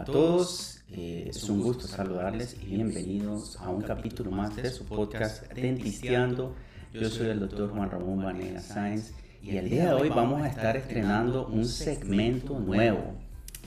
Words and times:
Hola 0.00 0.08
a 0.08 0.12
todos, 0.12 0.80
eh, 0.92 1.26
es 1.28 1.46
un 1.50 1.60
gusto 1.60 1.86
saludarles 1.86 2.56
y 2.62 2.74
bienvenidos 2.74 3.58
a 3.60 3.68
un 3.68 3.82
capítulo 3.82 4.30
más 4.30 4.56
de 4.56 4.70
su 4.70 4.86
podcast 4.86 5.52
Dentisteando. 5.52 6.54
Yo 6.94 7.10
soy 7.10 7.26
el 7.26 7.40
doctor 7.40 7.68
Juan 7.68 7.90
Ramón 7.90 8.24
Vanega 8.24 8.60
Sáenz 8.60 9.12
y 9.42 9.58
el 9.58 9.68
día 9.68 9.88
de 9.88 9.92
hoy 9.92 10.08
vamos 10.08 10.40
a 10.40 10.48
estar 10.48 10.74
estrenando 10.78 11.48
un 11.48 11.66
segmento 11.66 12.58
nuevo. 12.58 13.12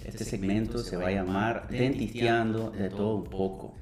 Este 0.03 0.23
segmento 0.23 0.79
se 0.79 0.97
va 0.97 1.09
a 1.09 1.11
llamar 1.11 1.67
Dentisteando 1.69 2.71
de 2.71 2.89
todo 2.89 3.17
un 3.17 3.25
poco, 3.25 3.75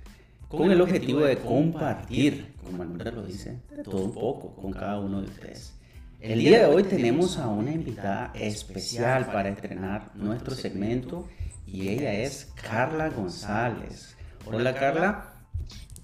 con 0.49 0.69
el 0.71 0.81
objetivo 0.81 1.21
de 1.21 1.37
compartir, 1.37 2.53
como 2.65 2.83
el 2.83 2.89
nombre 2.89 3.13
lo 3.13 3.25
dice, 3.25 3.61
de 3.73 3.81
todo 3.81 4.03
un 4.03 4.13
poco 4.13 4.53
con 4.57 4.73
cada 4.73 4.99
uno 4.99 5.21
de 5.21 5.27
ustedes. 5.27 5.73
El 6.19 6.39
día 6.39 6.67
de 6.67 6.75
hoy 6.75 6.83
tenemos 6.83 7.37
a 7.37 7.47
una 7.47 7.71
invitada 7.71 8.33
especial 8.35 9.27
para 9.27 9.47
estrenar 9.47 10.11
nuestro 10.15 10.53
segmento 10.53 11.29
y 11.71 11.87
ella 11.87 12.11
es 12.11 12.49
Carla 12.61 13.09
González. 13.09 14.17
Hola 14.45 14.75
Carla. 14.75 15.27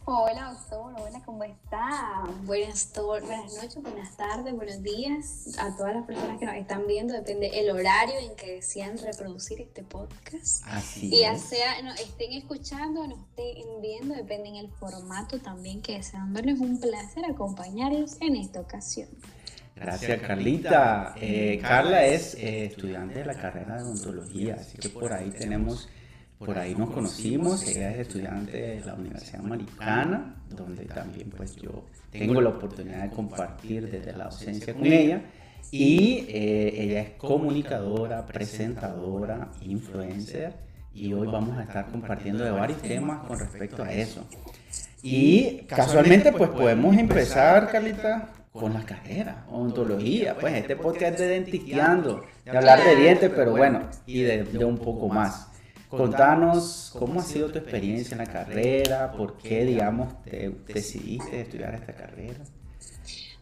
Hola 0.05 0.53
doctor, 0.53 0.93
hola, 0.97 1.21
¿cómo 1.25 1.43
está? 1.43 2.23
Buenas, 2.45 2.93
buenas 2.95 3.53
noches, 3.55 3.83
buenas 3.83 4.15
tardes, 4.15 4.55
buenos 4.55 4.81
días 4.81 5.57
a 5.59 5.75
todas 5.75 5.93
las 5.95 6.05
personas 6.05 6.39
que 6.39 6.45
nos 6.45 6.55
están 6.55 6.87
viendo. 6.87 7.13
Depende 7.13 7.59
el 7.59 7.69
horario 7.69 8.15
en 8.17 8.33
que 8.37 8.53
desean 8.55 8.97
reproducir 8.97 9.59
este 9.59 9.83
podcast. 9.83 10.63
Así 10.67 11.07
y 11.07 11.19
ya 11.19 11.33
es. 11.33 11.41
sea 11.41 11.81
nos 11.81 11.99
estén 11.99 12.31
escuchando 12.31 13.01
o 13.01 13.07
nos 13.07 13.19
estén 13.19 13.81
viendo, 13.81 14.15
depende 14.15 14.47
en 14.47 14.55
el 14.55 14.71
formato 14.71 15.39
también 15.39 15.81
que 15.81 15.97
desean 15.97 16.31
verlo. 16.31 16.53
Es 16.53 16.59
un 16.61 16.79
placer 16.79 17.25
acompañarlos 17.25 18.15
en 18.21 18.37
esta 18.37 18.61
ocasión. 18.61 19.09
Gracias 19.79 20.21
Carlita. 20.21 21.13
Eh, 21.19 21.59
Carla 21.61 22.05
es 22.05 22.35
eh, 22.35 22.65
estudiante 22.65 23.19
de 23.19 23.25
la 23.25 23.35
carrera 23.35 23.77
de 23.77 23.83
odontología, 23.83 24.55
así 24.55 24.77
que 24.77 24.89
por 24.89 25.13
ahí 25.13 25.29
tenemos, 25.29 25.89
por 26.39 26.57
ahí 26.57 26.73
nos 26.75 26.89
conocimos. 26.89 27.67
Ella 27.67 27.91
es 27.91 27.99
estudiante 27.99 28.57
de 28.57 28.81
la 28.81 28.95
Universidad 28.95 29.41
Americana, 29.41 30.35
donde 30.49 30.85
también 30.85 31.29
pues 31.29 31.55
yo 31.55 31.85
tengo 32.11 32.41
la 32.41 32.49
oportunidad 32.49 33.03
de 33.03 33.09
compartir 33.09 33.89
desde 33.89 34.13
la 34.13 34.25
docencia 34.25 34.73
con 34.73 34.85
ella. 34.85 35.21
Y 35.69 36.25
eh, 36.29 36.73
ella 36.81 37.01
es 37.01 37.09
comunicadora, 37.11 38.25
presentadora, 38.25 39.49
influencer. 39.61 40.53
Y 40.93 41.13
hoy 41.13 41.27
vamos 41.27 41.57
a 41.57 41.63
estar 41.63 41.87
compartiendo 41.87 42.43
de 42.43 42.51
varios 42.51 42.81
temas 42.81 43.25
con 43.27 43.37
respecto 43.37 43.83
a 43.83 43.91
eso. 43.91 44.25
Y 45.03 45.59
casualmente 45.67 46.31
pues 46.31 46.49
podemos 46.49 46.97
empezar, 46.97 47.69
Carlita, 47.69 48.29
con 48.57 48.73
la 48.73 48.83
carrera, 48.83 49.45
odontología, 49.49 50.35
pues 50.37 50.55
este 50.55 50.75
podcast 50.75 51.13
es 51.13 51.19
de 51.19 51.27
dentisteando, 51.27 52.23
de 52.43 52.57
hablar 52.57 52.83
de 52.83 52.95
dientes, 52.95 53.31
pero 53.33 53.51
bueno, 53.51 53.89
y 54.05 54.21
de, 54.21 54.43
de, 54.43 54.65
un 54.65 54.77
poco 54.77 55.07
más. 55.07 55.47
Contanos 55.89 56.93
cómo 56.97 57.21
ha 57.21 57.23
sido 57.23 57.49
tu 57.49 57.59
experiencia 57.59 58.15
en 58.15 58.17
la 58.19 58.31
carrera, 58.31 59.13
por 59.13 59.37
qué, 59.37 59.63
digamos, 59.63 60.21
te 60.23 60.49
decidiste 60.67 61.41
estudiar 61.41 61.75
esta 61.75 61.93
carrera. 61.93 62.39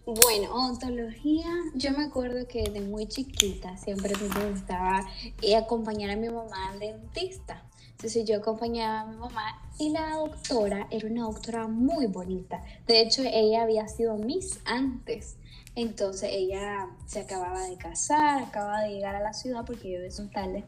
Bueno, 0.05 0.53
odontología, 0.53 1.47
yo 1.73 1.89
me 1.91 2.03
acuerdo 2.03 2.47
que 2.47 2.63
de 2.69 2.81
muy 2.81 3.07
chiquita 3.07 3.75
siempre 3.77 4.13
me 4.15 4.51
gustaba 4.51 5.03
eh, 5.41 5.55
acompañar 5.55 6.11
a 6.11 6.15
mi 6.15 6.29
mamá 6.29 6.69
al 6.71 6.79
dentista. 6.79 7.63
Entonces 7.95 8.25
yo 8.25 8.37
acompañaba 8.37 9.01
a 9.01 9.05
mi 9.05 9.15
mamá 9.15 9.61
y 9.79 9.89
la 9.89 10.15
doctora 10.15 10.87
era 10.91 11.07
una 11.07 11.23
doctora 11.23 11.67
muy 11.67 12.07
bonita. 12.07 12.61
De 12.85 13.01
hecho, 13.01 13.23
ella 13.25 13.63
había 13.63 13.87
sido 13.87 14.17
Miss 14.17 14.59
antes. 14.65 15.37
Entonces 15.75 16.29
ella 16.33 16.89
se 17.05 17.21
acababa 17.21 17.61
de 17.61 17.77
casar, 17.77 18.43
acababa 18.43 18.81
de 18.81 18.91
llegar 18.91 19.15
a 19.15 19.21
la 19.21 19.33
ciudad 19.33 19.63
porque 19.65 19.91
yo 19.91 19.99
de 20.01 20.11
tarde. 20.29 20.65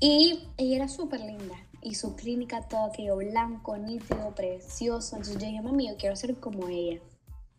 Y 0.00 0.48
ella 0.56 0.76
era 0.76 0.88
súper 0.88 1.20
linda. 1.20 1.54
Y 1.82 1.94
su 1.94 2.16
clínica 2.16 2.66
todo 2.68 2.86
aquello 2.86 3.16
blanco, 3.16 3.76
nítido, 3.76 4.34
precioso. 4.34 5.16
Entonces 5.16 5.40
yo 5.40 5.46
dije, 5.46 5.62
mami, 5.62 5.88
yo 5.88 5.96
quiero 5.96 6.16
ser 6.16 6.34
como 6.36 6.68
ella. 6.68 7.00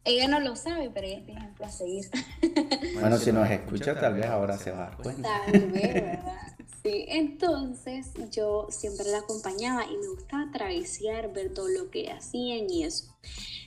Ella 0.04 0.28
no 0.28 0.40
lo 0.40 0.56
sabe, 0.56 0.90
pero 0.90 1.08
ella 1.08 1.20
es 1.20 1.26
mi 1.26 1.34
ejemplo 1.34 1.66
a 1.66 1.70
seguir. 1.70 2.10
Bueno, 3.00 3.18
si 3.18 3.32
nos 3.32 3.50
escucha, 3.50 4.00
tal 4.00 4.16
vez 4.16 4.26
ahora 4.26 4.58
se 4.58 4.72
va 4.72 4.78
a 4.78 4.90
dar 4.90 4.98
cuenta. 4.98 5.30
Tal 5.46 5.72
vez, 5.72 5.94
¿verdad? 5.94 6.51
Sí, 6.84 7.06
entonces 7.10 8.12
yo 8.32 8.66
siempre 8.72 9.06
la 9.12 9.20
acompañaba 9.20 9.86
y 9.86 9.96
me 9.98 10.08
gustaba 10.08 10.52
travesear, 10.52 11.32
ver 11.32 11.54
todo 11.54 11.68
lo 11.68 11.92
que 11.92 12.12
hacían 12.12 12.70
y 12.72 12.86
eso. 12.86 13.16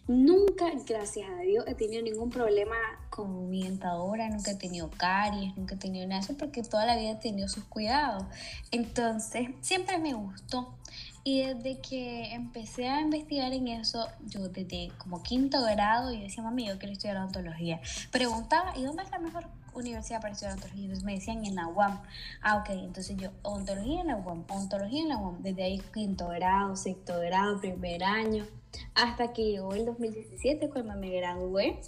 Nunca, 0.09 0.73
gracias 0.85 1.31
a 1.31 1.43
Dios, 1.43 1.65
he 1.69 1.75
tenido 1.75 2.03
ningún 2.03 2.31
problema 2.31 2.75
con 3.11 3.49
mi 3.49 3.63
dentadura, 3.63 4.29
nunca 4.29 4.51
he 4.51 4.57
tenido 4.57 4.91
caries, 4.91 5.57
nunca 5.57 5.77
he 5.77 5.79
tenido 5.79 6.07
nada 6.09 6.21
eso 6.23 6.37
porque 6.37 6.63
toda 6.63 6.87
la 6.87 6.97
vida 6.97 7.13
he 7.13 7.17
tenido 7.17 7.49
sus 7.49 7.65
cuidados. 7.65 8.25
Entonces, 8.73 9.49
siempre 9.61 9.99
me 9.99 10.15
gustó. 10.15 10.75
Y 11.23 11.43
desde 11.43 11.81
que 11.81 12.35
empecé 12.35 12.89
a 12.89 13.01
investigar 13.01 13.53
en 13.53 13.69
eso, 13.69 14.09
yo 14.27 14.49
desde 14.49 14.91
como 14.99 15.23
quinto 15.23 15.63
grado, 15.63 16.13
yo 16.13 16.21
decía, 16.21 16.43
mami, 16.43 16.67
yo 16.67 16.79
quiero 16.79 16.93
estudiar 16.93 17.17
odontología. 17.17 17.81
Preguntaba, 18.11 18.77
¿y 18.77 18.83
dónde 18.83 19.05
es 19.05 19.11
la 19.11 19.21
mejor 19.21 19.49
universidad 19.75 20.21
para 20.21 20.33
estudiar 20.33 20.53
odontología? 20.53 20.85
Entonces 20.85 21.05
me 21.05 21.15
decían 21.15 21.45
en 21.45 21.55
la 21.55 21.69
UAM. 21.69 22.03
Ah, 22.43 22.57
ok, 22.59 22.71
entonces 22.71 23.17
yo, 23.17 23.31
odontología 23.43 24.01
en 24.01 24.09
la 24.09 24.17
UAM, 24.17 24.45
odontología 24.49 25.03
en 25.03 25.09
la 25.09 25.19
UAM. 25.19 25.43
Desde 25.43 25.63
ahí 25.63 25.83
quinto 25.93 26.29
grado, 26.29 26.77
sexto 26.77 27.19
grado, 27.21 27.61
primer 27.61 28.05
año, 28.05 28.47
hasta 28.95 29.33
que 29.33 29.45
llegó 29.45 29.75
el 29.75 29.87
2017 29.87 30.69
cuando 30.71 30.95
me 30.95 31.11
gradué 31.11 31.81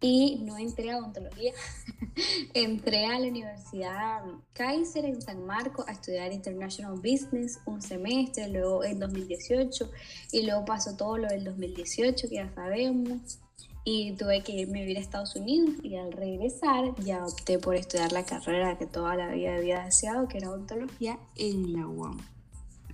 y 0.00 0.40
no 0.42 0.58
entré 0.58 0.90
a 0.90 0.98
odontología, 0.98 1.52
entré 2.54 3.06
a 3.06 3.18
la 3.18 3.26
Universidad 3.28 4.22
Kaiser 4.52 5.04
en 5.04 5.22
San 5.22 5.44
Marcos 5.46 5.86
a 5.88 5.92
estudiar 5.92 6.32
International 6.32 6.96
Business 6.96 7.60
un 7.64 7.80
semestre, 7.80 8.48
luego 8.48 8.84
en 8.84 8.98
2018 8.98 9.90
y 10.32 10.42
luego 10.42 10.64
pasó 10.64 10.96
todo 10.96 11.18
lo 11.18 11.28
del 11.28 11.44
2018 11.44 12.28
que 12.28 12.34
ya 12.34 12.52
sabemos 12.54 13.38
y 13.84 14.12
tuve 14.12 14.42
que 14.42 14.52
irme 14.52 14.78
a 14.78 14.82
vivir 14.82 14.96
a 14.96 15.00
Estados 15.00 15.36
Unidos 15.36 15.76
y 15.82 15.96
al 15.96 16.12
regresar 16.12 16.94
ya 17.02 17.24
opté 17.24 17.58
por 17.58 17.76
estudiar 17.76 18.12
la 18.12 18.24
carrera 18.24 18.78
que 18.78 18.86
toda 18.86 19.14
la 19.14 19.28
vida 19.28 19.56
había 19.56 19.84
deseado, 19.84 20.26
que 20.26 20.38
era 20.38 20.50
odontología 20.50 21.18
en 21.36 21.74
la 21.74 21.86
UAM. 21.86 22.18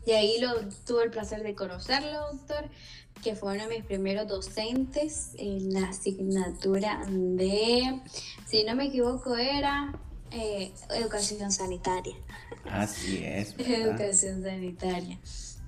Y 0.07 0.13
ahí 0.13 0.41
lo, 0.41 0.53
tuve 0.87 1.05
el 1.05 1.11
placer 1.11 1.43
de 1.43 1.55
conocerlo, 1.55 2.33
doctor, 2.33 2.69
que 3.23 3.37
fue 3.37 3.55
uno 3.55 3.69
de 3.69 3.77
mis 3.77 3.85
primeros 3.85 4.27
docentes 4.27 5.31
en 5.37 5.73
la 5.73 5.91
asignatura 5.91 7.05
de, 7.07 8.01
si 8.47 8.65
no 8.65 8.75
me 8.75 8.87
equivoco, 8.87 9.37
era 9.37 9.93
eh, 10.33 10.73
educación 10.97 11.53
sanitaria. 11.53 12.17
Así 12.65 13.23
es. 13.25 13.57
¿verdad? 13.57 13.75
Educación 13.99 14.43
sanitaria. 14.43 15.19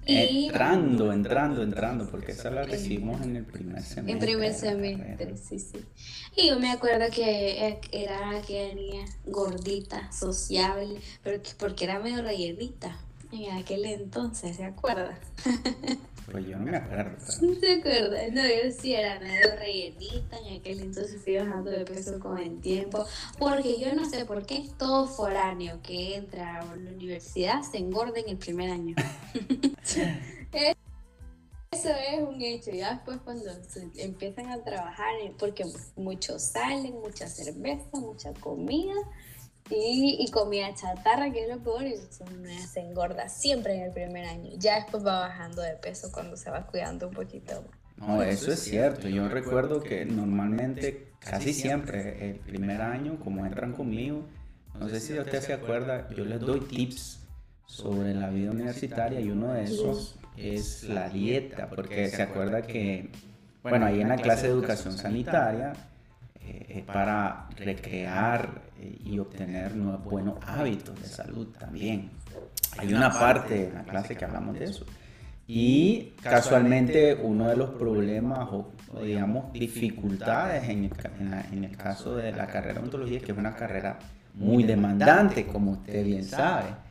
Y, 0.05 0.47
entrando, 0.47 1.13
entrando, 1.13 1.63
entrando, 1.63 2.11
porque 2.11 2.33
esa 2.33 2.51
la 2.51 2.65
recibimos 2.65 3.23
en 3.23 3.37
el 3.37 3.45
primer 3.45 3.83
semestre. 3.83 4.13
En 4.13 4.19
primer 4.19 4.53
semestre, 4.53 5.37
sí, 5.37 5.59
sí. 5.61 5.85
Y 6.37 6.49
yo 6.49 6.59
me 6.59 6.71
acuerdo 6.73 7.07
que 7.15 7.79
era 7.93 8.37
aquella 8.37 8.75
niña 8.75 9.05
gordita, 9.27 10.11
sociable, 10.11 11.01
pero 11.23 11.41
porque 11.59 11.85
era 11.85 12.01
medio 12.01 12.23
rellenita 12.23 12.99
en 13.33 13.51
aquel 13.53 13.85
entonces, 13.87 14.57
¿se 14.57 14.65
acuerda? 14.65 15.19
Pues 16.31 16.47
yo 16.47 16.57
no 16.57 16.71
me 16.71 16.77
acuerdo. 16.77 17.17
¿No 17.43 17.55
se 17.61 17.73
acuerda? 17.73 18.29
No, 18.31 18.43
yo 18.43 18.71
sí 18.79 18.95
era 18.95 19.19
medio 19.21 19.57
rellenita, 19.57 20.39
en 20.39 20.61
aquel 20.61 20.81
entonces 20.81 21.21
fui 21.23 21.37
bajando 21.37 21.71
de 21.71 21.85
peso 21.85 22.19
con 22.21 22.39
el 22.39 22.61
tiempo, 22.61 23.05
porque 23.39 23.79
yo 23.81 23.95
no 23.95 24.09
sé 24.09 24.25
por 24.25 24.47
qué 24.47 24.69
todo 24.79 25.07
foráneo 25.07 25.81
que 25.83 26.17
entra 26.17 26.61
a 26.61 26.65
la 26.65 26.91
universidad 26.93 27.63
se 27.63 27.79
engorda 27.79 28.21
en 28.21 28.29
el 28.29 28.37
primer 28.37 28.71
año. 28.71 28.95
Eso 31.73 31.89
es 31.89 32.21
un 32.21 32.41
hecho, 32.43 32.71
ya 32.71 32.95
después 32.95 33.19
cuando 33.25 33.51
empiezan 33.97 34.51
a 34.51 34.63
trabajar, 34.63 35.15
porque 35.39 35.65
muchos 35.97 36.43
salen, 36.43 37.01
mucha 37.01 37.27
cerveza, 37.27 37.99
mucha 37.99 38.35
comida, 38.35 38.95
y, 39.75 40.17
y, 40.21 40.31
comida 40.31 40.75
chatarra, 40.75 41.33
que 41.33 41.45
es 41.45 41.49
lo 41.49 41.63
peor, 41.63 41.85
y 41.85 41.95
uno 41.95 42.49
se 42.69 42.81
engorda 42.81 43.29
siempre 43.29 43.77
en 43.77 43.83
el 43.83 43.93
primer 43.93 44.27
año. 44.27 44.51
Ya 44.59 44.77
después 44.77 45.05
va 45.05 45.21
bajando 45.21 45.63
de 45.63 45.75
peso 45.75 46.11
cuando 46.13 46.37
se 46.37 46.51
va 46.51 46.67
cuidando 46.67 47.09
un 47.09 47.15
poquito 47.15 47.63
más. 47.63 47.83
No, 47.97 48.23
eso 48.23 48.53
es 48.53 48.61
cierto. 48.61 49.09
Yo 49.09 49.29
recuerdo 49.29 49.83
que 49.83 50.05
normalmente, 50.05 51.13
casi 51.21 51.53
siempre, 51.53 52.31
el 52.31 52.37
primer 52.41 52.83
año, 52.83 53.19
como 53.21 53.47
entran 53.47 53.73
conmigo, 53.73 54.27
no 54.79 54.89
sé 54.89 55.01
si 55.01 55.19
usted 55.19 55.41
se 55.41 55.53
acuerda, 55.53 56.09
yo 56.11 56.25
les 56.25 56.41
doy 56.41 56.61
tips 56.61 57.21
sobre 57.67 58.15
la 58.15 58.29
vida 58.31 58.51
universitaria 58.51 59.21
y 59.21 59.31
uno 59.31 59.53
de 59.53 59.65
esos 59.65 60.17
es 60.37 60.85
la 60.85 61.09
dieta, 61.09 61.69
porque 61.69 62.09
se 62.09 62.23
acuerda 62.23 62.63
que, 62.63 63.11
bueno, 63.63 63.87
ahí 63.87 64.01
en 64.01 64.09
la 64.09 64.17
clase 64.17 64.47
de 64.47 64.53
educación 64.53 64.97
sanitaria, 64.97 65.75
eh, 66.45 66.85
para 66.87 67.49
recrear 67.57 68.63
eh, 68.79 68.99
y 69.05 69.19
obtener 69.19 69.75
nuevos, 69.77 70.05
buenos 70.05 70.35
hábitos 70.47 71.01
de 71.01 71.09
salud 71.09 71.49
también. 71.59 72.11
Hay 72.79 72.93
una 72.93 73.11
parte 73.13 73.69
en 73.69 73.75
la 73.75 73.85
clase 73.85 74.17
que 74.17 74.25
hablamos 74.25 74.59
de 74.59 74.65
eso. 74.65 74.87
Y 75.47 76.15
casualmente 76.23 77.15
uno 77.15 77.49
de 77.49 77.57
los 77.57 77.71
problemas 77.71 78.49
o, 78.51 78.73
o 78.95 79.01
digamos 79.01 79.53
dificultades 79.53 80.69
en 80.69 80.85
el, 80.85 80.93
en, 81.21 81.31
la, 81.31 81.41
en 81.53 81.65
el, 81.65 81.77
caso 81.77 82.17
de 82.17 82.33
la 82.33 82.47
carrera 82.47 82.75
de 82.75 82.85
ontología 82.85 83.21
que 83.21 83.33
es 83.33 83.39
una 83.39 83.55
carrera 83.55 83.99
muy 84.35 84.63
demandante, 84.65 85.47
como 85.47 85.73
usted 85.73 86.05
bien 86.05 86.25
sabe. 86.25 86.67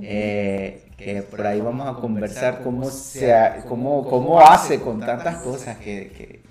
Eh, 0.00 0.88
que 0.96 1.22
por 1.22 1.44
ahí 1.44 1.60
vamos 1.60 1.88
a 1.88 2.00
conversar 2.00 2.62
cómo, 2.62 2.88
se, 2.88 3.34
cómo, 3.68 4.08
cómo 4.08 4.40
hace 4.40 4.80
con 4.80 5.00
tantas 5.00 5.42
cosas 5.42 5.78
que, 5.78 6.42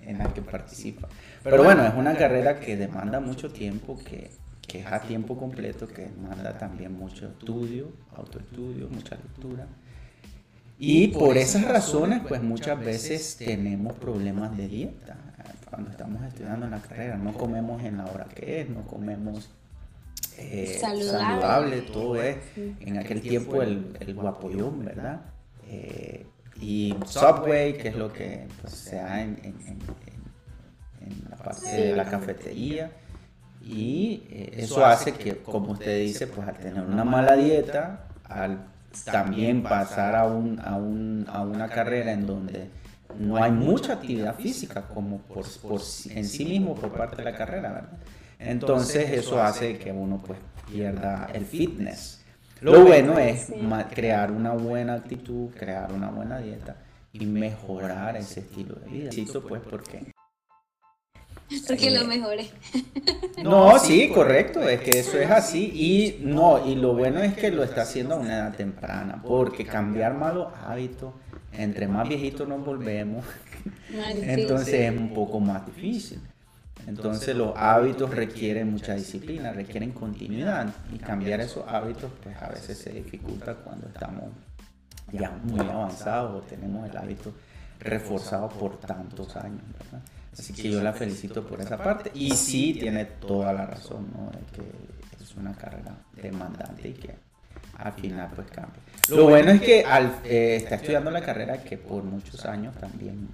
en, 0.00 0.16
las 0.16 0.32
que 0.32 0.40
participa. 0.40 1.08
Pero 1.42 1.64
bueno, 1.64 1.86
es 1.86 1.94
una 1.94 2.14
carrera 2.16 2.60
que 2.60 2.76
demanda 2.76 3.20
mucho 3.20 3.50
tiempo, 3.50 3.98
que, 3.98 4.30
que 4.66 4.80
es 4.80 4.86
a 4.86 5.00
tiempo 5.00 5.36
completo, 5.36 5.86
que 5.86 6.02
demanda 6.02 6.56
también 6.58 6.92
mucho 6.92 7.26
estudio, 7.26 7.90
autoestudio, 8.14 8.88
mucha 8.88 9.16
lectura. 9.16 9.66
Y 10.78 11.08
por 11.08 11.36
esas 11.36 11.66
razones, 11.66 12.22
pues 12.28 12.42
muchas 12.42 12.78
veces 12.78 13.36
tenemos 13.36 13.94
problemas 13.94 14.56
de 14.56 14.68
dieta 14.68 15.16
cuando 15.68 15.90
estamos 15.90 16.22
estudiando 16.24 16.66
en 16.66 16.72
la 16.72 16.80
carrera. 16.80 17.16
No 17.16 17.32
comemos 17.34 17.82
en 17.82 17.98
la 17.98 18.06
hora 18.06 18.26
que 18.26 18.60
es, 18.60 18.70
no 18.70 18.82
comemos 18.86 19.50
eh, 20.36 20.78
saludable. 20.80 21.82
todo 21.82 22.22
es. 22.22 22.36
En 22.56 22.98
aquel 22.98 23.20
tiempo 23.20 23.62
el, 23.62 23.96
el 24.00 24.14
guapoyón, 24.14 24.84
¿verdad? 24.84 25.20
Eh, 25.66 26.26
y 26.60 26.94
Subway, 27.06 27.76
que 27.76 27.88
es 27.88 27.96
lo 27.96 28.12
que 28.12 28.46
pues, 28.60 28.74
se 28.74 28.96
da 28.96 29.20
en, 29.22 29.38
en, 29.42 29.78
la 31.30 31.36
parte 31.36 31.70
de 31.70 31.96
la 31.96 32.04
cafetería. 32.04 32.90
Y 33.62 34.22
eso 34.52 34.84
hace 34.84 35.12
que, 35.12 35.38
como 35.38 35.72
usted 35.72 36.00
dice, 36.00 36.26
pues 36.26 36.48
al 36.48 36.56
tener 36.56 36.82
una 36.82 37.04
mala 37.04 37.36
dieta, 37.36 38.06
al 38.24 38.58
también 39.04 39.62
pasar 39.62 40.14
a, 40.14 40.26
un, 40.26 40.60
a, 40.60 40.76
un, 40.76 41.26
a 41.28 41.42
una 41.42 41.68
carrera 41.68 42.12
en 42.12 42.26
donde 42.26 42.70
no 43.18 43.36
hay 43.36 43.50
mucha 43.50 43.94
actividad 43.94 44.34
física 44.36 44.82
como 44.82 45.18
por, 45.18 45.46
por, 45.60 45.80
en 46.10 46.24
sí 46.24 46.44
mismo 46.44 46.74
por 46.74 46.92
parte 46.92 47.16
de 47.16 47.24
la 47.24 47.36
carrera, 47.36 47.72
¿verdad? 47.72 47.98
Entonces 48.38 49.10
eso 49.10 49.42
hace 49.42 49.78
que 49.78 49.90
uno 49.90 50.22
pues 50.24 50.38
pierda 50.70 51.28
el 51.32 51.44
fitness. 51.44 52.22
Lo 52.60 52.84
bueno 52.84 53.18
es 53.18 53.52
crear 53.94 54.30
una 54.30 54.52
buena 54.52 54.94
actitud, 54.94 55.50
crear 55.56 55.92
una 55.92 56.10
buena 56.10 56.38
dieta 56.38 56.76
y 57.12 57.26
mejorar 57.26 58.16
ese 58.16 58.40
estilo 58.40 58.74
de 58.76 58.86
vida. 58.90 59.10
pues 59.48 59.62
porque 59.68 60.12
porque 61.66 61.90
lo 61.90 62.04
mejore. 62.04 62.50
No, 63.42 63.78
sí, 63.78 64.10
correcto, 64.12 64.68
es 64.68 64.80
que 64.80 64.98
eso 64.98 65.16
es 65.16 65.30
así 65.30 65.70
y 65.72 66.24
no, 66.24 66.66
y 66.66 66.74
lo 66.74 66.94
bueno 66.94 67.22
es 67.22 67.34
que 67.34 67.52
lo 67.52 67.62
está 67.62 67.82
haciendo 67.82 68.16
a 68.16 68.18
una 68.18 68.34
edad 68.34 68.56
temprana, 68.56 69.22
porque 69.22 69.64
cambiar 69.64 70.14
malos 70.14 70.52
hábitos, 70.66 71.14
entre 71.52 71.86
más 71.86 72.08
viejitos 72.08 72.48
nos 72.48 72.64
volvemos, 72.64 73.24
entonces 74.22 74.74
es 74.74 74.90
un 74.90 75.14
poco 75.14 75.38
más 75.38 75.64
difícil. 75.66 76.20
Entonces 76.88 77.36
los 77.36 77.52
hábitos 77.56 78.10
requieren 78.10 78.72
mucha 78.72 78.94
disciplina, 78.94 79.52
requieren 79.52 79.92
continuidad 79.92 80.74
y 80.92 80.98
cambiar 80.98 81.40
esos 81.40 81.64
hábitos 81.68 82.10
pues 82.22 82.36
a 82.42 82.48
veces 82.48 82.78
se 82.78 82.90
dificulta 82.90 83.54
cuando 83.54 83.86
estamos 83.86 84.24
ya 85.12 85.30
muy 85.44 85.60
avanzados 85.60 86.42
o 86.42 86.46
tenemos 86.46 86.88
el 86.88 86.96
hábito 86.96 87.32
reforzado 87.78 88.48
por 88.48 88.78
tantos 88.78 89.36
años, 89.36 89.62
¿verdad? 89.78 90.00
Así 90.38 90.52
que 90.52 90.70
yo 90.70 90.82
la 90.82 90.92
felicito 90.92 91.44
por 91.44 91.60
esa 91.60 91.76
parte. 91.76 92.10
Y 92.14 92.30
sí, 92.30 92.74
tiene 92.74 93.04
toda 93.04 93.52
la 93.52 93.66
razón, 93.66 94.08
¿no? 94.14 94.30
De 94.30 94.38
que 94.54 95.22
es 95.22 95.34
una 95.34 95.52
carrera 95.54 95.96
demandante 96.14 96.88
y 96.88 96.92
que 96.92 97.14
al 97.76 97.92
final 97.92 98.30
pues 98.34 98.48
cambia. 98.48 98.80
Lo 99.08 99.24
bueno 99.28 99.50
es 99.50 99.60
que 99.60 99.84
al, 99.84 100.20
eh, 100.24 100.56
está 100.56 100.76
estudiando 100.76 101.10
la 101.10 101.22
carrera 101.22 101.62
que 101.62 101.76
por 101.76 102.02
muchos 102.02 102.44
años 102.44 102.74
también 102.76 103.28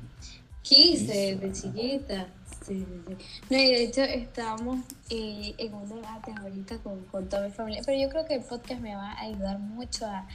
quise 0.62 1.36
de 1.36 1.52
chiquita. 1.52 2.26
Sí, 2.66 2.86
sí, 2.86 3.16
No, 3.50 3.58
y 3.58 3.70
de 3.70 3.82
hecho 3.84 4.02
estábamos 4.02 4.80
eh, 5.10 5.54
en 5.58 5.74
un 5.74 5.86
debate 5.86 6.32
ahorita 6.40 6.78
con, 6.78 7.04
con, 7.06 7.28
toda 7.28 7.46
mi 7.46 7.52
familia, 7.52 7.82
pero 7.84 8.00
yo 8.00 8.08
creo 8.08 8.24
que 8.24 8.36
el 8.36 8.42
podcast 8.42 8.80
me 8.80 8.94
va 8.94 9.12
a 9.12 9.20
ayudar 9.20 9.58
mucho 9.58 10.06
a, 10.06 10.26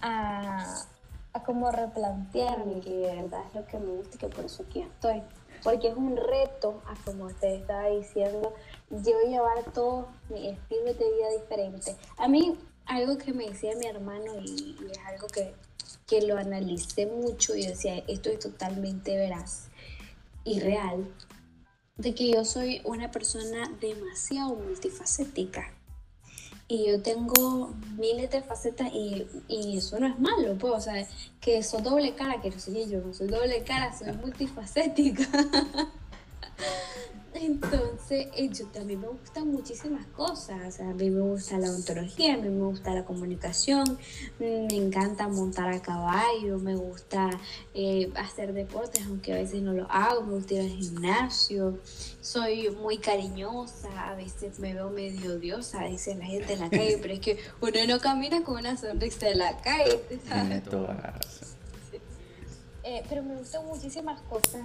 a, 0.00 0.64
a 1.32 1.42
como 1.42 1.72
replantearme 1.72 2.80
que 2.80 2.90
de 2.90 3.16
verdad 3.16 3.40
es 3.48 3.54
lo 3.54 3.66
que 3.66 3.78
me 3.78 3.92
gusta 3.94 4.14
y 4.14 4.18
que 4.18 4.28
por 4.28 4.44
eso 4.44 4.62
aquí 4.62 4.80
estoy 4.80 5.22
porque 5.62 5.88
es 5.88 5.96
un 5.96 6.16
reto, 6.16 6.82
como 7.04 7.26
usted 7.26 7.48
estaba 7.48 7.88
diciendo, 7.88 8.54
yo 8.90 9.20
llevar 9.26 9.64
todo 9.72 10.08
mi 10.28 10.48
estilo 10.48 10.86
de 10.86 10.92
vida 10.94 11.30
diferente. 11.40 11.96
A 12.16 12.28
mí, 12.28 12.58
algo 12.86 13.18
que 13.18 13.32
me 13.32 13.48
decía 13.48 13.74
mi 13.76 13.86
hermano 13.86 14.34
y, 14.42 14.76
es 14.90 14.98
algo 15.06 15.26
que, 15.28 15.54
que 16.06 16.22
lo 16.22 16.36
analicé 16.36 17.06
mucho 17.06 17.54
y 17.54 17.66
decía, 17.66 18.02
esto 18.08 18.30
es 18.30 18.40
totalmente 18.40 19.16
veraz 19.16 19.68
y 20.44 20.60
real, 20.60 21.06
de 21.96 22.14
que 22.14 22.30
yo 22.32 22.44
soy 22.44 22.80
una 22.84 23.10
persona 23.10 23.70
demasiado 23.80 24.54
multifacética 24.54 25.72
y 26.72 26.86
yo 26.86 27.02
tengo 27.02 27.74
miles 27.98 28.30
de 28.30 28.40
facetas 28.40 28.90
y, 28.94 29.26
y, 29.46 29.76
eso 29.76 30.00
no 30.00 30.06
es 30.06 30.18
malo, 30.18 30.56
pues, 30.58 30.72
o 30.72 30.80
sea, 30.80 31.06
que 31.38 31.62
soy 31.62 31.82
doble 31.82 32.14
cara, 32.14 32.40
no 32.42 32.58
soy 32.58 32.88
yo, 32.88 33.02
no 33.02 33.12
soy 33.12 33.28
doble 33.28 33.62
cara, 33.62 33.94
soy 33.94 34.10
multifacética. 34.12 35.22
Entonces, 37.34 38.28
eh, 38.36 38.50
yo 38.52 38.66
también 38.66 39.00
me 39.00 39.08
gustan 39.08 39.48
muchísimas 39.48 40.06
cosas. 40.08 40.80
a 40.80 40.84
mí 40.84 41.08
me 41.08 41.22
gusta 41.22 41.58
la 41.58 41.70
ontología, 41.70 42.34
a 42.34 42.36
mí 42.36 42.48
me 42.48 42.64
gusta 42.66 42.92
la 42.92 43.04
comunicación, 43.04 43.98
me 44.38 44.66
encanta 44.66 45.28
montar 45.28 45.72
a 45.72 45.80
caballo, 45.80 46.58
me 46.58 46.74
gusta 46.74 47.30
eh, 47.72 48.10
hacer 48.16 48.52
deportes, 48.52 49.06
aunque 49.06 49.32
a 49.32 49.36
veces 49.36 49.62
no 49.62 49.72
lo 49.72 49.90
hago, 49.90 50.22
me 50.22 50.34
gusta 50.34 50.54
ir 50.54 50.60
al 50.60 50.76
gimnasio, 50.76 51.78
soy 52.20 52.70
muy 52.70 52.98
cariñosa, 52.98 54.10
a 54.10 54.14
veces 54.14 54.58
me 54.58 54.74
veo 54.74 54.90
medio 54.90 55.34
odiosa, 55.34 55.84
dice 55.84 56.14
la 56.14 56.26
gente 56.26 56.52
en 56.52 56.60
la 56.60 56.68
calle, 56.68 56.98
pero 57.00 57.14
es 57.14 57.20
que 57.20 57.38
uno 57.62 57.78
no 57.88 57.98
camina 57.98 58.44
con 58.44 58.58
una 58.58 58.76
sonrisa 58.76 59.30
en 59.30 59.38
la 59.38 59.56
calle. 59.56 60.02
Razón. 60.28 61.48
Eh, 62.84 63.02
pero 63.08 63.22
me 63.22 63.36
gustan 63.36 63.64
muchísimas 63.66 64.20
cosas 64.22 64.62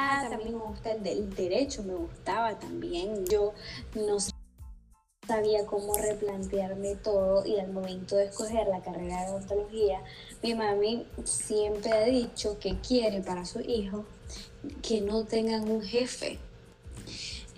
Ah, 0.00 0.28
también 0.30 0.56
me 0.56 0.64
gusta 0.64 0.92
el 0.92 1.02
del 1.02 1.34
derecho, 1.34 1.82
me 1.82 1.94
gustaba 1.94 2.56
también. 2.56 3.26
Yo 3.26 3.52
no 3.96 4.18
sabía 5.26 5.66
cómo 5.66 5.92
replantearme 5.94 6.94
todo 6.94 7.44
y 7.44 7.58
al 7.58 7.72
momento 7.72 8.14
de 8.14 8.26
escoger 8.26 8.68
la 8.68 8.80
carrera 8.80 9.24
de 9.24 9.32
odontología, 9.32 10.00
mi 10.40 10.54
mami 10.54 11.04
siempre 11.24 11.92
ha 11.92 12.04
dicho 12.04 12.60
que 12.60 12.78
quiere 12.80 13.20
para 13.22 13.44
su 13.44 13.60
hijo 13.60 14.04
que 14.82 15.00
no 15.00 15.24
tengan 15.24 15.68
un 15.68 15.82
jefe, 15.82 16.38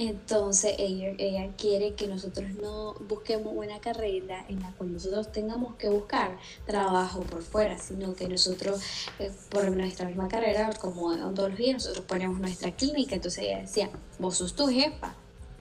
entonces 0.01 0.77
ella, 0.79 1.13
ella 1.19 1.53
quiere 1.59 1.93
que 1.93 2.07
nosotros 2.07 2.49
no 2.55 2.95
busquemos 3.07 3.53
una 3.55 3.81
carrera 3.81 4.47
en 4.49 4.61
la 4.61 4.73
cual 4.73 4.95
nosotros 4.95 5.31
tengamos 5.31 5.75
que 5.75 5.91
buscar 5.91 6.39
trabajo 6.65 7.21
por 7.21 7.43
fuera, 7.43 7.77
sino 7.77 8.15
que 8.15 8.27
nosotros, 8.27 8.81
eh, 9.19 9.31
por 9.51 9.71
nuestra 9.71 10.07
misma 10.07 10.27
carrera, 10.27 10.71
como 10.81 11.03
odontología, 11.09 11.75
nosotros 11.75 12.07
ponemos 12.07 12.41
nuestra 12.41 12.75
clínica. 12.75 13.17
Entonces 13.17 13.45
ella 13.45 13.61
decía, 13.61 13.91
vos 14.19 14.39
sos 14.39 14.57
tu 14.57 14.69
jefa, 14.69 15.15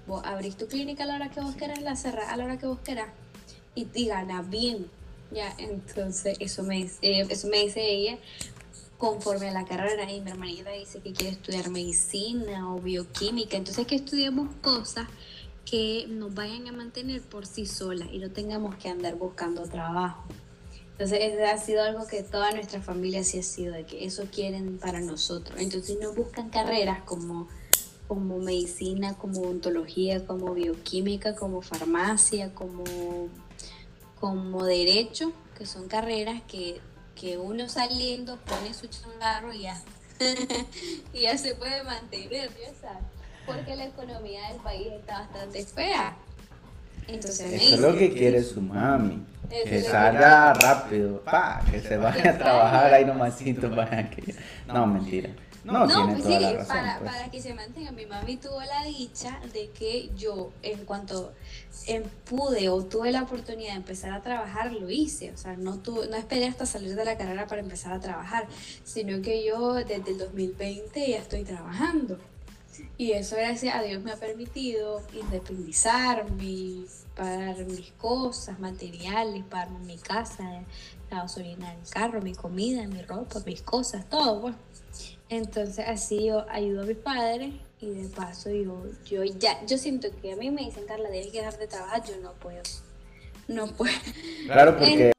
vos 0.08 0.22
abrís 0.24 0.56
tu 0.56 0.68
clínica 0.68 1.04
a 1.04 1.08
la 1.08 1.16
hora 1.16 1.30
que 1.32 1.42
vos 1.42 1.56
querás, 1.56 1.82
la 1.82 1.98
cerrás 1.98 2.30
a 2.30 2.38
la 2.38 2.46
hora 2.46 2.58
que 2.58 2.68
vos 2.68 2.80
querás 2.80 3.10
y, 3.76 3.90
y 3.94 4.08
ganas 4.08 4.50
bien. 4.50 4.90
Ya, 5.32 5.54
entonces 5.58 6.38
eso 6.40 6.64
me, 6.64 6.90
eh, 7.02 7.28
eso 7.30 7.50
me 7.50 7.58
dice 7.58 7.82
ella, 7.86 8.18
conforme 9.00 9.48
a 9.48 9.54
la 9.54 9.66
carrera 9.66 10.12
y 10.12 10.20
mi 10.20 10.30
hermanita 10.30 10.72
dice 10.72 11.00
que 11.00 11.14
quiere 11.14 11.32
estudiar 11.32 11.70
medicina 11.70 12.72
o 12.76 12.80
bioquímica, 12.80 13.56
entonces 13.56 13.88
que 13.88 13.96
estudiemos 13.96 14.54
cosas 14.62 15.08
que 15.66 16.06
nos 16.10 16.34
vayan 16.34 16.68
a 16.68 16.74
mantener 16.74 17.22
por 17.22 17.46
sí 17.46 17.66
solas 17.66 18.10
y 18.12 18.20
no 18.20 18.30
tengamos 18.30 18.76
que 18.76 18.90
andar 18.90 19.16
buscando 19.16 19.64
trabajo. 19.64 20.24
Entonces, 20.92 21.20
eso 21.22 21.46
ha 21.46 21.58
sido 21.58 21.82
algo 21.82 22.06
que 22.08 22.24
toda 22.24 22.52
nuestra 22.52 22.82
familia 22.82 23.24
sí 23.24 23.40
ha 23.40 23.44
sido, 23.44 23.74
de 23.74 23.86
que 23.86 24.04
eso 24.04 24.26
quieren 24.30 24.80
para 24.80 25.00
nosotros. 25.00 25.58
Entonces, 25.62 25.98
no 26.02 26.12
buscan 26.12 26.50
carreras 26.50 27.02
como, 27.04 27.48
como 28.10 28.40
medicina, 28.40 29.14
como 29.18 29.44
odontología, 29.44 30.26
como 30.26 30.54
bioquímica, 30.54 31.36
como 31.36 31.62
farmacia, 31.62 32.54
como, 32.54 32.84
como 34.20 34.66
derecho, 34.66 35.32
que 35.58 35.66
son 35.66 35.88
carreras 35.88 36.42
que 36.50 36.82
que 37.20 37.38
uno 37.38 37.68
saliendo 37.68 38.38
pone 38.38 38.74
su 38.74 38.88
changarro 38.88 39.54
y 39.54 39.64
ya, 39.64 39.82
y 41.14 41.22
ya 41.22 41.38
se 41.38 41.56
puede 41.56 41.84
mantener, 41.84 42.50
ya 42.50 42.74
sabes, 42.80 43.04
porque 43.46 43.76
la 43.76 43.86
economía 43.86 44.50
del 44.50 44.60
país 44.62 44.88
está 44.88 45.20
bastante 45.20 45.66
fea. 45.66 46.16
Entonces, 47.08 47.54
Eso 47.54 47.76
es 47.76 47.80
lo 47.80 47.98
que 47.98 48.14
quiere 48.14 48.44
su 48.44 48.62
mami. 48.62 49.26
Que 49.50 49.82
salga 49.82 50.54
rápido, 50.54 51.22
pa, 51.22 51.64
que 51.72 51.82
se 51.82 51.98
vaya 51.98 52.32
a 52.32 52.38
trabajar 52.38 52.94
ahí 52.94 53.04
nomás 53.04 53.42
para 53.76 54.10
que... 54.12 54.36
No, 54.68 54.86
mentira. 54.86 55.32
No, 55.64 55.86
pues 55.86 56.26
razón, 56.26 56.68
para, 56.68 57.00
pues. 57.00 57.12
para 57.12 57.32
que 57.32 57.42
se 57.42 57.54
mantenga. 57.54 57.92
Mi 57.92 58.06
mami 58.06 58.38
tuvo 58.38 58.60
la 58.62 58.84
dicha 58.86 59.40
de 59.54 59.70
que 59.72 60.10
yo, 60.16 60.52
en 60.62 60.86
cuanto 60.86 61.34
em, 61.88 62.04
pude 62.30 62.70
o 62.70 62.84
tuve 62.84 63.12
la 63.12 63.24
oportunidad 63.24 63.72
de 63.72 63.78
empezar 63.78 64.12
a 64.12 64.22
trabajar, 64.22 64.72
lo 64.72 64.90
hice. 64.90 65.32
O 65.32 65.38
sea, 65.38 65.56
no, 65.58 65.80
tuve, 65.80 66.08
no 66.08 66.16
esperé 66.16 66.48
hasta 66.48 66.66
salir 66.66 66.96
de 66.96 67.06
la 67.06 67.18
carrera 67.18 67.48
para 67.48 67.62
empezar 67.62 67.94
a 67.94 68.00
trabajar, 68.00 68.48
sino 68.84 69.22
que 69.22 69.46
yo 69.46 69.74
desde 69.74 70.12
el 70.12 70.18
2020 70.18 71.10
ya 71.10 71.18
estoy 71.18 71.44
trabajando. 71.44 72.18
Y 72.98 73.12
eso 73.12 73.36
gracias 73.36 73.76
a 73.76 73.82
Dios 73.82 74.04
me 74.04 74.12
ha 74.12 74.18
permitido 74.18 75.02
independizarme, 75.14 76.86
pagar 77.16 77.66
mis 77.66 77.92
cosas, 77.94 78.60
materiales, 78.60 79.44
pagar 79.46 79.70
mi 79.72 79.98
casa, 79.98 80.64
la 81.10 81.22
gasolina 81.24 81.74
del 81.74 81.90
carro, 81.90 82.22
mi 82.22 82.34
comida, 82.34 82.86
mi 82.88 83.02
ropa, 83.02 83.40
mis 83.46 83.62
cosas, 83.62 84.08
todo. 84.10 84.42
Pues. 84.42 84.56
Entonces 85.30 85.86
así 85.88 86.26
yo 86.26 86.46
ayudo 86.50 86.82
a 86.82 86.86
mis 86.86 86.98
padres 86.98 87.54
y 87.80 87.90
de 87.90 88.10
paso 88.10 88.50
yo, 88.50 88.84
yo 89.06 89.24
ya, 89.24 89.64
yo 89.66 89.78
siento 89.78 90.10
que 90.22 90.34
a 90.34 90.36
mí 90.36 90.50
me 90.50 90.66
dicen, 90.66 90.86
Carla, 90.88 91.10
debes 91.10 91.28
que 91.28 91.38
dejar 91.38 91.58
de 91.58 91.68
trabajar, 91.68 92.04
yo 92.04 92.18
no 92.22 92.34
puedo. 92.34 92.62
No 93.48 93.68
puedo. 93.68 93.94
Claro, 94.46 94.78
porque... 94.78 95.12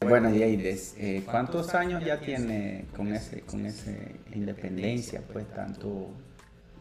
Bueno, 0.00 0.34
Yaides, 0.34 0.94
eh, 0.96 1.22
¿cuántos 1.30 1.74
años 1.74 2.02
ya 2.02 2.18
tiene 2.18 2.86
con 2.96 3.14
ese, 3.14 3.42
con 3.42 3.66
ese 3.66 4.16
independencia, 4.34 5.22
pues 5.30 5.46
tanto? 5.52 6.08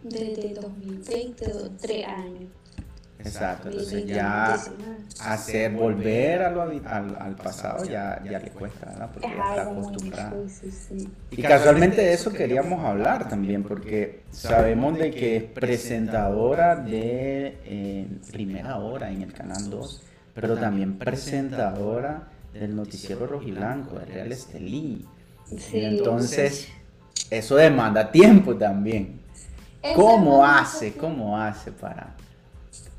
Desde 0.01 0.53
2020, 0.53 1.45
tres 1.81 2.07
años. 2.07 2.49
Exacto, 3.19 3.67
entonces 3.67 4.05
ya 4.05 4.57
hacer 5.25 5.73
volver 5.73 6.41
a 6.41 6.47
al, 6.47 7.17
al, 7.19 7.35
pasado 7.35 7.83
ya, 7.83 8.21
ya 8.23 8.39
le 8.39 8.49
cuesta, 8.51 8.85
¿verdad? 8.85 9.09
Porque 9.13 9.27
ya 9.27 9.49
está 9.49 9.61
acostumbrada. 9.63 10.33
Y 11.31 11.41
casualmente 11.41 12.01
de 12.01 12.13
eso 12.13 12.31
queríamos 12.31 12.83
hablar 12.83 13.27
también, 13.27 13.63
porque 13.63 14.21
sabemos 14.31 14.97
de 14.97 15.11
que 15.11 15.35
es 15.35 15.43
presentadora 15.43 16.77
de 16.77 17.57
eh, 17.65 18.07
primera 18.31 18.77
hora 18.77 19.11
en 19.11 19.21
el 19.21 19.33
Canal 19.33 19.69
2, 19.69 20.01
pero 20.33 20.55
también 20.55 20.97
presentadora 20.97 22.29
del 22.53 22.73
noticiero 22.73 23.27
rojiblanco, 23.27 23.99
de 23.99 24.05
Real 24.05 24.31
Estelí. 24.31 25.05
entonces, 25.73 26.69
eso 27.29 27.57
demanda 27.57 28.11
tiempo 28.11 28.55
también. 28.55 29.19
¿Cómo 29.93 30.45
hace? 30.45 30.93
¿Cómo 30.93 31.37
hace 31.37 31.73
para...? 31.73 32.15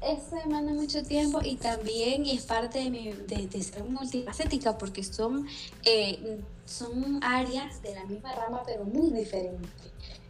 Eso 0.02 0.36
demanda 0.36 0.72
mucho 0.72 1.02
tiempo 1.02 1.40
y 1.44 1.56
también 1.56 2.24
es 2.24 2.46
parte 2.46 2.78
de, 2.78 2.90
mi, 2.90 3.12
de, 3.12 3.62
ser 3.62 3.84
multifacética 3.84 4.78
porque 4.78 5.04
son, 5.04 5.46
eh, 5.84 6.40
son 6.64 7.22
áreas 7.22 7.82
de 7.82 7.94
la 7.94 8.04
misma 8.06 8.34
rama 8.34 8.62
pero 8.64 8.84
muy 8.84 9.10
diferentes. 9.10 9.70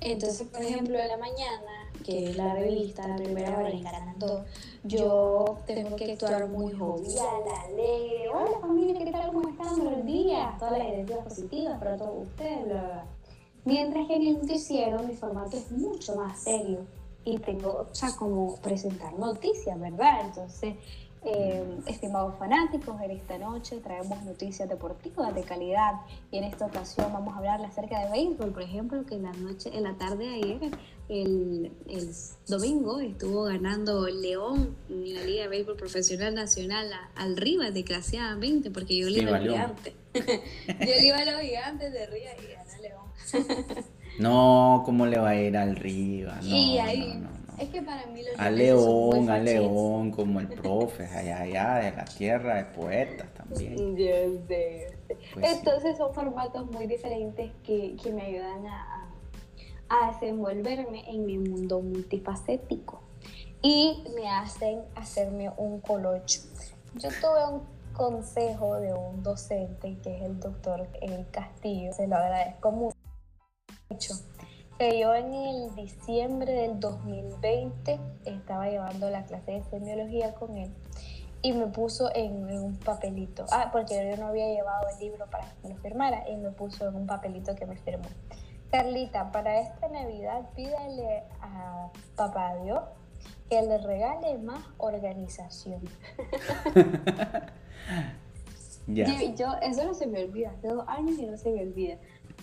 Entonces, 0.00 0.48
por 0.48 0.62
ejemplo, 0.62 0.98
en 0.98 1.08
la 1.08 1.16
mañana, 1.18 1.92
que 2.04 2.30
es 2.30 2.36
la 2.36 2.54
revista, 2.54 3.06
la 3.06 3.16
primera 3.16 3.56
hora 3.56 3.70
en 3.70 3.82
Canal 3.82 4.44
yo 4.82 5.58
tengo 5.66 5.94
que 5.94 6.12
actuar 6.12 6.48
muy 6.48 6.72
jovial, 6.72 7.26
alegre. 7.64 8.28
Hola 8.28 8.58
familia, 8.60 9.04
¿qué 9.04 9.12
tal? 9.12 9.30
¿Cómo 9.32 9.48
están? 9.50 9.76
Buenos 9.78 10.06
días. 10.06 10.58
Todas 10.58 10.78
las 10.78 10.88
energías 10.88 11.22
positivas 11.22 11.78
para 11.78 11.96
todos 11.96 12.26
ustedes, 12.26 12.64
bla, 12.64 13.06
Mientras 13.64 14.06
que 14.08 14.16
en 14.16 14.22
el 14.22 14.38
noticiero 14.38 15.02
mi 15.02 15.14
formato 15.14 15.56
es 15.56 15.70
mucho 15.70 16.16
más 16.16 16.40
serio 16.40 16.86
y 17.24 17.38
tengo, 17.38 17.86
o 17.90 17.94
sea, 17.94 18.10
como 18.16 18.56
presentar 18.60 19.18
noticias, 19.18 19.78
¿verdad? 19.78 20.26
Entonces, 20.26 20.74
eh, 21.22 21.62
estimados 21.86 22.34
fanáticos, 22.38 22.98
en 23.02 23.10
esta 23.10 23.36
noche 23.36 23.76
traemos 23.80 24.22
noticias 24.24 24.66
deportivas 24.66 25.34
de 25.34 25.42
calidad 25.42 25.92
y 26.30 26.38
en 26.38 26.44
esta 26.44 26.64
ocasión 26.64 27.12
vamos 27.12 27.34
a 27.34 27.38
hablar 27.38 27.62
acerca 27.62 28.02
de 28.02 28.10
béisbol, 28.10 28.52
por 28.52 28.62
ejemplo, 28.62 29.04
que 29.04 29.16
en 29.16 29.24
la 29.24 29.32
noche, 29.34 29.70
en 29.74 29.82
la 29.82 29.94
tarde 29.98 30.24
de 30.24 30.34
ayer, 30.36 30.70
el, 31.10 31.72
el 31.88 32.10
domingo, 32.48 33.00
estuvo 33.00 33.42
ganando 33.42 34.06
León 34.08 34.74
en 34.88 35.14
la 35.14 35.22
Liga 35.24 35.42
de 35.42 35.48
Béisbol 35.48 35.76
Profesional 35.76 36.34
Nacional 36.34 36.90
al 37.14 37.36
Rivas, 37.36 37.74
desgraciadamente, 37.74 38.70
porque 38.70 38.96
yo 39.00 39.10
le 39.10 39.20
iba 39.20 39.36
a 39.36 39.40
los 39.40 39.52
gigantes. 39.52 39.94
yo 40.14 40.86
le 40.86 41.06
iba 41.06 41.18
a 41.18 41.24
los 41.26 41.40
gigantes 41.42 41.92
de 41.92 42.06
Rivas 42.06 42.34
y 42.42 42.52
gana 42.52 42.78
León. 42.80 43.84
no, 44.20 44.82
¿cómo 44.84 45.06
le 45.06 45.18
va 45.18 45.30
a 45.30 45.36
ir 45.36 45.56
al 45.56 45.76
Rivas? 45.76 46.44
No, 46.44 46.54
y 46.54 46.78
ahí, 46.78 47.22
es 47.58 47.68
que 47.68 47.82
para 47.82 48.06
mí 48.06 48.22
los 48.22 48.38
A 48.38 48.50
León, 48.50 49.28
a 49.28 49.38
León, 49.38 50.10
como 50.12 50.40
el 50.40 50.48
profe, 50.48 51.04
allá, 51.06 51.42
allá, 51.42 51.74
de 51.76 51.92
la 51.92 52.04
tierra 52.06 52.56
de 52.56 52.64
poetas 52.64 53.28
también. 53.34 53.96
Pues 55.34 55.58
Entonces 55.58 55.98
son 55.98 56.14
formatos 56.14 56.70
muy 56.70 56.86
diferentes 56.86 57.50
que, 57.64 57.96
que 58.00 58.12
me 58.12 58.22
ayudan 58.22 58.64
a, 58.66 59.10
a 59.88 60.12
desenvolverme 60.12 61.02
en 61.10 61.26
mi 61.26 61.36
mundo 61.36 61.80
multifacético 61.80 63.00
y 63.60 64.04
me 64.14 64.28
hacen 64.28 64.82
hacerme 64.94 65.50
un 65.56 65.80
colocho. 65.80 66.40
Yo 66.94 67.08
tuve 67.20 67.54
un 67.54 67.62
consejo 67.92 68.76
de 68.76 68.94
un 68.94 69.22
docente 69.22 69.98
que 70.02 70.16
es 70.16 70.22
el 70.22 70.38
doctor 70.38 70.88
El 71.02 71.28
Castillo, 71.30 71.92
se 71.92 72.06
lo 72.06 72.16
agradezco 72.16 72.70
mucho 72.70 72.99
yo 73.98 75.14
en 75.14 75.34
el 75.34 75.74
diciembre 75.74 76.52
del 76.52 76.80
2020 76.80 78.00
estaba 78.24 78.68
llevando 78.68 79.10
la 79.10 79.24
clase 79.24 79.52
de 79.52 79.62
semiología 79.64 80.34
con 80.34 80.56
él 80.56 80.70
y 81.42 81.52
me 81.52 81.66
puso 81.66 82.10
en, 82.14 82.44
un 82.44 82.76
papelito. 82.76 83.46
Ah, 83.50 83.70
porque 83.72 84.10
yo 84.10 84.16
no 84.16 84.28
había 84.28 84.46
llevado 84.46 84.88
el 84.88 84.98
libro 84.98 85.26
para 85.30 85.44
que 85.44 85.68
me 85.68 85.74
lo 85.74 85.80
firmara 85.80 86.28
y 86.28 86.36
me 86.36 86.50
puso 86.50 86.88
en 86.88 86.94
un 86.94 87.06
papelito 87.06 87.54
que 87.54 87.66
me 87.66 87.76
firmó. 87.76 88.08
Carlita, 88.70 89.32
para 89.32 89.60
esta 89.60 89.88
Navidad 89.88 90.48
pídale 90.54 91.24
a 91.40 91.88
Papá 92.14 92.56
Dios 92.62 92.82
que 93.48 93.60
le 93.62 93.78
regale 93.78 94.38
más 94.38 94.64
organización. 94.78 95.80
yo, 98.86 99.04
yo, 99.34 99.54
eso 99.62 99.84
no 99.84 99.94
se 99.94 100.06
me 100.06 100.24
olvida, 100.24 100.50
hace 100.50 100.68
dos 100.68 100.84
años 100.86 101.18
y 101.18 101.26
no 101.26 101.36
se 101.36 101.50
me 101.50 101.62
olvida. 101.62 101.96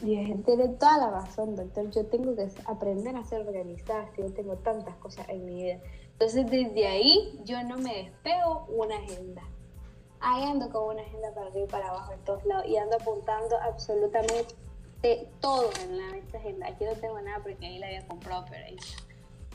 Y 0.03 0.33
tiene 0.43 0.69
toda 0.69 0.97
la 0.97 1.09
razón, 1.09 1.55
doctor. 1.55 1.89
Yo 1.91 2.05
tengo 2.05 2.35
que 2.35 2.47
aprender 2.65 3.15
a 3.15 3.23
ser 3.23 3.47
organizada 3.47 4.09
si 4.15 4.21
yo 4.21 4.31
tengo 4.33 4.55
tantas 4.57 4.95
cosas 4.97 5.27
en 5.29 5.45
mi 5.45 5.63
vida. 5.63 5.79
Entonces, 6.13 6.49
desde 6.49 6.87
ahí, 6.87 7.39
yo 7.43 7.63
no 7.63 7.77
me 7.77 7.95
despego 7.95 8.65
una 8.69 8.95
agenda. 8.95 9.41
Ahí 10.19 10.43
ando 10.43 10.69
con 10.69 10.95
una 10.95 11.01
agenda 11.03 11.33
para 11.33 11.47
arriba 11.47 11.65
y 11.65 11.69
para 11.69 11.89
abajo 11.89 12.13
en 12.13 12.19
todos 12.25 12.45
lados 12.45 12.65
y 12.67 12.77
ando 12.77 12.95
apuntando 12.95 13.55
absolutamente 13.61 14.55
todo 15.41 15.69
en 15.83 15.97
la 15.97 16.37
agenda. 16.37 16.67
Aquí 16.67 16.85
no 16.85 16.93
tengo 16.93 17.21
nada 17.21 17.39
porque 17.43 17.65
ahí 17.65 17.77
la 17.77 17.87
había 17.87 18.07
comprado, 18.07 18.45
pero 18.49 18.65
ahí 18.65 18.77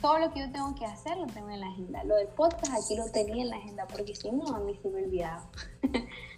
todo 0.03 0.19
lo 0.19 0.33
que 0.33 0.41
yo 0.41 0.51
tengo 0.51 0.75
que 0.75 0.85
hacer 0.85 1.17
lo 1.17 1.27
tengo 1.27 1.49
en 1.49 1.61
la 1.61 1.67
agenda. 1.67 2.03
Lo 2.03 2.17
del 2.17 2.27
podcast 2.27 2.73
aquí 2.73 2.97
lo 2.97 3.09
tenía 3.09 3.41
en 3.41 3.49
la 3.49 3.55
agenda 3.55 3.87
porque 3.87 4.13
si 4.13 4.29
no, 4.31 4.45
a 4.53 4.59
mí 4.59 4.77
se 4.81 4.89
me 4.89 5.01
olvidaba. 5.01 5.49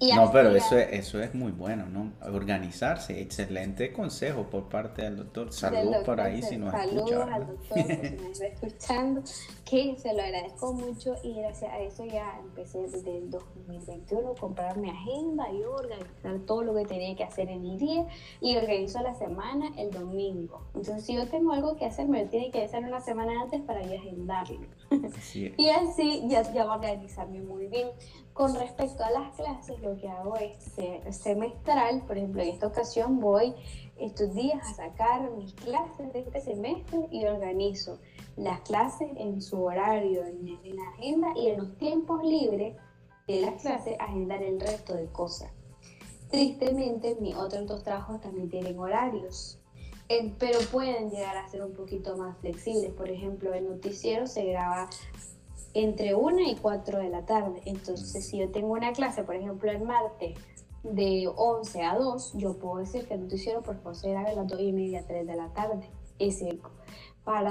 no, 0.00 0.30
pero 0.30 0.54
eso 0.54 0.78
es, 0.78 0.88
eso 0.92 1.20
es 1.20 1.34
muy 1.34 1.50
bueno, 1.50 1.86
¿no? 1.86 2.12
Organizarse. 2.32 3.20
Excelente 3.20 3.92
consejo 3.92 4.44
por 4.44 4.68
parte 4.68 5.02
del 5.02 5.16
doctor. 5.16 5.52
Saludos 5.52 6.04
por 6.04 6.20
ahí 6.20 6.40
si 6.42 6.56
nos 6.56 6.72
escucha. 6.72 6.88
Saludos 6.88 7.28
al 7.32 7.46
doctor 7.46 7.78
si 7.78 8.16
nos 8.22 8.40
está 8.40 8.46
escuchando, 8.46 9.22
que 9.64 9.96
se 9.98 10.14
lo 10.14 10.22
agradezco 10.22 10.72
mucho 10.72 11.16
y 11.22 11.34
gracias 11.34 11.72
a 11.72 11.80
eso 11.80 12.04
ya 12.04 12.38
empecé 12.40 12.78
desde 12.82 13.18
el 13.18 13.30
2021 13.30 14.30
a 14.30 14.34
comprar 14.34 14.76
mi 14.78 14.90
agenda 14.90 15.50
y 15.52 15.62
organizar 15.64 16.38
todo 16.46 16.62
lo 16.62 16.74
que 16.74 16.84
tenía 16.84 17.16
que 17.16 17.24
hacer 17.24 17.48
en 17.48 17.64
el 17.66 17.78
día 17.78 18.06
y 18.40 18.56
organizo 18.56 19.02
la 19.02 19.14
semana 19.14 19.72
el 19.76 19.90
domingo. 19.90 20.62
Entonces, 20.74 21.04
si 21.04 21.14
yo 21.14 21.28
tengo 21.28 21.52
algo 21.52 21.76
que 21.76 21.86
hacer, 21.86 22.08
me 22.08 22.22
lo 22.22 22.30
tiene 22.30 22.50
que 22.50 22.62
hacer 22.62 22.84
una 22.84 23.00
semana 23.00 23.42
antes 23.42 23.60
para 23.62 23.82
yo 23.82 23.96
agendarlo. 23.96 24.60
Y 25.56 25.68
así 25.68 26.24
ya, 26.28 26.50
ya 26.52 26.72
organizarme 26.72 27.40
muy 27.40 27.66
bien. 27.66 27.88
Con 28.32 28.54
respecto 28.54 29.02
a 29.02 29.10
las 29.10 29.34
clases, 29.34 29.80
lo 29.80 29.96
que 29.96 30.08
hago 30.08 30.36
es 30.36 30.56
semestral, 31.16 32.02
por 32.06 32.16
ejemplo, 32.16 32.42
en 32.42 32.50
esta 32.50 32.68
ocasión 32.68 33.18
voy 33.18 33.52
estos 33.98 34.32
días 34.34 34.60
a 34.64 34.74
sacar 34.74 35.30
mis 35.32 35.52
clases 35.54 36.12
de 36.12 36.20
este 36.20 36.40
semestre 36.40 37.08
y 37.10 37.24
organizo 37.24 37.98
las 38.36 38.60
clases 38.60 39.08
en 39.16 39.42
su 39.42 39.62
horario, 39.62 40.24
en, 40.24 40.76
la 40.76 40.88
agenda 40.90 41.28
y 41.36 41.48
en 41.48 41.58
los 41.58 41.76
tiempos 41.78 42.22
libres 42.22 42.76
de 43.26 43.40
las 43.40 43.60
clases 43.60 43.96
agendar 43.98 44.42
el 44.42 44.60
resto 44.60 44.94
de 44.94 45.06
cosas. 45.06 45.50
Tristemente, 46.30 47.16
mis 47.20 47.34
otros 47.34 47.66
dos 47.66 47.82
trabajos 47.82 48.20
también 48.20 48.48
tienen 48.48 48.78
horarios, 48.78 49.57
pero 50.38 50.58
pueden 50.72 51.10
llegar 51.10 51.36
a 51.36 51.48
ser 51.48 51.62
un 51.62 51.72
poquito 51.72 52.16
más 52.16 52.36
flexibles. 52.38 52.92
Por 52.92 53.10
ejemplo, 53.10 53.52
el 53.52 53.68
noticiero 53.68 54.26
se 54.26 54.44
graba 54.44 54.88
entre 55.74 56.14
1 56.14 56.40
y 56.40 56.56
4 56.56 56.98
de 56.98 57.08
la 57.10 57.24
tarde. 57.26 57.60
Entonces, 57.66 58.26
si 58.26 58.38
yo 58.38 58.50
tengo 58.50 58.72
una 58.72 58.92
clase, 58.92 59.22
por 59.22 59.36
ejemplo, 59.36 59.70
el 59.70 59.82
martes 59.82 60.38
de 60.82 61.30
11 61.34 61.82
a 61.82 61.96
2, 61.96 62.32
yo 62.34 62.58
puedo 62.58 62.78
decir 62.78 63.06
que 63.06 63.14
el 63.14 63.22
noticiero 63.22 63.62
por 63.62 63.76
favor 63.76 63.96
se 63.96 64.16
a 64.16 64.32
las 64.32 64.46
2 64.48 64.60
y 64.60 64.72
media, 64.72 65.04
3 65.06 65.26
de 65.26 65.36
la 65.36 65.52
tarde. 65.52 65.90
Ese, 66.18 66.58
para 67.24 67.50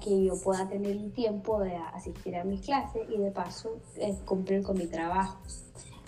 que 0.00 0.24
yo 0.24 0.40
pueda 0.42 0.66
tener 0.66 0.92
el 0.92 1.12
tiempo 1.12 1.60
de 1.60 1.76
asistir 1.76 2.36
a 2.36 2.44
mis 2.44 2.62
clases 2.62 3.02
y 3.10 3.18
de 3.18 3.30
paso 3.30 3.80
eh, 3.96 4.16
cumplir 4.24 4.62
con 4.62 4.78
mi 4.78 4.86
trabajo. 4.86 5.38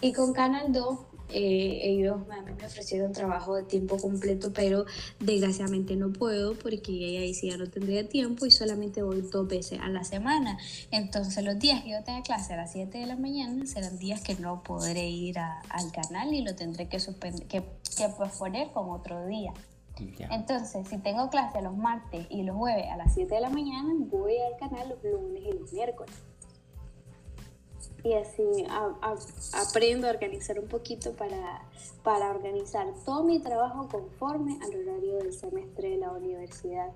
Y 0.00 0.12
con 0.12 0.32
Canal 0.32 0.72
2 0.72 0.98
eh, 1.30 1.80
ellos 1.82 2.18
me, 2.26 2.40
me 2.42 2.64
ofrecieron 2.64 3.12
trabajo 3.12 3.56
de 3.56 3.64
tiempo 3.64 3.96
completo, 3.98 4.52
pero 4.52 4.86
desgraciadamente 5.20 5.96
no 5.96 6.12
puedo 6.12 6.54
porque 6.54 7.18
ahí 7.18 7.34
sí 7.34 7.50
ya 7.50 7.56
no 7.56 7.68
tendría 7.68 8.08
tiempo 8.08 8.46
y 8.46 8.50
solamente 8.50 9.02
voy 9.02 9.22
dos 9.22 9.48
veces 9.48 9.80
a 9.80 9.88
la 9.88 10.04
semana. 10.04 10.58
Entonces 10.90 11.44
los 11.44 11.58
días 11.58 11.82
que 11.82 11.90
yo 11.90 12.04
tenga 12.04 12.22
clase 12.22 12.54
a 12.54 12.56
las 12.56 12.72
7 12.72 12.98
de 12.98 13.06
la 13.06 13.16
mañana 13.16 13.66
serán 13.66 13.98
días 13.98 14.20
que 14.20 14.34
no 14.36 14.62
podré 14.62 15.08
ir 15.08 15.38
al 15.38 15.92
canal 15.92 16.32
y 16.32 16.42
lo 16.42 16.54
tendré 16.54 16.88
que, 16.88 16.98
que, 17.48 17.62
que 17.96 18.08
posponer 18.16 18.70
con 18.72 18.90
otro 18.90 19.26
día. 19.26 19.52
Entonces, 20.30 20.86
si 20.88 20.98
tengo 20.98 21.30
clase 21.30 21.62
los 21.62 21.76
martes 21.76 22.26
y 22.28 22.42
los 22.42 22.56
jueves 22.56 22.86
a 22.90 22.96
las 22.96 23.14
7 23.14 23.34
de 23.34 23.40
la 23.40 23.48
mañana, 23.48 23.94
voy 23.96 24.34
al 24.38 24.58
canal 24.58 24.90
los 24.90 25.02
lunes 25.02 25.42
y 25.42 25.58
los 25.58 25.72
miércoles. 25.72 26.14
Y 28.06 28.14
así 28.14 28.44
aprendo 29.52 30.06
a 30.06 30.10
organizar 30.10 30.60
un 30.60 30.68
poquito 30.68 31.10
para, 31.14 31.66
para 32.04 32.30
organizar 32.30 32.86
todo 33.04 33.24
mi 33.24 33.40
trabajo 33.40 33.88
conforme 33.88 34.60
al 34.62 34.80
horario 34.80 35.16
del 35.16 35.32
semestre 35.32 35.90
de 35.90 35.96
la 35.96 36.12
universidad 36.12 36.92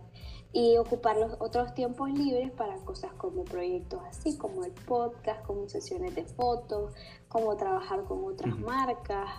y 0.52 0.76
ocupar 0.76 1.16
los 1.16 1.32
otros 1.40 1.74
tiempos 1.74 2.10
libres 2.12 2.52
para 2.52 2.76
cosas 2.84 3.12
como 3.14 3.42
proyectos 3.42 4.00
así, 4.08 4.38
como 4.38 4.64
el 4.64 4.70
podcast, 4.70 5.44
como 5.46 5.68
sesiones 5.68 6.14
de 6.14 6.24
fotos, 6.26 6.92
como 7.26 7.56
trabajar 7.56 8.04
con 8.04 8.24
otras 8.24 8.56
marcas 8.56 9.30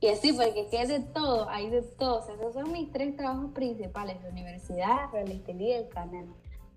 y 0.00 0.08
así, 0.08 0.34
porque 0.34 0.68
es 0.70 0.88
de 0.88 1.00
todo, 1.00 1.48
hay 1.48 1.70
de 1.70 1.80
todo. 1.80 2.18
O 2.18 2.26
sea, 2.26 2.34
esos 2.34 2.52
son 2.52 2.72
mis 2.72 2.92
tres 2.92 3.16
trabajos 3.16 3.52
principales, 3.52 4.22
la 4.22 4.28
universidad, 4.28 5.10
la 5.14 5.22
y 5.22 5.72
el 5.72 5.88
canal. 5.88 6.26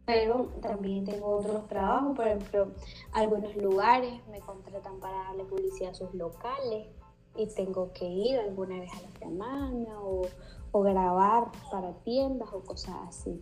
Pero 0.10 0.46
también 0.60 1.06
tengo 1.06 1.38
otros 1.38 1.68
trabajos, 1.68 2.16
por 2.16 2.26
ejemplo, 2.26 2.72
algunos 3.12 3.56
lugares 3.58 4.12
me 4.32 4.40
contratan 4.40 5.00
para 5.00 5.16
darle 5.26 5.44
publicidad 5.44 5.92
a 5.92 5.94
sus 5.94 6.12
locales 6.16 6.88
y 7.36 7.46
tengo 7.54 7.94
que 7.94 8.06
ir 8.06 8.40
alguna 8.40 8.80
vez 8.80 8.92
a 8.92 9.02
la 9.04 9.12
semana 9.20 10.02
o, 10.02 10.24
o 10.72 10.82
grabar 10.82 11.52
para 11.72 11.94
tiendas 12.04 12.50
o 12.52 12.64
cosas 12.64 12.96
así. 13.08 13.40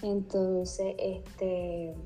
Entonces, 0.00 0.94
este... 0.96 1.96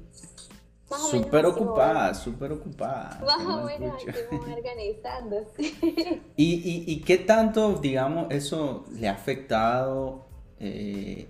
Súper 1.10 1.44
ocupada, 1.44 2.14
súper 2.14 2.52
ocupada. 2.52 3.20
Más 3.22 3.46
o 3.46 3.64
menos 3.66 4.02
organizando, 4.30 5.44
¿Y, 6.36 6.90
y, 6.90 7.00
qué 7.02 7.18
tanto, 7.18 7.74
digamos, 7.74 8.28
eso 8.30 8.86
le 8.92 9.08
ha 9.08 9.12
afectado? 9.12 10.24
Eh, 10.58 11.28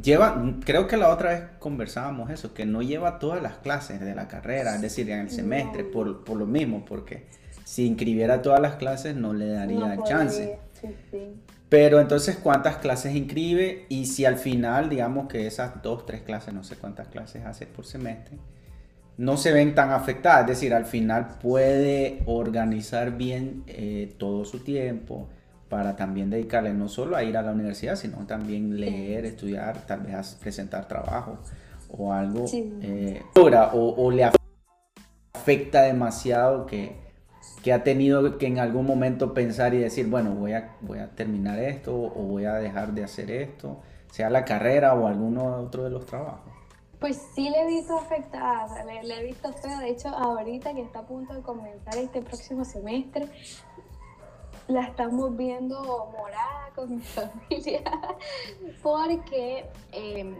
lleva, 0.00 0.42
creo 0.64 0.86
que 0.86 0.96
la 0.96 1.10
otra 1.10 1.30
vez 1.30 1.42
conversábamos 1.58 2.30
eso, 2.30 2.54
que 2.54 2.66
no 2.66 2.82
lleva 2.82 3.18
todas 3.18 3.42
las 3.42 3.58
clases 3.58 4.00
de 4.00 4.14
la 4.14 4.28
carrera, 4.28 4.74
es 4.74 4.82
decir, 4.82 5.10
en 5.10 5.20
el 5.20 5.30
semestre, 5.30 5.84
por, 5.84 6.24
por, 6.24 6.36
lo 6.36 6.46
mismo, 6.46 6.84
porque 6.84 7.26
si 7.64 7.86
inscribiera 7.86 8.42
todas 8.42 8.60
las 8.60 8.76
clases 8.76 9.14
no 9.14 9.32
le 9.32 9.48
daría 9.48 9.98
chance. 10.04 10.58
Sí, 10.80 10.88
sí. 11.10 11.18
Pero 11.68 11.98
entonces, 12.00 12.36
¿cuántas 12.36 12.76
clases 12.76 13.16
inscribe? 13.16 13.86
Y 13.88 14.06
si 14.06 14.24
al 14.24 14.36
final, 14.36 14.88
digamos 14.88 15.28
que 15.28 15.46
esas 15.46 15.82
dos, 15.82 16.06
tres 16.06 16.22
clases, 16.22 16.54
no 16.54 16.62
sé 16.62 16.76
cuántas 16.76 17.08
clases 17.08 17.44
hace 17.46 17.66
por 17.66 17.84
semestre, 17.84 18.36
no 19.16 19.36
se 19.36 19.52
ven 19.52 19.74
tan 19.74 19.90
afectadas. 19.90 20.42
Es 20.42 20.46
decir, 20.46 20.74
al 20.74 20.84
final 20.84 21.30
puede 21.40 22.22
organizar 22.26 23.16
bien 23.16 23.64
eh, 23.66 24.14
todo 24.18 24.44
su 24.44 24.60
tiempo 24.60 25.28
para 25.68 25.96
también 25.96 26.30
dedicarle 26.30 26.72
no 26.72 26.88
solo 26.88 27.16
a 27.16 27.22
ir 27.24 27.36
a 27.36 27.42
la 27.42 27.52
universidad, 27.52 27.96
sino 27.96 28.26
también 28.26 28.78
leer, 28.78 29.24
estudiar, 29.24 29.86
tal 29.86 30.00
vez 30.00 30.36
presentar 30.40 30.86
trabajo 30.88 31.38
o 31.88 32.12
algo. 32.12 32.46
Eh, 32.52 33.22
o, 33.36 33.94
o 33.96 34.10
le 34.10 34.30
afecta 35.34 35.82
demasiado 35.82 36.66
que 36.66 37.04
que 37.64 37.72
ha 37.72 37.82
tenido 37.82 38.36
que 38.36 38.46
en 38.46 38.58
algún 38.58 38.84
momento 38.84 39.32
pensar 39.32 39.72
y 39.72 39.78
decir, 39.78 40.06
bueno, 40.08 40.34
voy 40.34 40.52
a, 40.52 40.76
voy 40.82 40.98
a 40.98 41.10
terminar 41.10 41.58
esto 41.58 41.94
o 41.94 42.22
voy 42.24 42.44
a 42.44 42.56
dejar 42.56 42.92
de 42.92 43.04
hacer 43.04 43.30
esto, 43.30 43.80
sea 44.10 44.28
la 44.28 44.44
carrera 44.44 44.92
o 44.92 45.06
alguno 45.06 45.56
otro 45.56 45.84
de 45.84 45.88
los 45.88 46.04
trabajos? 46.04 46.52
Pues 47.00 47.20
sí 47.34 47.48
le 47.48 47.62
he 47.62 47.66
visto 47.66 47.96
afectada, 47.98 48.84
le, 48.84 49.18
he 49.18 49.24
visto 49.24 49.50
feo. 49.54 49.78
De 49.78 49.88
hecho, 49.88 50.08
ahorita 50.08 50.74
que 50.74 50.82
está 50.82 50.98
a 51.00 51.06
punto 51.06 51.32
de 51.32 51.40
comenzar 51.40 51.96
este 51.96 52.20
próximo 52.20 52.66
semestre, 52.66 53.28
la 54.68 54.82
estamos 54.82 55.36
viendo 55.36 55.80
morada 56.12 56.70
con 56.74 56.96
mi 56.96 57.00
familia 57.02 57.82
porque 58.82 59.66
eh, 59.92 60.34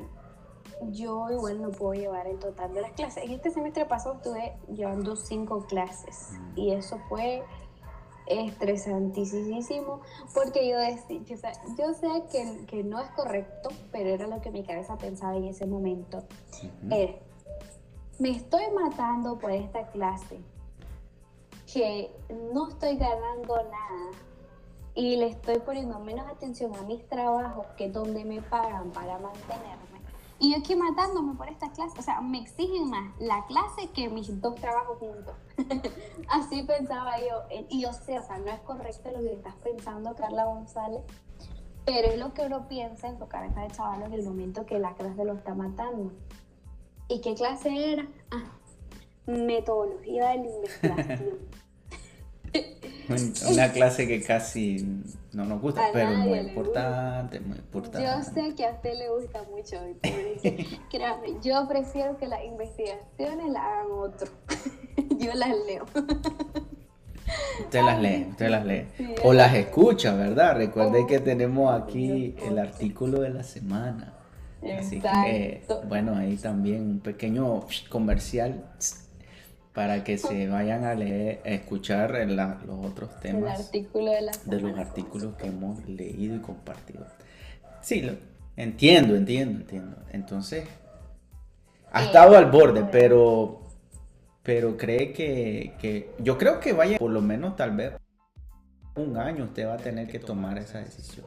yo 0.91 1.31
igual 1.31 1.63
no 1.63 1.71
puedo 1.71 1.95
llevar 1.95 2.27
el 2.27 2.39
total 2.39 2.73
de 2.75 2.83
las 2.83 2.93
clases. 2.93 3.25
En 3.25 3.33
este 3.33 3.51
semestre 3.51 3.85
pasado 3.87 4.17
estuve 4.17 4.57
llevando 4.69 5.17
cinco 5.17 5.65
clases 5.67 6.33
mm. 6.33 6.59
y 6.59 6.73
eso 6.73 6.99
fue 7.09 7.43
estresantísimo 8.27 10.01
porque 10.33 10.69
yo 10.69 10.79
decía, 10.79 11.21
yo 11.79 11.93
sé 11.93 12.09
que, 12.33 12.65
que, 12.67 12.83
no 12.83 12.99
es 13.01 13.11
correcto, 13.11 13.69
pero 13.93 14.11
era 14.11 14.27
lo 14.27 14.41
que 14.41 14.51
mi 14.51 14.65
cabeza 14.65 14.97
pensaba 14.97 15.37
en 15.37 15.45
ese 15.45 15.67
momento. 15.67 16.25
me 18.19 18.31
estoy 18.31 18.65
matando 18.75 19.39
por 19.39 19.51
esta 19.51 19.89
clase, 19.89 20.41
que 21.75 22.11
no 22.53 22.69
estoy 22.69 22.97
ganando 22.97 23.57
nada 23.57 24.11
y 24.95 25.17
le 25.17 25.27
estoy 25.27 25.59
poniendo 25.59 25.99
menos 25.99 26.27
atención 26.29 26.75
a 26.77 26.83
mis 26.83 27.05
trabajos 27.09 27.67
que 27.77 27.91
donde 27.91 28.25
me 28.25 28.41
pagan 28.41 28.93
para 28.93 29.19
mantenerme 29.19 29.95
y 30.39 30.51
yo 30.53 30.59
aquí 30.59 30.75
matándome 30.75 31.35
por 31.37 31.49
esta 31.49 31.71
clase, 31.71 31.99
o 31.99 32.03
sea, 32.03 32.21
me 32.21 32.41
exigen 32.41 32.91
más 32.91 33.19
la 33.19 33.47
clase 33.47 33.89
que 33.95 34.09
mis 34.09 34.41
dos 34.41 34.55
trabajos 34.57 34.99
juntos. 34.99 35.35
Así 36.29 36.63
pensaba 36.65 37.19
yo. 37.21 37.45
Y 37.71 37.83
yo 37.83 37.93
sé, 37.93 38.19
o 38.19 38.23
sea, 38.23 38.39
no 38.39 38.51
es 38.51 38.61
correcto 38.61 39.11
lo 39.11 39.21
que 39.21 39.33
estás 39.33 39.55
pensando, 39.57 40.15
Carla 40.15 40.45
González, 40.45 41.03
pero 41.87 42.09
es 42.09 42.19
lo 42.19 42.35
que 42.35 42.43
uno 42.43 42.69
piensa 42.69 43.09
en 43.09 43.19
su 43.19 43.29
cabeza 43.29 43.61
de 43.61 43.71
chaval 43.71 44.03
en 44.03 44.13
el 44.13 44.25
momento 44.25 44.67
que 44.67 44.79
la 44.79 44.95
clase 44.95 45.25
lo 45.25 45.35
está 45.35 45.55
matando. 45.55 46.13
¿Y 47.09 47.21
qué 47.21 47.35
clase 47.35 47.93
era? 47.93 48.07
Ah, 48.31 48.45
metodología 49.27 50.31
de 50.31 50.37
la 50.37 50.47
investigación. 50.47 51.39
Una 53.51 53.73
clase 53.73 54.07
que 54.07 54.23
casi 54.23 55.03
no 55.33 55.45
nos 55.45 55.61
gusta, 55.61 55.83
pero 55.93 56.11
muy 56.11 56.39
importante, 56.39 57.41
muy 57.41 57.59
importante. 57.59 58.07
Yo 58.07 58.23
sé 58.23 58.55
que 58.55 58.65
a 58.65 58.73
usted 58.73 58.95
le 58.97 59.09
gusta 59.11 59.43
mucho, 59.51 59.77
Créame, 60.91 61.39
yo 61.43 61.67
prefiero 61.69 62.17
que 62.19 62.27
las 62.27 62.45
investigaciones 62.45 63.51
las 63.51 63.63
hagan 63.63 63.87
otro. 63.91 64.31
yo 65.19 65.35
las 65.35 65.51
leo. 65.67 65.85
Usted 67.61 67.83
las 67.83 68.01
lee, 68.01 68.27
usted 68.31 68.49
las 68.49 68.65
lee. 68.65 68.87
o 69.23 69.33
las 69.33 69.55
escucha, 69.55 70.15
¿verdad? 70.15 70.57
Recuerde 70.57 71.07
que 71.07 71.21
tenemos 71.21 71.73
aquí 71.73 72.35
el 72.47 72.59
artículo 72.59 73.21
de 73.21 73.31
la 73.31 73.43
semana. 73.43 74.15
Así 74.79 75.01
que, 75.01 75.63
bueno, 75.89 76.17
ahí 76.17 76.37
también 76.37 76.83
un 76.83 77.01
pequeño 77.01 77.67
comercial 77.91 78.65
para 79.75 80.05
que 80.05 80.19
se 80.19 80.49
vayan 80.49 80.85
a 80.85 80.95
leer, 80.95 81.41
a 81.45 81.49
escuchar 81.49 82.13
los 82.29 82.87
otros 82.87 83.19
temas 83.21 83.73
de, 83.73 84.61
los 84.61 84.79
artículos 84.79 85.35
que 85.35 85.49
hemos 85.49 85.85
leído 85.89 86.37
y 86.37 86.39
compartido. 86.39 87.05
Sí, 87.83 88.01
lo, 88.01 88.13
entiendo, 88.57 89.17
entiendo, 89.17 89.61
entiendo. 89.61 89.97
Entonces, 90.13 90.65
ha 91.91 92.05
estado 92.05 92.37
al 92.37 92.53
borde, 92.53 92.85
pero, 92.91 93.63
pero 94.45 94.77
cree 94.77 95.13
que, 95.13 95.75
que, 95.81 96.13
yo 96.21 96.39
creo 96.39 96.61
que 96.61 96.73
vaya 96.73 96.97
por 96.99 97.11
lo 97.11 97.21
menos 97.21 97.57
tal 97.57 97.73
vez 97.73 97.95
un 98.95 99.17
año 99.17 99.45
usted 99.45 99.67
va 99.67 99.75
a 99.75 99.79
tener 99.79 100.07
que 100.07 100.21
tomar 100.21 100.57
esa 100.57 100.79
decisión. 100.79 101.27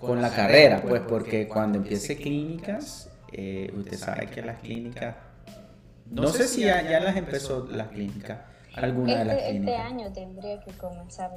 Con 0.00 0.22
la 0.22 0.30
carrera, 0.30 0.80
pues, 0.80 1.02
porque 1.02 1.46
cuando 1.46 1.76
empiece 1.76 2.16
clínicas, 2.16 3.10
eh, 3.32 3.70
usted 3.76 3.98
sabe 3.98 4.28
que 4.28 4.40
las 4.40 4.60
clínicas 4.60 5.14
no, 6.10 6.28
sé, 6.28 6.48
si 6.48 6.62
ya, 6.62 6.82
las 7.00 7.16
empezó 7.16 7.66
las 7.70 7.88
clínicas, 7.88 8.40
alguna 8.74 9.18
de 9.18 9.24
las 9.24 9.36
este, 9.36 9.46
este 9.46 9.50
clínicas. 9.50 9.74
Este 9.74 9.94
año 9.94 10.12
tendría 10.12 10.60
que 10.60 10.72
comenzar. 10.72 11.30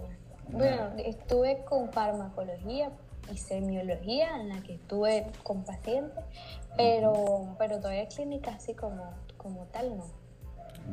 Bueno, 0.50 0.92
estuve 0.98 1.64
con 1.66 1.92
farmacología 1.92 2.92
y 3.32 3.38
semiología 3.38 4.40
en 4.40 4.50
la 4.50 4.62
que 4.62 4.76
estuve 4.76 5.28
con 5.44 5.64
pacientes, 5.64 6.24
pero, 6.76 7.56
pero 7.58 7.78
todavía 7.78 8.08
clínica 8.08 8.52
así 8.52 8.74
como, 8.74 9.14
como 9.38 9.66
tal 9.68 9.98
no. 9.98 10.06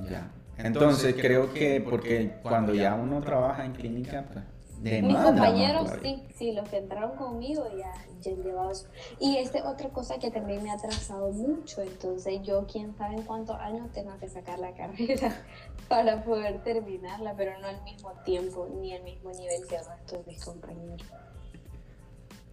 Ya. 0.08 0.30
Entonces, 0.58 1.14
creo 1.18 1.52
que 1.52 1.80
porque 1.80 2.34
cuando 2.42 2.74
ya 2.74 2.94
uno 2.94 3.20
trabaja 3.22 3.64
en 3.64 3.72
clínica, 3.72 4.26
pues 4.32 4.44
mis 4.80 5.16
compañeros 5.16 5.90
sí, 6.02 6.22
sí, 6.34 6.52
los 6.52 6.68
que 6.68 6.78
entraron 6.78 7.16
conmigo 7.16 7.66
ya, 7.76 7.92
ya 8.20 8.32
han 8.32 8.42
llevado 8.42 8.70
eso. 8.70 8.86
Y 9.18 9.36
esta 9.36 9.58
es 9.58 9.64
otra 9.64 9.90
cosa 9.90 10.18
que 10.18 10.30
también 10.30 10.62
me 10.62 10.70
ha 10.70 10.74
atrasado 10.74 11.30
mucho, 11.32 11.82
entonces 11.82 12.40
yo 12.42 12.66
quién 12.66 12.94
sabe 12.96 13.16
en 13.16 13.22
cuántos 13.22 13.56
años 13.56 13.90
tengo 13.92 14.16
que 14.18 14.28
sacar 14.28 14.58
la 14.58 14.72
carrera 14.74 15.44
para 15.88 16.22
poder 16.24 16.62
terminarla, 16.62 17.34
pero 17.36 17.58
no 17.60 17.66
al 17.66 17.82
mismo 17.84 18.12
tiempo 18.24 18.68
ni 18.80 18.94
al 18.94 19.02
mismo 19.02 19.30
nivel 19.32 19.66
que 19.68 19.76
el 19.76 19.84
resto 19.84 20.18
de 20.18 20.24
mis 20.26 20.44
compañeros. 20.44 21.06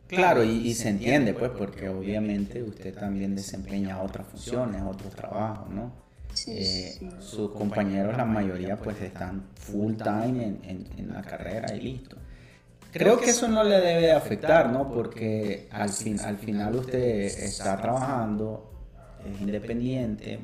Claro, 0.08 0.42
y, 0.44 0.74
se 0.74 0.90
entiende 0.90 1.34
pues 1.34 1.52
porque 1.52 1.90
obviamente 1.90 2.64
usted 2.64 2.98
también 2.98 3.36
desempeña 3.36 4.02
otras 4.02 4.26
funciones, 4.28 4.82
otros 4.82 5.14
trabajos, 5.14 5.70
¿no? 5.70 6.07
Eh, 6.48 7.00
sus 7.20 7.52
compañeros, 7.52 8.16
la 8.16 8.26
mayoría, 8.26 8.78
pues 8.78 9.02
están 9.02 9.44
full 9.56 9.96
time 9.96 10.60
en, 10.64 11.12
la 11.14 11.22
carrera 11.22 11.76
y 11.76 11.82
listo. 11.82 12.16
Creo 12.92 13.20
que 13.20 13.32
eso 13.32 13.48
no 13.48 13.64
le 13.64 13.80
debe 13.80 14.12
afectar, 14.12 14.72
¿no? 14.72 14.92
Porque 14.92 15.68
al, 15.72 15.90
fin, 15.90 16.20
al 16.20 16.38
final 16.38 16.76
usted 16.76 17.26
está 17.26 17.78
trabajando, 17.82 18.72
es 19.26 19.42
independiente 19.42 20.40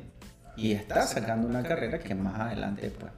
y 0.56 0.72
está 0.72 1.02
sacando 1.06 1.48
una 1.48 1.62
carrera 1.62 1.98
que 1.98 2.14
más 2.14 2.38
adelante, 2.40 2.90
pues, 2.90 3.12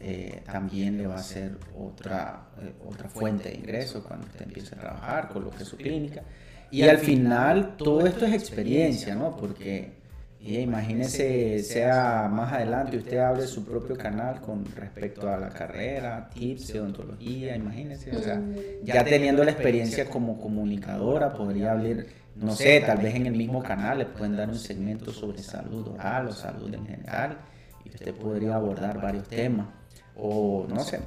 eh, 0.00 0.42
también 0.44 0.98
le 0.98 1.06
va 1.06 1.16
a 1.16 1.22
ser 1.22 1.58
otra, 1.78 2.48
eh, 2.60 2.72
otra 2.86 3.08
fuente 3.08 3.50
de 3.50 3.56
ingreso 3.56 4.02
cuando 4.02 4.26
usted 4.26 4.46
empiece 4.46 4.74
a 4.74 4.78
trabajar, 4.78 5.28
coloque 5.28 5.64
su 5.64 5.76
clínica. 5.76 6.22
Y 6.70 6.82
al 6.82 6.98
final 6.98 7.76
todo 7.76 8.06
esto 8.06 8.24
es 8.24 8.32
experiencia, 8.32 9.14
¿no? 9.14 9.36
Porque 9.36 10.01
imagínese, 10.44 11.62
sea 11.62 12.28
más 12.30 12.52
adelante, 12.52 12.96
usted 12.96 13.18
abre 13.18 13.46
su 13.46 13.64
propio 13.64 13.96
canal 13.96 14.40
con 14.40 14.64
respecto 14.74 15.28
a 15.28 15.36
la 15.36 15.50
carrera, 15.50 16.28
tips 16.34 16.74
odontología, 16.74 17.54
imagínese, 17.54 18.16
o 18.16 18.20
sea, 18.20 18.36
mm. 18.36 18.84
ya 18.84 19.04
teniendo 19.04 19.44
la 19.44 19.52
experiencia 19.52 20.10
como 20.10 20.40
comunicadora, 20.40 21.32
podría 21.32 21.72
abrir, 21.72 22.08
no 22.34 22.56
sé, 22.56 22.80
tal 22.80 22.98
vez 22.98 23.14
en 23.14 23.26
el 23.26 23.36
mismo 23.36 23.62
canal 23.62 23.98
le 23.98 24.06
pueden 24.06 24.36
dar 24.36 24.48
un 24.48 24.58
segmento 24.58 25.12
sobre 25.12 25.38
salud 25.38 25.86
oral 25.88 26.26
o 26.28 26.32
salud 26.32 26.74
en 26.74 26.86
general, 26.86 27.38
y 27.84 27.90
usted 27.90 28.12
podría 28.14 28.56
abordar 28.56 29.00
varios 29.00 29.28
temas 29.28 29.68
o 30.16 30.66
no 30.68 30.80
sé. 30.80 31.00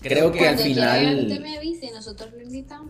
Creo 0.00 0.30
que 0.30 0.46
al 0.46 0.56
final. 0.56 1.26
Usted 1.26 1.40
me 1.40 1.56
avise 1.56 1.86
y 1.86 1.90
nosotros 1.90 2.32
lo 2.32 2.40
invitamos. 2.40 2.88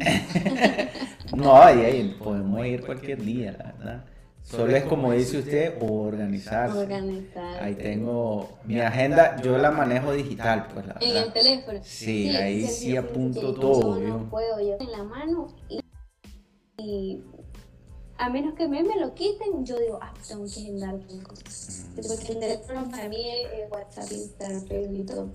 no, 1.34 1.56
ahí, 1.56 1.80
ahí, 1.80 2.16
podemos 2.18 2.66
ir 2.66 2.82
cualquier 2.82 3.22
día, 3.22 3.52
la 3.52 3.72
verdad. 3.72 4.04
Solo 4.48 4.74
es 4.74 4.84
como 4.84 5.12
dice 5.12 5.38
usted, 5.38 5.74
organizarse. 5.82 6.78
Organizar. 6.78 7.62
Ahí 7.62 7.74
tengo 7.74 8.48
mi 8.64 8.80
agenda, 8.80 9.36
yo 9.42 9.58
la 9.58 9.70
manejo 9.70 10.12
digital, 10.12 10.68
pues 10.72 10.86
la 10.86 10.96
En 11.00 11.16
el 11.16 11.32
teléfono. 11.32 11.80
Sí, 11.82 12.30
ahí 12.30 12.66
sí, 12.66 12.96
apunto 12.96 13.52
todo. 13.52 14.00
Yo 14.00 14.08
no 14.08 14.30
puedo, 14.30 14.58
yo 14.60 14.76
en 14.80 14.90
la 14.90 15.02
mano 15.02 15.48
y 16.78 17.22
a 18.16 18.30
menos 18.30 18.54
que 18.54 18.66
me, 18.66 18.82
me 18.82 18.98
lo 18.98 19.14
quiten, 19.14 19.66
yo 19.66 19.78
digo, 19.78 19.98
ah, 20.00 20.14
tengo 20.26 20.44
que 20.44 20.60
agendar 20.60 20.98
cosas. 21.22 21.86
Mm. 21.90 22.08
Porque 22.08 22.32
el 22.32 22.38
teléfono 22.38 22.90
para 22.90 23.08
mí 23.08 23.30
es 23.30 23.70
WhatsApp, 23.70 24.10
Instagram, 24.10 24.66
Facebook 24.66 24.98
y 24.98 25.04
todo, 25.04 25.30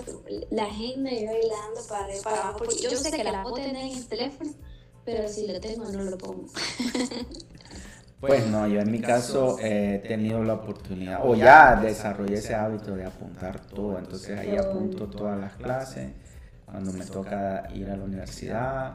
la 0.50 0.64
agenda 0.64 1.12
yo 1.12 1.30
ahí 1.30 1.48
la 1.48 1.66
ando 1.68 1.82
para 1.88 2.06
arriba 2.06 2.22
para 2.24 2.42
abajo, 2.42 2.60
porque 2.60 2.76
yo 2.82 2.90
sé 2.90 3.12
que 3.12 3.24
la 3.24 3.44
puedo 3.44 3.56
tener 3.56 3.86
en 3.86 3.98
el 3.98 4.08
teléfono, 4.08 4.52
pero 5.06 5.30
si 5.30 5.48
lo 5.48 5.60
tengo 5.60 5.86
no 5.92 6.04
lo 6.04 6.18
pongo. 6.18 6.48
Pues 8.26 8.48
no, 8.48 8.66
yo 8.68 8.80
en 8.80 8.90
mi 8.90 9.02
caso 9.02 9.58
he 9.60 10.02
tenido 10.08 10.42
la 10.46 10.54
oportunidad, 10.54 11.20
o 11.24 11.36
ya 11.36 11.76
desarrollé 11.76 12.36
ese 12.36 12.56
hábito 12.56 12.96
de 12.96 13.04
apuntar 13.04 13.60
todo, 13.60 14.00
entonces 14.00 14.40
ahí 14.40 14.56
apunto 14.56 15.08
todas 15.08 15.38
las 15.38 15.54
clases, 15.56 16.10
cuando 16.66 16.94
me 16.94 17.06
toca 17.06 17.68
ir 17.76 17.90
a 17.90 17.98
la 17.98 18.04
universidad, 18.06 18.94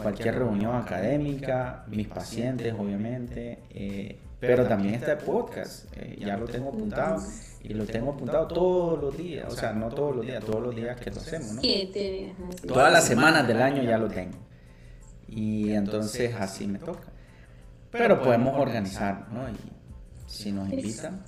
cualquier 0.00 0.38
reunión 0.38 0.76
académica, 0.76 1.84
mis 1.88 2.06
pacientes, 2.06 2.72
obviamente, 2.78 3.58
eh, 3.70 4.20
pero 4.38 4.64
también 4.66 4.94
está 4.94 5.12
el 5.12 5.18
podcast, 5.18 5.86
eh, 5.96 6.18
ya 6.20 6.36
lo 6.36 6.46
tengo 6.46 6.68
apuntado 6.68 7.20
y 7.64 7.74
lo 7.74 7.84
tengo 7.84 8.12
apuntado 8.12 8.46
todos 8.46 9.00
los 9.00 9.16
días, 9.16 9.52
o 9.52 9.56
sea, 9.56 9.72
no 9.72 9.88
todos 9.88 10.14
los 10.14 10.24
días, 10.24 10.44
todos 10.44 10.62
los 10.62 10.76
días 10.76 11.00
que 11.00 11.10
lo 11.10 11.16
hacemos, 11.20 11.54
¿no? 11.54 11.60
Todas 12.66 12.92
las 12.92 13.04
semanas 13.04 13.46
del 13.46 13.60
año 13.60 13.82
ya 13.82 13.98
lo 13.98 14.08
tengo. 14.08 14.38
Y 15.28 15.72
entonces 15.72 16.34
así 16.38 16.68
me 16.68 16.78
toca. 16.78 17.11
Pero 17.92 18.22
podemos 18.22 18.58
organizar, 18.58 19.28
¿no? 19.30 19.48
Y 19.48 19.56
si 20.26 20.50
nos 20.50 20.72
invitan, 20.72 21.22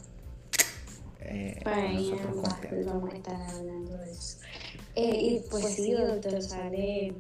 eh, 1.20 1.62
nosotros 1.64 2.42
Vamos 2.86 3.12
a 3.12 3.16
estar 3.16 3.40
hablando 3.42 3.96
de 3.98 4.10
eso. 4.10 4.38
Eh, 4.96 5.18
y 5.20 5.40
pues 5.50 5.66
sí, 5.74 5.92
doctor, 5.92 6.42
sale 6.42 7.14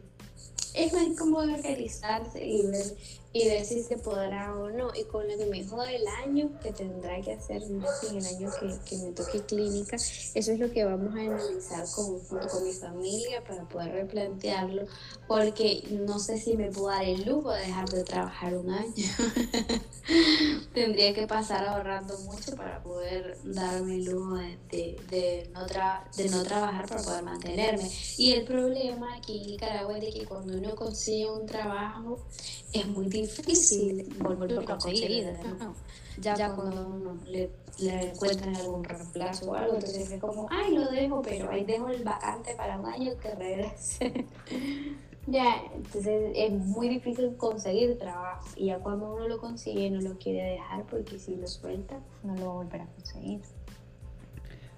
es 0.74 0.92
más 0.92 1.04
como 1.18 1.38
organizarse 1.38 2.44
y 2.44 2.66
ver, 2.66 2.96
y 3.34 3.48
ver 3.48 3.64
si 3.64 3.82
se 3.82 3.98
podrá 3.98 4.54
o 4.56 4.70
no. 4.70 4.92
Y 4.94 5.04
con 5.04 5.28
lo 5.28 5.36
que 5.36 5.46
me 5.46 5.60
dijo 5.60 5.82
del 5.82 6.06
año 6.24 6.50
que 6.62 6.72
tendrá 6.72 7.20
que 7.20 7.32
hacer 7.32 7.62
en 7.64 7.82
el 8.16 8.26
año 8.26 8.48
que, 8.60 8.78
que, 8.88 8.96
me 9.02 9.10
toque 9.10 9.42
clínica, 9.42 9.96
eso 9.96 10.52
es 10.52 10.58
lo 10.58 10.70
que 10.70 10.84
vamos 10.84 11.12
a 11.16 11.18
analizar 11.18 11.84
con, 11.96 12.20
con 12.20 12.64
mi 12.64 12.72
familia 12.72 13.42
para 13.42 13.68
poder 13.68 13.90
replantearlo, 13.90 14.86
porque 15.26 15.82
no 15.90 16.20
sé 16.20 16.38
si 16.38 16.56
me 16.56 16.70
puedo 16.70 16.88
dar 16.88 17.04
el 17.04 17.24
lujo 17.24 17.50
de 17.50 17.60
dejar 17.66 17.88
de 17.88 18.04
trabajar 18.04 18.56
un 18.56 18.70
año. 18.70 18.92
Tendría 20.74 21.12
que 21.12 21.26
pasar 21.26 21.66
ahorrando 21.66 22.16
mucho 22.18 22.54
para 22.54 22.82
poder 22.84 23.36
darme 23.42 23.96
el 23.96 24.04
lujo 24.04 24.36
de, 24.36 24.96
de, 25.10 25.50
no 25.52 25.66
de 26.16 26.28
no 26.28 26.42
trabajar 26.44 26.86
para 26.86 27.02
poder 27.02 27.24
mantenerme. 27.24 27.90
Y 28.16 28.32
el 28.32 28.44
problema 28.44 29.16
aquí 29.16 29.40
en 29.40 29.46
Nicaragua 29.48 29.98
es 29.98 30.04
de 30.04 30.20
que 30.20 30.24
cuando 30.24 30.56
uno 30.56 30.76
consigue 30.76 31.28
un 31.30 31.46
trabajo 31.46 32.18
es 32.72 32.86
muy 32.86 33.06
difícil 33.06 33.23
volver 34.18 34.58
a 34.58 34.64
conseguir. 34.64 35.32
Ya, 36.20 36.54
cuando 36.54 36.86
uno 36.86 37.18
le, 37.26 37.50
le 37.80 38.10
encuentran 38.10 38.54
algún 38.54 38.84
reemplazo 38.84 39.50
o 39.50 39.54
algo, 39.54 39.74
entonces 39.74 40.10
es 40.10 40.20
como, 40.20 40.46
ay, 40.50 40.74
lo 40.74 40.88
dejo, 40.90 41.22
pero 41.22 41.50
ahí 41.50 41.64
dejo 41.64 41.88
el 41.88 42.04
vacante 42.04 42.54
para 42.54 42.78
un 42.78 42.86
año 42.86 43.12
que 43.20 43.34
regrese. 43.34 44.24
Ya, 45.26 45.62
entonces 45.74 46.32
es 46.34 46.52
muy 46.52 46.88
difícil 46.88 47.34
conseguir 47.36 47.98
trabajo 47.98 48.46
y 48.56 48.66
ya 48.66 48.78
cuando 48.78 49.14
uno 49.14 49.26
lo 49.26 49.38
consigue 49.38 49.90
no 49.90 50.02
lo 50.02 50.18
quiere 50.18 50.42
dejar 50.42 50.84
porque 50.84 51.18
si 51.18 51.34
lo 51.36 51.46
suelta 51.46 51.98
no 52.22 52.34
lo 52.34 52.46
va 52.46 52.50
a 52.50 52.54
volver 52.56 52.80
a 52.82 52.86
conseguir. 52.86 53.40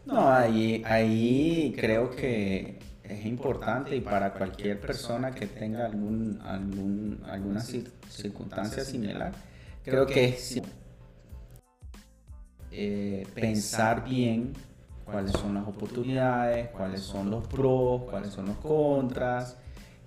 No, 0.04 0.28
ahí, 0.28 0.82
ahí 0.86 1.74
creo 1.76 2.10
que 2.10 2.78
es 3.08 3.24
importante 3.26 3.94
y 3.96 4.00
para 4.00 4.32
cualquier 4.32 4.80
persona 4.80 5.32
que 5.32 5.46
tenga 5.46 5.86
algún, 5.86 6.40
algún, 6.44 7.22
alguna 7.28 7.60
circunstancia 7.60 8.84
similar, 8.84 9.32
creo 9.84 10.06
que 10.06 10.28
es 10.28 10.60
eh, 12.70 13.26
pensar 13.34 14.04
bien 14.04 14.52
cuáles 15.04 15.32
son 15.32 15.54
las 15.54 15.66
oportunidades, 15.66 16.68
cuáles 16.68 17.00
son 17.00 17.30
los 17.30 17.46
pros, 17.46 18.02
cuáles 18.02 18.32
son 18.32 18.46
los 18.46 18.56
contras 18.58 19.56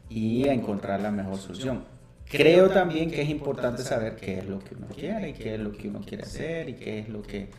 y 0.09 0.47
encontrar 0.47 1.01
la 1.01 1.11
mejor 1.11 1.37
solución. 1.37 1.83
Creo 2.29 2.69
también 2.69 3.09
que 3.09 3.23
es 3.23 3.29
importante 3.29 3.81
saber 3.81 4.15
qué 4.15 4.39
es 4.39 4.45
lo 4.45 4.59
que 4.59 4.75
uno 4.75 4.87
quiere 4.87 5.29
y 5.29 5.33
qué 5.33 5.55
es 5.55 5.59
lo 5.59 5.71
que 5.71 5.87
uno 5.87 6.01
quiere 6.01 6.23
hacer 6.23 6.69
y 6.69 6.73
qué 6.73 6.99
es 6.99 7.09
lo 7.09 7.23
que 7.23 7.49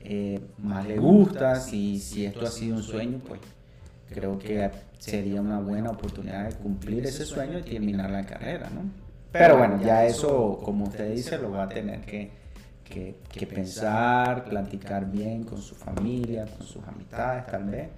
eh, 0.00 0.40
más 0.58 0.86
le 0.86 0.98
gusta. 0.98 1.60
Si, 1.60 1.98
si 1.98 2.26
esto 2.26 2.44
ha 2.44 2.50
sido 2.50 2.76
un 2.76 2.82
sueño, 2.82 3.20
pues 3.26 3.40
creo 4.12 4.38
que 4.38 4.70
sería 4.98 5.40
una 5.40 5.60
buena 5.60 5.90
oportunidad 5.90 6.48
de 6.48 6.56
cumplir 6.56 7.06
ese 7.06 7.24
sueño 7.24 7.58
y 7.58 7.62
terminar 7.62 8.10
la 8.10 8.24
carrera, 8.24 8.70
¿no? 8.70 8.82
Pero 9.30 9.58
bueno, 9.58 9.80
ya 9.82 10.04
eso, 10.04 10.60
como 10.64 10.84
usted 10.84 11.14
dice, 11.14 11.38
lo 11.38 11.50
va 11.50 11.64
a 11.64 11.68
tener 11.68 12.00
que, 12.00 12.30
que, 12.84 13.16
que 13.30 13.46
pensar, 13.46 14.44
platicar 14.44 15.10
bien 15.10 15.44
con 15.44 15.60
su 15.60 15.74
familia, 15.74 16.46
con 16.46 16.66
sus 16.66 16.82
amistades 16.86 17.46
tal 17.46 17.64
vez 17.64 17.88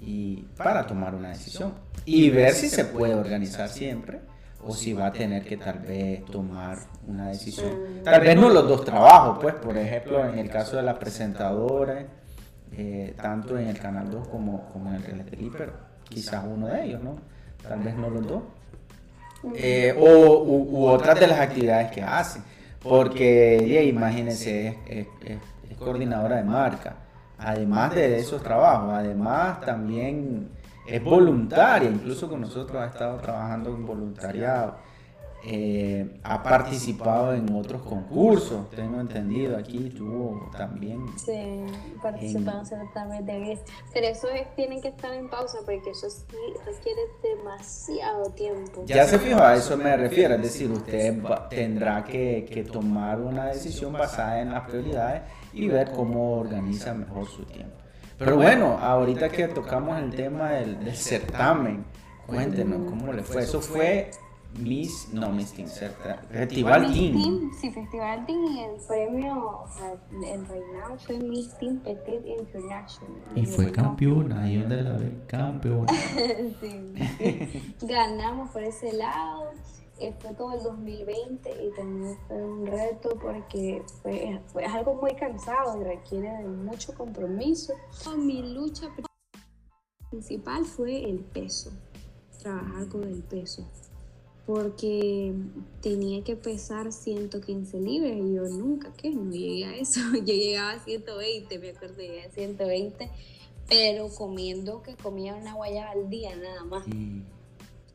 y 0.00 0.44
para 0.56 0.86
tomar 0.86 1.14
una 1.14 1.30
decisión 1.30 1.72
y 2.04 2.28
ver 2.30 2.52
si 2.52 2.68
se 2.68 2.84
puede 2.84 3.14
organizar 3.14 3.68
siempre 3.68 4.20
o 4.62 4.74
si 4.74 4.92
va 4.92 5.06
a 5.06 5.12
tener 5.12 5.44
que 5.44 5.56
tal 5.56 5.78
vez 5.80 6.24
tomar 6.26 6.78
una 7.06 7.28
decisión. 7.28 8.02
Tal 8.02 8.20
vez 8.20 8.36
no 8.36 8.48
los 8.48 8.66
dos 8.66 8.84
trabajos, 8.84 9.38
pues, 9.40 9.54
por 9.54 9.76
ejemplo, 9.76 10.26
en 10.26 10.38
el 10.38 10.48
caso 10.48 10.76
de 10.76 10.82
la 10.82 10.98
presentadora, 10.98 12.06
eh, 12.76 13.14
tanto 13.20 13.58
en 13.58 13.68
el 13.68 13.78
Canal 13.78 14.10
2 14.10 14.28
como, 14.28 14.68
como 14.68 14.90
en 14.90 14.96
el 14.96 15.02
Releteli, 15.02 15.50
pero 15.56 15.72
quizás 16.08 16.44
uno 16.46 16.66
de 16.68 16.84
ellos, 16.84 17.02
¿no? 17.02 17.16
Tal 17.66 17.80
vez 17.80 17.94
no 17.96 18.10
los 18.10 18.26
dos. 18.26 18.42
Eh, 19.54 19.94
o 19.98 20.42
u, 20.42 20.86
otras 20.86 21.20
de 21.20 21.26
las 21.26 21.40
actividades 21.40 21.90
que 21.90 22.02
hace, 22.02 22.40
porque 22.82 23.84
imagínense, 23.86 24.78
es, 24.86 25.06
es 25.24 25.76
coordinadora 25.76 26.36
de 26.36 26.44
marca 26.44 26.96
además 27.38 27.94
de 27.94 28.18
esos 28.18 28.42
trabajos, 28.42 28.92
además 28.92 29.60
también 29.60 30.48
es 30.86 31.02
voluntaria, 31.02 31.90
incluso 31.90 32.28
con 32.28 32.40
nosotros 32.40 32.82
ha 32.82 32.86
estado 32.86 33.18
trabajando 33.18 33.70
en 33.70 33.86
voluntariado. 33.86 34.76
Eh, 35.46 36.20
ha 36.22 36.42
participado 36.42 37.34
en 37.34 37.54
otros 37.54 37.82
concursos, 37.82 38.70
tengo 38.70 38.98
entendido, 38.98 39.58
aquí 39.58 39.88
estuvo 39.88 40.50
también. 40.56 41.04
Sí, 41.18 41.66
participamos 42.02 42.72
en, 42.72 43.26
de 43.26 43.58
Pero 43.92 44.06
eso 44.06 44.28
es, 44.30 44.54
tienen 44.56 44.80
que 44.80 44.88
estar 44.88 45.12
en 45.12 45.28
pausa 45.28 45.58
porque 45.66 45.90
eso 45.90 46.08
sí 46.08 46.24
requiere 46.64 47.02
demasiado 47.22 48.30
tiempo. 48.30 48.84
Ya 48.86 49.04
se 49.04 49.18
fijó, 49.18 49.42
a 49.42 49.54
eso 49.54 49.76
me 49.76 49.94
refiero, 49.98 50.34
es 50.36 50.42
decir, 50.42 50.70
usted 50.70 51.22
tendrá 51.50 52.04
que, 52.04 52.46
que 52.50 52.64
tomar 52.64 53.20
una 53.20 53.44
decisión 53.46 53.92
basada 53.92 54.40
en 54.40 54.50
las 54.50 54.66
prioridades 54.66 55.24
y 55.52 55.68
ver 55.68 55.90
cómo 55.92 56.38
organiza 56.38 56.94
mejor 56.94 57.26
su 57.26 57.44
tiempo. 57.44 57.76
Pero 58.18 58.36
bueno, 58.36 58.78
ahorita 58.78 59.28
que 59.28 59.48
tocamos 59.48 59.98
el 59.98 60.14
tema 60.14 60.52
del, 60.52 60.82
del 60.82 60.96
certamen, 60.96 61.84
cuéntenos 62.26 62.88
cómo 62.88 63.12
le 63.12 63.22
fue. 63.22 63.42
Eso 63.42 63.60
fue 63.60 64.10
Miss, 64.58 65.08
no 65.12 65.30
Miss 65.30 65.52
Team, 65.52 65.68
Festival 65.68 66.92
Team. 66.92 67.50
Sí, 67.60 67.70
Festival 67.70 68.24
Team 68.26 68.44
y 68.44 68.60
el 68.60 68.76
premio, 68.86 69.62
o 69.62 69.68
sea, 69.68 69.92
el 70.32 70.46
reinado 70.46 70.96
fue 70.98 71.18
Miss 71.18 71.56
Team 71.58 71.80
Petit 71.80 72.24
International. 72.24 73.12
Y 73.34 73.46
fue 73.46 73.72
campeona, 73.72 74.42
ahí 74.44 74.58
donde 74.58 74.82
la 74.82 74.92
ve, 74.92 75.12
campeona. 75.26 75.92
sí. 76.60 77.76
Ganamos 77.82 78.50
por 78.50 78.62
ese 78.62 78.92
lado. 78.92 79.52
Fue 80.20 80.34
todo 80.34 80.52
el 80.54 80.62
2020 80.62 81.50
y 81.50 81.70
también 81.76 82.18
fue 82.26 82.42
un 82.42 82.66
reto 82.66 83.16
porque 83.22 83.82
fue, 84.02 84.40
fue 84.48 84.64
algo 84.64 84.94
muy 84.94 85.14
cansado 85.14 85.80
y 85.80 85.84
requiere 85.84 86.28
de 86.28 86.48
mucho 86.48 86.92
compromiso. 86.94 87.74
Mi 88.16 88.54
lucha 88.54 88.88
principal 90.10 90.64
fue 90.64 91.08
el 91.08 91.20
peso, 91.20 91.70
trabajar 92.42 92.88
con 92.88 93.04
el 93.04 93.22
peso, 93.22 93.68
porque 94.46 95.32
tenía 95.80 96.22
que 96.22 96.36
pesar 96.36 96.92
115 96.92 97.80
libras 97.80 98.12
y 98.12 98.34
yo 98.34 98.42
nunca, 98.44 98.92
¿qué? 98.96 99.10
No 99.10 99.30
llegué 99.30 99.64
a 99.64 99.76
eso, 99.76 100.00
yo 100.14 100.34
llegaba 100.34 100.72
a 100.72 100.84
120, 100.84 101.58
me 101.58 101.70
acuerdo, 101.70 101.96
llegué 101.96 102.24
a 102.24 102.30
120, 102.30 103.10
pero 103.68 104.08
comiendo 104.10 104.82
que 104.82 104.96
comía 104.96 105.34
una 105.34 105.54
guayaba 105.54 105.92
al 105.92 106.10
día 106.10 106.36
nada 106.36 106.64
más. 106.64 106.86
Mm. 106.86 107.22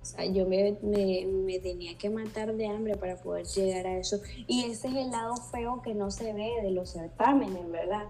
O 0.01 0.05
sea, 0.05 0.25
yo 0.25 0.47
me, 0.47 0.77
me, 0.81 1.59
tenía 1.59 1.95
que 1.97 2.09
matar 2.09 2.55
de 2.55 2.65
hambre 2.65 2.95
para 2.95 3.17
poder 3.17 3.45
llegar 3.45 3.85
a 3.85 3.97
eso. 3.97 4.19
Y 4.47 4.63
ese 4.63 4.88
es 4.88 4.95
el 4.95 5.12
lado 5.12 5.35
feo 5.51 5.81
que 5.83 5.93
no 5.93 6.09
se 6.09 6.33
ve 6.33 6.49
de 6.63 6.71
los 6.71 6.93
certámenes, 6.93 7.69
¿verdad? 7.69 8.05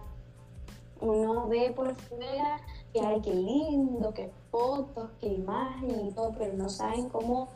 Uno 1.01 1.47
ve 1.47 1.73
por 1.75 1.95
fuera 1.95 2.61
que 2.93 3.01
hay 3.01 3.19
que 3.21 3.33
lindo, 3.33 4.13
que 4.13 4.29
fotos, 4.51 5.09
que 5.19 5.27
imagen 5.27 6.07
y 6.07 6.11
todo, 6.13 6.35
pero 6.37 6.53
no 6.53 6.69
saben 6.69 7.09
cómo 7.09 7.49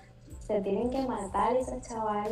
se 0.45 0.61
tienen 0.61 0.89
que 0.89 1.01
matar 1.05 1.55
esas 1.55 1.87
chavalas, 1.87 2.31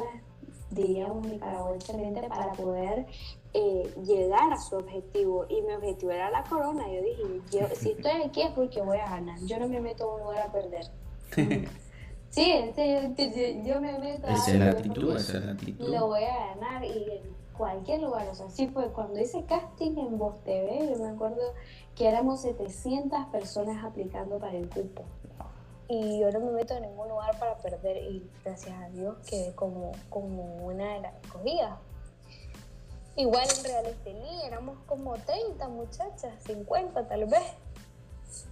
diríamos 0.69 1.25
nicaragüensemente, 1.25 2.27
para 2.27 2.51
poder 2.53 3.05
eh, 3.53 3.93
llegar 4.05 4.51
a 4.51 4.57
su 4.57 4.75
objetivo. 4.75 5.45
Y 5.49 5.61
mi 5.61 5.73
objetivo 5.73 6.11
era 6.11 6.29
la 6.29 6.43
corona. 6.43 6.85
Yo 6.87 7.01
dije, 7.01 7.23
yo, 7.51 7.75
si 7.75 7.91
estoy 7.97 8.23
aquí 8.23 8.41
es 8.41 8.51
porque 8.51 8.81
voy 8.81 8.97
a 8.97 9.09
ganar. 9.09 9.39
Yo 9.45 9.59
no 9.59 9.67
me 9.67 9.79
meto 9.79 10.09
a 10.09 10.15
un 10.15 10.21
lugar 10.21 10.47
a 10.47 10.51
perder. 10.51 10.85
Sí, 12.31 12.49
este, 12.49 13.61
yo 13.65 13.81
me 13.81 13.99
meto 13.99 14.25
esa 14.27 14.51
es 14.51 14.57
la 14.57 14.69
actitud, 14.69 15.17
esa 15.17 15.37
es 15.39 15.45
la 15.45 15.51
actitud. 15.51 15.89
Lo 15.89 16.07
voy 16.07 16.23
a 16.23 16.55
ganar 16.55 16.81
y 16.85 16.89
en 16.89 17.35
cualquier 17.57 18.01
lugar. 18.01 18.25
O 18.29 18.33
sea, 18.33 18.49
sí 18.49 18.67
fue 18.67 18.87
cuando 18.93 19.19
hice 19.19 19.43
casting 19.43 19.97
en 19.97 20.17
Voz 20.17 20.41
TV, 20.45 20.93
yo 20.93 21.03
me 21.03 21.09
acuerdo 21.09 21.41
que 21.93 22.07
éramos 22.07 22.43
700 22.43 23.25
personas 23.33 23.83
aplicando 23.83 24.39
para 24.39 24.57
el 24.57 24.69
cupo. 24.69 25.03
Y 25.93 26.19
yo 26.19 26.31
no 26.31 26.39
me 26.39 26.51
meto 26.51 26.73
en 26.73 26.83
ningún 26.83 27.09
lugar 27.09 27.37
para 27.37 27.57
perder 27.57 27.97
y 27.97 28.25
gracias 28.45 28.79
a 28.81 28.87
Dios 28.91 29.17
quedé 29.29 29.53
como, 29.55 29.91
como 30.09 30.55
una 30.65 30.93
de 30.93 31.01
las 31.01 31.13
escogidas. 31.21 31.79
Igual 33.17 33.45
en 33.57 33.63
Real 33.65 33.85
Estelí 33.87 34.41
éramos 34.45 34.77
como 34.85 35.17
30 35.17 35.67
muchachas, 35.67 36.31
50 36.45 37.09
tal 37.09 37.25
vez 37.25 37.43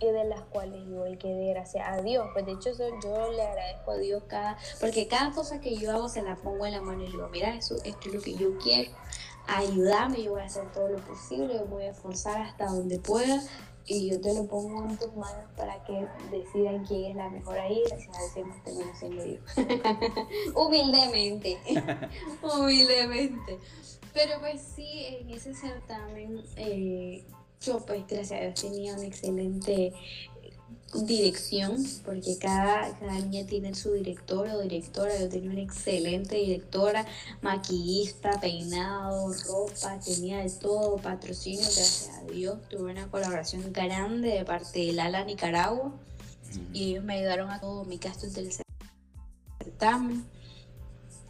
y 0.01 0.05
de 0.07 0.25
las 0.25 0.41
cuales 0.41 0.85
yo 0.89 1.05
el 1.05 1.17
que 1.17 1.29
dé 1.29 1.53
gracias 1.53 1.87
a 1.87 2.01
Dios. 2.01 2.27
Pues 2.33 2.45
de 2.45 2.51
hecho 2.51 2.71
yo 3.01 3.31
le 3.31 3.41
agradezco 3.41 3.91
a 3.91 3.97
Dios 3.97 4.21
cada, 4.27 4.57
porque 4.81 5.07
cada 5.07 5.31
cosa 5.31 5.61
que 5.61 5.77
yo 5.77 5.91
hago 5.93 6.09
se 6.09 6.21
la 6.21 6.35
pongo 6.35 6.65
en 6.65 6.73
la 6.73 6.81
mano 6.81 7.03
y 7.03 7.05
le 7.05 7.11
digo, 7.13 7.29
mira, 7.29 7.55
eso, 7.55 7.77
esto 7.85 8.09
es 8.09 8.15
lo 8.15 8.21
que 8.21 8.33
yo 8.33 8.57
quiero, 8.57 8.91
ayúdame, 9.47 10.23
yo 10.23 10.31
voy 10.31 10.41
a 10.41 10.45
hacer 10.45 10.69
todo 10.73 10.89
lo 10.89 10.97
posible, 10.97 11.57
voy 11.69 11.85
a 11.85 11.91
esforzar 11.91 12.41
hasta 12.41 12.65
donde 12.65 12.99
pueda 12.99 13.41
y 13.89 14.11
yo 14.11 14.21
te 14.21 14.33
lo 14.35 14.45
pongo 14.45 14.87
en 14.87 14.97
tus 14.97 15.13
manos 15.15 15.51
para 15.57 15.83
que 15.83 16.05
decidan 16.29 16.85
quién 16.85 17.11
es 17.11 17.15
la 17.15 17.29
mejor 17.29 17.57
ahí, 17.57 17.81
gracias 17.89 18.15
a 18.15 18.19
Dios 18.35 18.63
termino 18.63 18.95
siendo 18.95 19.25
yo. 19.25 19.39
humildemente, 20.61 21.57
humildemente. 22.43 23.57
Pero 24.13 24.39
pues 24.39 24.61
sí, 24.61 25.05
en 25.07 25.29
ese 25.31 25.55
certamen... 25.55 26.43
Eh, 26.55 27.25
yo 27.61 27.85
pues 27.85 28.07
gracias 28.07 28.39
a 28.39 28.43
Dios 28.43 28.61
tenía 28.61 28.93
una 28.93 29.05
excelente 29.05 29.91
dirección, 31.05 31.77
porque 32.03 32.37
cada, 32.37 32.97
cada 32.97 33.19
niña 33.19 33.45
tiene 33.45 33.75
su 33.75 33.93
director 33.93 34.47
o 34.49 34.61
directora. 34.61 35.17
Yo 35.19 35.29
tenía 35.29 35.51
una 35.51 35.61
excelente 35.61 36.35
directora, 36.35 37.05
maquillista, 37.41 38.39
peinado, 38.39 39.31
ropa, 39.47 39.99
tenía 39.99 40.39
de 40.39 40.49
todo, 40.49 40.97
patrocinio, 40.97 41.61
gracias 41.61 42.09
a 42.17 42.23
Dios. 42.23 42.57
Tuve 42.69 42.91
una 42.91 43.09
colaboración 43.09 43.71
grande 43.71 44.29
de 44.29 44.45
parte 44.45 44.79
de 44.79 44.93
Lala 44.93 45.23
Nicaragua 45.23 45.93
y 46.73 46.91
ellos 46.91 47.03
me 47.03 47.15
ayudaron 47.15 47.51
a 47.51 47.59
todo 47.59 47.85
mi 47.85 47.97
gasto 47.97 48.27
del 48.27 48.51
certamen. 49.59 50.25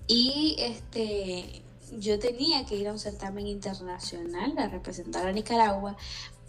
Y 0.08 0.56
este 0.58 1.64
yo 1.98 2.20
tenía 2.20 2.66
que 2.66 2.76
ir 2.76 2.88
a 2.88 2.92
un 2.92 3.00
certamen 3.00 3.48
internacional 3.48 4.58
a 4.58 4.68
representar 4.68 5.28
a 5.28 5.32
Nicaragua, 5.32 5.98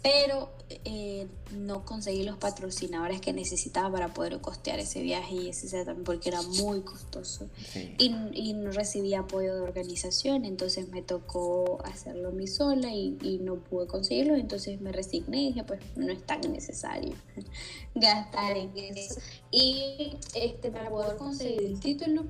pero 0.01 0.49
eh, 0.85 1.27
no 1.55 1.85
conseguí 1.85 2.23
los 2.23 2.37
patrocinadores 2.37 3.21
que 3.21 3.33
necesitaba 3.33 3.91
para 3.91 4.13
poder 4.13 4.39
costear 4.39 4.79
ese 4.79 5.01
viaje 5.01 5.35
y 5.35 5.49
ese 5.49 5.67
certamen 5.67 6.03
porque 6.03 6.29
era 6.29 6.41
muy 6.41 6.81
costoso 6.81 7.47
y, 7.75 8.15
y, 8.33 8.53
no 8.53 8.71
recibí 8.71 9.13
apoyo 9.13 9.53
de 9.53 9.61
organización, 9.61 10.45
entonces 10.45 10.87
me 10.89 11.01
tocó 11.01 11.81
hacerlo 11.85 12.29
a 12.29 12.31
mí 12.31 12.47
sola 12.47 12.89
y, 12.93 13.17
y, 13.21 13.39
no 13.39 13.55
pude 13.55 13.87
conseguirlo, 13.87 14.35
entonces 14.35 14.79
me 14.81 14.91
resigné 14.91 15.43
y 15.43 15.47
dije 15.47 15.63
pues 15.63 15.81
no 15.95 16.11
es 16.11 16.25
tan 16.25 16.41
necesario 16.41 17.13
gastar 17.95 18.57
en 18.57 18.71
eso. 18.75 19.19
Y 19.51 20.17
este, 20.33 20.71
para 20.71 20.89
poder 20.89 21.17
conseguir 21.17 21.63
el 21.63 21.79
título 21.79 22.25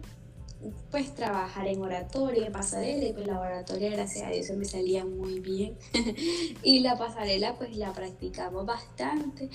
pues 0.89 1.13
trabajar 1.15 1.67
en 1.67 1.81
oratoria, 1.81 2.51
pasarela, 2.51 3.05
y 3.05 3.13
pues 3.13 3.27
la 3.27 3.39
oratoria 3.39 3.89
gracias 3.91 4.27
a 4.27 4.29
Dios 4.29 4.49
me 4.51 4.65
salía 4.65 5.05
muy 5.05 5.39
bien. 5.39 5.77
y 6.63 6.79
la 6.81 6.97
pasarela 6.97 7.55
pues 7.55 7.75
la 7.75 7.93
practicamos 7.93 8.65
bastante 8.65 9.49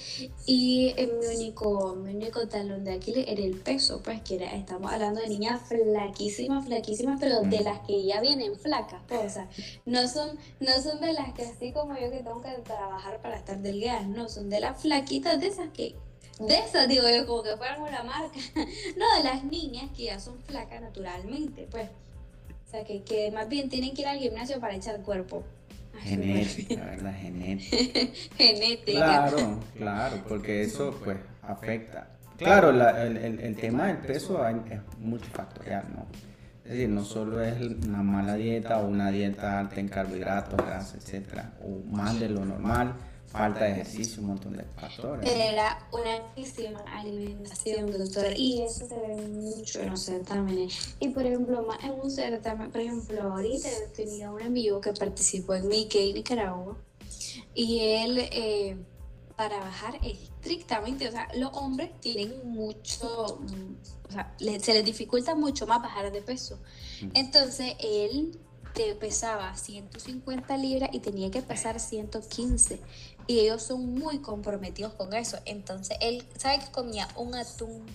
y 0.46 0.94
mi 0.96 1.26
único, 1.34 1.94
mi 1.96 2.14
único 2.14 2.48
talón 2.48 2.84
de 2.84 2.94
Aquiles 2.94 3.26
era 3.28 3.42
el 3.42 3.56
peso, 3.56 4.00
pues 4.02 4.20
que 4.22 4.36
era, 4.36 4.54
estamos 4.54 4.92
hablando 4.92 5.20
de 5.20 5.28
niñas 5.28 5.60
flaquísimas, 5.68 6.64
flaquísimas, 6.64 7.18
pero 7.20 7.40
de 7.40 7.60
las 7.60 7.80
que 7.80 8.04
ya 8.04 8.20
vienen 8.20 8.56
flacas, 8.56 9.02
pues, 9.06 9.20
o 9.24 9.30
sea, 9.30 9.48
no 9.84 10.08
son, 10.08 10.38
no 10.60 10.72
son 10.82 11.00
de 11.00 11.12
las 11.12 11.32
que 11.34 11.42
así 11.42 11.72
como 11.72 11.94
yo 11.94 12.10
que 12.10 12.18
tengo 12.18 12.42
que 12.42 12.50
trabajar 12.62 13.20
para 13.20 13.36
estar 13.36 13.58
delgadas, 13.60 14.08
no, 14.08 14.28
son 14.28 14.48
de 14.48 14.60
las 14.60 14.80
flaquitas 14.80 15.40
de 15.40 15.48
esas 15.48 15.70
que 15.70 15.94
de 16.40 16.58
esas, 16.58 16.88
digo 16.88 17.04
yo, 17.08 17.26
como 17.26 17.42
que 17.42 17.56
fueran 17.56 17.80
una 17.80 18.02
marca. 18.02 18.38
no, 18.54 19.16
de 19.16 19.24
las 19.24 19.44
niñas 19.44 19.90
que 19.96 20.04
ya 20.04 20.20
son 20.20 20.38
flacas 20.42 20.80
naturalmente, 20.80 21.66
pues. 21.70 21.88
O 22.66 22.70
sea, 22.70 22.84
que, 22.84 23.02
que 23.02 23.30
más 23.30 23.48
bien 23.48 23.68
tienen 23.68 23.94
que 23.94 24.02
ir 24.02 24.08
al 24.08 24.18
gimnasio 24.18 24.60
para 24.60 24.74
echar 24.74 25.00
cuerpo. 25.02 25.44
Genética, 26.00 26.84
¿verdad? 26.84 27.14
Genética. 27.20 28.12
Genética. 28.36 28.98
Claro, 28.98 29.60
claro, 29.76 30.16
porque 30.28 30.62
eso 30.62 30.98
pues 31.02 31.18
afecta. 31.42 32.08
Claro, 32.36 32.70
el, 32.70 33.16
el, 33.16 33.40
el, 33.40 33.56
tema 33.56 33.86
del 33.86 33.98
peso 33.98 34.46
es 34.46 34.80
multifactorial, 34.98 35.84
¿no? 35.94 36.06
Es 36.64 36.72
decir, 36.72 36.88
no 36.90 37.04
solo 37.04 37.40
es 37.40 37.58
una 37.86 38.02
mala 38.02 38.34
dieta 38.34 38.78
o 38.80 38.88
una 38.88 39.10
dieta 39.10 39.58
alta 39.60 39.80
en 39.80 39.88
carbohidratos, 39.88 40.58
grasa, 40.58 40.96
etcétera, 40.98 41.52
o 41.62 41.80
más 41.94 42.18
de 42.20 42.28
lo 42.28 42.44
normal, 42.44 42.94
falta 43.36 43.64
de 43.64 43.72
ejercicio, 43.72 44.22
un 44.22 44.28
montón 44.28 44.56
de 44.56 44.64
factores. 44.64 45.30
Era 45.30 45.86
una 45.92 46.16
altísima 46.16 46.80
alimentación, 46.92 47.90
doctora, 47.90 48.32
y 48.36 48.62
eso 48.62 48.86
se 48.88 48.96
ve 48.96 49.28
mucho 49.28 49.80
en 49.80 49.90
los 49.90 50.00
certámenes. 50.00 50.96
Y 51.00 51.08
por 51.08 51.26
ejemplo, 51.26 51.68
en 51.82 51.92
un 51.92 52.10
certamen, 52.10 52.70
por 52.70 52.80
ejemplo, 52.80 53.22
ahorita 53.22 53.68
he 53.68 53.88
tenido 53.88 54.34
un 54.34 54.42
amigo 54.42 54.80
que 54.80 54.92
participó 54.92 55.54
en 55.54 55.68
Mickey, 55.68 56.12
Nicaragua, 56.12 56.76
y 57.54 57.80
él, 57.80 58.18
eh, 58.18 58.76
para 59.36 59.58
bajar 59.58 59.98
estrictamente, 60.02 61.08
o 61.08 61.10
sea, 61.10 61.28
los 61.36 61.50
hombres 61.54 61.90
tienen 62.00 62.32
mucho, 62.44 63.06
o 63.26 64.12
sea, 64.12 64.34
se 64.38 64.74
les 64.74 64.84
dificulta 64.84 65.34
mucho 65.34 65.66
más 65.66 65.82
bajar 65.82 66.10
de 66.10 66.22
peso. 66.22 66.58
Mm. 67.02 67.08
Entonces, 67.14 67.74
él 67.80 68.38
te 68.76 68.94
pesaba 68.94 69.56
150 69.56 70.54
libras 70.58 70.90
y 70.92 71.00
tenía 71.00 71.30
que 71.30 71.40
pesar 71.40 71.80
115 71.80 72.78
y 73.26 73.40
ellos 73.40 73.62
son 73.62 73.94
muy 73.94 74.18
comprometidos 74.18 74.94
con 74.94 75.12
eso. 75.14 75.38
Entonces, 75.44 75.96
él 76.00 76.26
sabe 76.36 76.60
que 76.60 76.70
comía 76.70 77.08
un 77.16 77.34
atún 77.34 77.86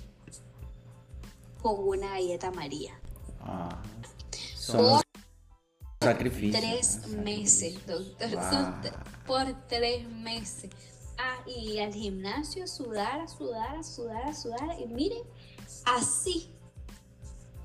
con 1.61 1.75
una 1.79 2.09
galleta 2.11 2.51
María. 2.51 2.99
Ah, 3.39 3.81
por 4.71 5.03
tres 6.51 7.07
meses, 7.07 7.85
doctor. 7.85 8.29
Por 9.25 9.67
tres 9.67 10.07
meses. 10.09 10.71
Ah, 11.17 11.43
y 11.45 11.79
al 11.79 11.93
gimnasio, 11.93 12.67
sudar, 12.67 13.21
a 13.21 13.27
sudar, 13.27 13.77
a 13.77 13.83
sudar, 13.83 14.27
a 14.27 14.33
sudar. 14.33 14.79
Y 14.79 14.87
miren, 14.87 15.21
así 15.85 16.51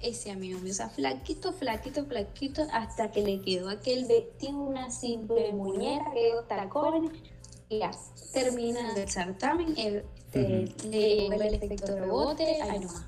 ese 0.00 0.30
amigo 0.30 0.58
mío, 0.60 0.72
o 0.72 0.74
sea, 0.74 0.88
flaquito, 0.90 1.52
flaquito, 1.52 2.04
flaquito, 2.04 2.66
hasta 2.72 3.10
que 3.10 3.22
le 3.22 3.40
quedó 3.40 3.70
aquel 3.70 4.04
vestido, 4.06 4.58
una 4.58 4.90
simple 4.90 5.52
muñeca, 5.52 6.12
quedó 6.12 6.44
tacones, 6.44 7.10
y 7.68 7.78
ya, 7.78 7.90
termina 8.32 8.94
el 8.94 9.08
certamen, 9.08 9.74
el, 9.76 10.04
este, 10.36 10.88
le 10.88 11.26
el 11.26 11.54
efecto 11.54 11.96
rebote, 11.96 12.60
ay 12.62 12.80
no 12.80 12.86
más. 12.86 13.06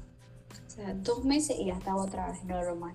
O 0.66 0.71
sea, 0.71 0.94
dos 0.94 1.25
meses 1.25 1.57
y 1.59 1.66
ya 1.66 1.75
estaba 1.75 2.03
otra 2.03 2.31
vez 2.31 2.44
normal. 2.44 2.94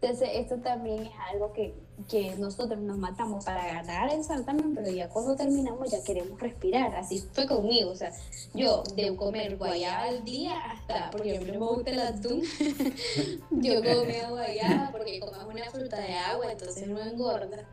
Entonces, 0.00 0.28
esto 0.34 0.58
también 0.58 1.04
es 1.04 1.12
algo 1.32 1.52
que, 1.52 1.74
que 2.10 2.36
nosotros 2.36 2.78
nos 2.78 2.98
matamos 2.98 3.42
para 3.42 3.66
ganar 3.66 4.12
el 4.12 4.22
certamen, 4.22 4.74
pero 4.74 4.90
ya 4.90 5.08
cuando 5.08 5.34
terminamos 5.34 5.90
ya 5.90 6.02
queremos 6.04 6.38
respirar. 6.38 6.94
Así 6.94 7.24
fue 7.32 7.46
conmigo. 7.46 7.90
O 7.90 7.96
sea, 7.96 8.12
yo 8.52 8.82
de 8.96 9.16
comer 9.16 9.56
guayaba 9.56 10.04
al 10.04 10.22
día 10.24 10.58
hasta, 10.66 11.10
porque 11.10 11.38
a 11.38 11.40
mí 11.40 11.50
no 11.52 11.60
me 11.60 11.66
gusta 11.66 11.90
el 11.90 12.00
atún, 12.00 12.42
yo 13.50 13.76
comía 13.76 14.28
guayaba 14.28 14.90
porque 14.92 15.20
como 15.20 15.48
una 15.48 15.70
fruta 15.70 15.96
de 15.98 16.12
agua, 16.12 16.52
entonces 16.52 16.86
no 16.86 17.00
engorda. 17.00 17.66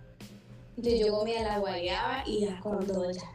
Yo 0.78 1.12
comía 1.12 1.44
la 1.44 1.60
guayaba 1.60 2.24
y 2.26 2.42
ya 2.42 2.60
cuando 2.62 3.12
ya, 3.12 3.30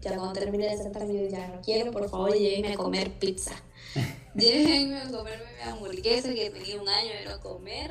Ya 0.00 0.16
cuando 0.16 0.32
termine 0.32 0.68
de 0.68 0.76
sentarme, 0.76 1.14
yo 1.14 1.28
ya 1.28 1.48
no 1.48 1.60
quiero, 1.60 1.90
por 1.90 2.08
favor, 2.08 2.34
llévenme 2.34 2.74
a 2.74 2.76
comer 2.76 3.18
pizza. 3.18 3.54
llévenme 4.34 4.98
a 4.98 5.10
comerme 5.10 5.44
mi 5.56 5.70
hamburguesa 5.70 6.32
que 6.34 6.50
tenía 6.50 6.80
un 6.80 6.88
año 6.88 7.10
de 7.10 7.24
no 7.24 7.40
comer, 7.40 7.90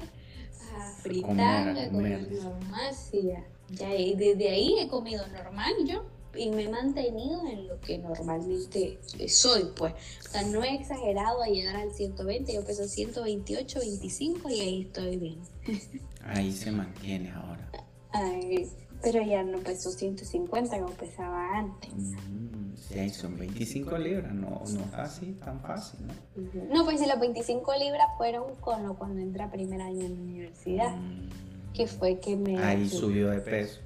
a 0.74 0.92
fritar, 1.02 1.78
a 1.78 1.90
comer 1.90 2.32
normal, 2.32 2.96
sí, 2.96 3.24
ya. 3.24 3.46
ya. 3.70 3.90
Desde 3.90 4.50
ahí 4.50 4.80
he 4.80 4.88
comido 4.88 5.26
normal 5.28 5.74
yo 5.86 6.06
y 6.38 6.50
me 6.52 6.63
he 6.63 6.70
mantenido 6.70 7.46
en 7.48 7.68
lo 7.68 7.80
que 7.82 7.98
normalmente 7.98 9.00
soy, 9.28 9.72
pues. 9.76 9.94
O 10.28 10.32
sea, 10.32 10.44
no 10.44 10.63
he 10.63 10.76
exagerado 10.76 11.42
a 11.42 11.48
llegar 11.48 11.76
al 11.76 11.92
120, 11.92 12.54
yo 12.54 12.63
peso 12.63 12.88
128, 12.88 13.80
25 13.80 14.50
y 14.50 14.60
ahí 14.60 14.82
estoy 14.84 15.18
bien. 15.18 15.40
Ahí 16.24 16.52
se 16.52 16.72
mantiene 16.72 17.32
ahora. 17.32 17.72
Ay, 18.12 18.70
pero 19.02 19.22
ya 19.22 19.43
no 19.43 19.60
peso 19.60 19.91
150 19.91 20.80
como 20.80 20.93
pesaba 20.93 21.58
antes. 21.58 21.93
Mm, 21.93 22.76
sí, 22.76 23.10
son 23.10 23.38
25 23.38 23.98
libras, 23.98 24.34
no, 24.34 24.63
no 24.67 24.80
es 24.86 24.93
así 24.93 25.38
tan 25.43 25.60
fácil, 25.62 26.00
¿no? 26.08 26.74
No, 26.74 26.86
pues 26.86 27.00
si 27.00 27.06
las 27.06 27.20
25 27.20 27.74
libras 27.76 28.08
fueron 28.17 28.56
con 28.56 28.96
cuando 28.96 29.22
entré 29.22 29.43
a 29.43 29.52
primer 29.52 29.82
año 29.82 30.06
en 30.06 30.15
la 30.15 30.22
universidad, 30.22 30.96
mm. 30.96 31.74
que 31.74 31.88
fue 31.88 32.20
que 32.20 32.36
me... 32.36 32.58
Ahí 32.60 32.89
subió 32.89 33.30
de 33.30 33.39
peso 33.39 33.80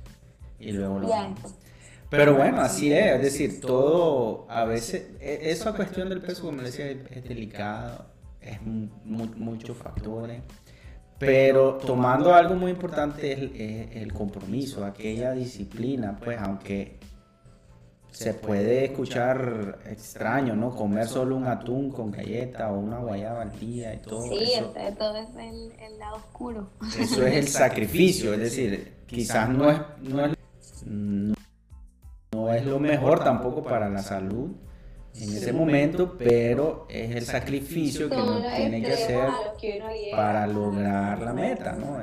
y 0.60 0.72
luego 0.72 1.00
lo... 1.00 1.10
Ya, 1.10 1.34
pero 2.12 2.36
bueno, 2.36 2.60
así 2.60 2.92
es, 2.92 3.16
es 3.16 3.22
decir, 3.22 3.62
todo, 3.62 4.46
a 4.50 4.66
veces, 4.66 5.12
e, 5.22 5.50
esa 5.50 5.74
cuestión 5.74 6.10
del 6.10 6.22
peso, 6.22 6.44
como 6.44 6.62
decía, 6.62 6.92
es 6.92 7.24
delicado, 7.24 8.06
es 8.42 8.60
muchos 9.06 9.78
factores, 9.78 10.42
pero 11.22 11.76
tomando 11.76 12.34
algo 12.34 12.56
muy 12.56 12.72
importante 12.72 13.32
es 13.32 14.02
el, 14.02 14.12
compromiso, 14.12 14.84
aquella 14.84 15.34
disciplina, 15.34 16.18
pues 16.20 16.40
aunque 16.42 17.00
se 18.12 18.34
puede 18.34 18.86
escuchar 18.86 19.80
extraño, 19.86 20.56
¿no? 20.56 20.76
Comer 20.76 21.08
solo 21.08 21.36
un 21.36 21.46
atún 21.46 21.92
con 21.92 22.12
galleta 22.12 22.72
o 22.72 22.80
una 22.80 22.98
guayaba 22.98 23.44
al 23.44 23.60
día 23.60 23.94
y 23.94 23.98
todo. 24.00 24.24
Sí, 24.24 24.52
eso, 24.52 24.74
todo 24.98 25.16
es 25.16 25.30
el, 25.38 26.00
lado 26.00 26.16
oscuro. 26.18 26.72
Eso 27.00 27.26
es 27.26 27.36
el 27.36 27.48
sacrificio, 27.48 28.34
es 28.34 28.40
decir, 28.40 28.94
quizás 29.06 29.48
no 29.48 29.70
es, 29.70 29.80
no 30.02 30.26
es, 30.26 30.36
no 32.32 32.52
es 32.52 32.66
lo 32.66 32.80
mejor 32.80 33.24
tampoco 33.24 33.62
para 33.62 33.90
la 33.90 34.02
salud 34.02 34.50
en 35.16 35.38
ese 35.38 35.54
momento, 35.54 36.16
pero 36.18 36.88
es 36.90 37.16
el 37.16 37.26
sacrificio 37.26 38.10
que 38.10 38.16
uno 38.16 38.42
tiene 38.56 38.82
que 38.82 38.94
hacer 38.94 39.30
para 40.12 40.48
lograr 40.48 41.20
la 41.22 41.34
meta, 41.34 41.74
¿no? 41.74 42.00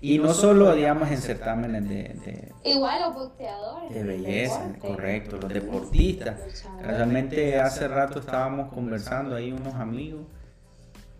Y 0.00 0.18
no 0.18 0.34
solo, 0.34 0.74
digamos, 0.74 1.10
en 1.10 1.18
certámenes 1.18 1.88
de, 1.88 2.52
Igual 2.64 3.02
los 3.02 3.14
boxeadores. 3.14 3.94
De 3.94 4.02
belleza, 4.02 4.72
correcto, 4.80 5.36
los 5.36 5.52
deportistas. 5.52 6.64
Realmente 6.82 7.60
hace 7.60 7.86
rato 7.86 8.18
estábamos 8.18 8.72
conversando 8.72 9.36
ahí 9.36 9.52
unos 9.52 9.74
amigos. 9.74 10.26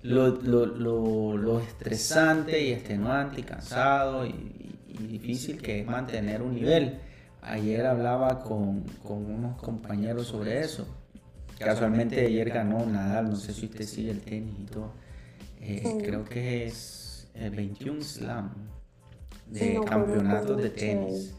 Lo, 0.02 0.30
lo, 0.30 0.66
lo, 0.66 1.36
lo 1.36 1.60
estresante 1.60 2.60
y 2.60 2.72
extenuante 2.72 3.40
y 3.40 3.44
cansado 3.44 4.26
y, 4.26 4.72
y 4.88 5.06
difícil 5.06 5.62
que 5.62 5.80
es 5.80 5.86
mantener 5.86 6.42
un 6.42 6.54
nivel. 6.56 6.98
Ayer 7.40 7.86
hablaba 7.86 8.40
con, 8.40 8.84
unos 9.04 9.60
compañeros 9.60 10.26
sobre 10.26 10.60
eso. 10.60 10.86
Casualmente 11.64 12.24
ayer 12.24 12.50
ganó 12.50 12.84
Nadal, 12.86 13.30
no 13.30 13.36
sé 13.36 13.52
si 13.52 13.66
usted 13.66 13.84
sigue 13.84 14.10
el 14.10 14.20
tenis 14.20 14.54
y 14.60 14.64
todo. 14.64 14.92
Eh, 15.60 15.98
creo 16.04 16.24
que 16.24 16.66
es 16.66 17.30
el 17.34 17.54
21 17.54 18.02
Slam 18.02 18.52
de 19.46 19.80
campeonatos 19.84 20.56
de 20.56 20.70
tenis. 20.70 21.34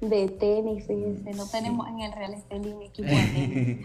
De 0.00 0.28
tenis, 0.28 0.84
fíjense, 0.86 1.30
no 1.32 1.46
tenemos 1.46 1.88
en 1.88 2.00
el 2.00 2.12
Real 2.12 2.34
Estelí 2.34 2.74
mi 2.74 2.86
equipo 2.86 3.08
de. 3.08 3.80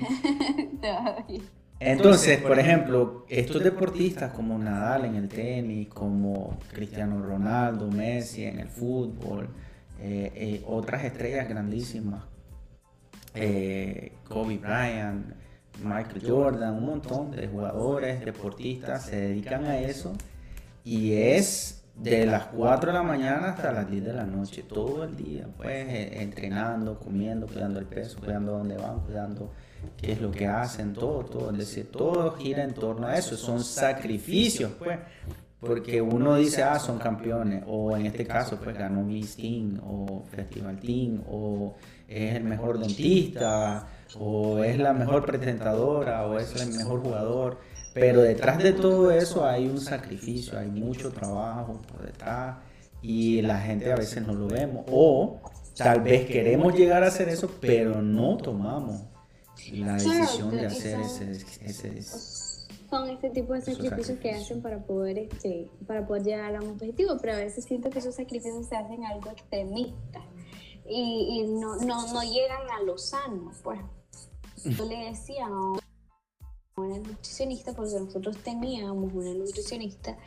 Entonces, 1.80 2.42
por 2.42 2.58
ejemplo, 2.58 3.26
estos 3.30 3.64
deportistas 3.64 4.34
como 4.34 4.58
Nadal 4.58 5.06
en 5.06 5.16
el 5.16 5.30
tenis, 5.30 5.88
como 5.90 6.58
Cristiano 6.74 7.22
Ronaldo, 7.22 7.88
Messi 7.92 8.46
en 8.46 8.60
el 8.60 8.68
fútbol, 8.68 9.50
eh, 10.00 10.32
eh, 10.36 10.64
otras 10.66 11.04
estrellas 11.04 11.48
grandísimas, 11.48 12.24
eh, 13.36 14.14
Kobe 14.28 14.58
Bryant, 14.58 15.36
Michael 15.84 16.22
Jordan, 16.26 16.76
un 16.76 16.86
montón 16.86 17.32
de 17.32 17.48
jugadores, 17.48 18.24
deportistas 18.24 19.06
se 19.06 19.16
dedican 19.16 19.66
a 19.66 19.80
eso 19.80 20.14
y 20.84 21.14
es 21.14 21.84
de 21.96 22.26
las 22.26 22.46
4 22.48 22.92
de 22.92 22.98
la 22.98 23.04
mañana 23.04 23.50
hasta 23.50 23.72
las 23.72 23.90
10 23.90 24.06
de 24.06 24.14
la 24.14 24.26
noche, 24.26 24.64
todo 24.64 25.04
el 25.04 25.16
día, 25.16 25.48
pues 25.58 25.88
entrenando, 26.22 27.00
comiendo, 27.00 27.48
cuidando 27.48 27.80
el 27.80 27.86
peso, 27.86 28.20
cuidando 28.20 28.54
dónde 28.54 28.78
van, 28.78 29.00
cuidando 29.00 29.52
qué 29.98 30.12
es 30.12 30.22
lo 30.22 30.32
que 30.32 30.48
hacen, 30.48 30.94
todo, 30.94 31.26
todo, 31.26 31.52
es 31.52 31.58
decir, 31.58 31.92
todo 31.92 32.32
gira 32.34 32.64
en 32.64 32.74
torno 32.74 33.08
a 33.08 33.16
eso, 33.16 33.36
son 33.36 33.64
sacrificios, 33.64 34.72
pues, 34.78 35.00
porque 35.60 36.00
uno 36.02 36.36
dice, 36.36 36.62
ah, 36.62 36.78
son 36.78 37.00
campeones, 37.00 37.64
o 37.66 37.98
en 37.98 38.06
este 38.06 38.26
caso, 38.28 38.60
pues 38.64 38.78
ganó 38.78 39.02
Miss 39.02 39.36
Team, 39.36 39.80
o 39.84 40.24
Festival 40.30 40.80
Team, 40.80 41.24
o 41.28 41.76
es 42.08 42.36
el 42.36 42.44
mejor 42.44 42.78
dentista, 42.78 43.88
o 44.20 44.64
es 44.64 44.78
la 44.78 44.94
mejor 44.94 45.26
presentadora, 45.26 46.26
o 46.28 46.38
es 46.40 46.56
el 46.62 46.74
mejor 46.74 47.02
jugador. 47.02 47.58
Pero 47.94 48.22
detrás 48.22 48.62
de 48.62 48.74
todo 48.74 49.12
eso 49.12 49.46
hay 49.46 49.68
un 49.68 49.80
sacrificio, 49.80 50.58
hay 50.60 50.68
mucho 50.68 51.12
trabajo 51.12 51.82
por 51.92 52.06
detrás, 52.06 52.58
y 53.02 53.42
la 53.42 53.60
gente 53.60 53.92
a 53.92 53.96
veces 53.96 54.26
no 54.26 54.34
lo 54.34 54.48
vemos. 54.48 54.86
O 54.92 55.40
tal 55.76 56.02
vez 56.02 56.26
queremos 56.26 56.76
llegar 56.76 57.04
a 57.04 57.08
hacer 57.08 57.30
eso, 57.30 57.50
pero 57.60 58.02
no 58.02 58.38
tomamos 58.38 59.02
la 59.72 59.94
decisión 59.94 60.52
de 60.52 60.66
hacer 60.68 61.00
ese, 61.00 61.32
ese 61.66 62.02
son 62.90 63.10
este 63.10 63.30
tipo 63.30 63.54
de 63.54 63.62
sacrificios 63.62 64.20
que 64.20 64.32
hacen 64.32 64.62
para 64.62 64.80
poder, 64.80 65.18
este, 65.18 65.70
para 65.86 66.08
poder 66.08 66.24
llegar 66.24 66.56
a 66.56 66.62
un 66.62 66.70
objetivo, 66.70 67.18
pero 67.20 67.34
a 67.34 67.38
veces 67.38 67.66
siento 67.66 67.90
que 67.90 68.00
esos 68.00 68.16
sacrificios 68.16 68.68
se 68.68 68.76
hacen 68.76 69.04
algo 69.04 69.30
extremista 69.30 70.22
y, 70.88 71.42
y 71.42 71.48
no, 71.48 71.76
no, 71.78 72.14
no, 72.14 72.22
llegan 72.24 72.70
a 72.70 72.82
lo 72.84 72.98
sano, 72.98 73.52
pues. 73.62 73.80
Yo 74.66 74.86
le 74.86 75.10
decía 75.10 75.46
a 75.46 76.82
una 76.82 76.98
nutricionista, 76.98 77.74
porque 77.74 78.00
nosotros 78.00 78.38
teníamos 78.38 79.14
una 79.14 79.34
nutricionista, 79.34 80.18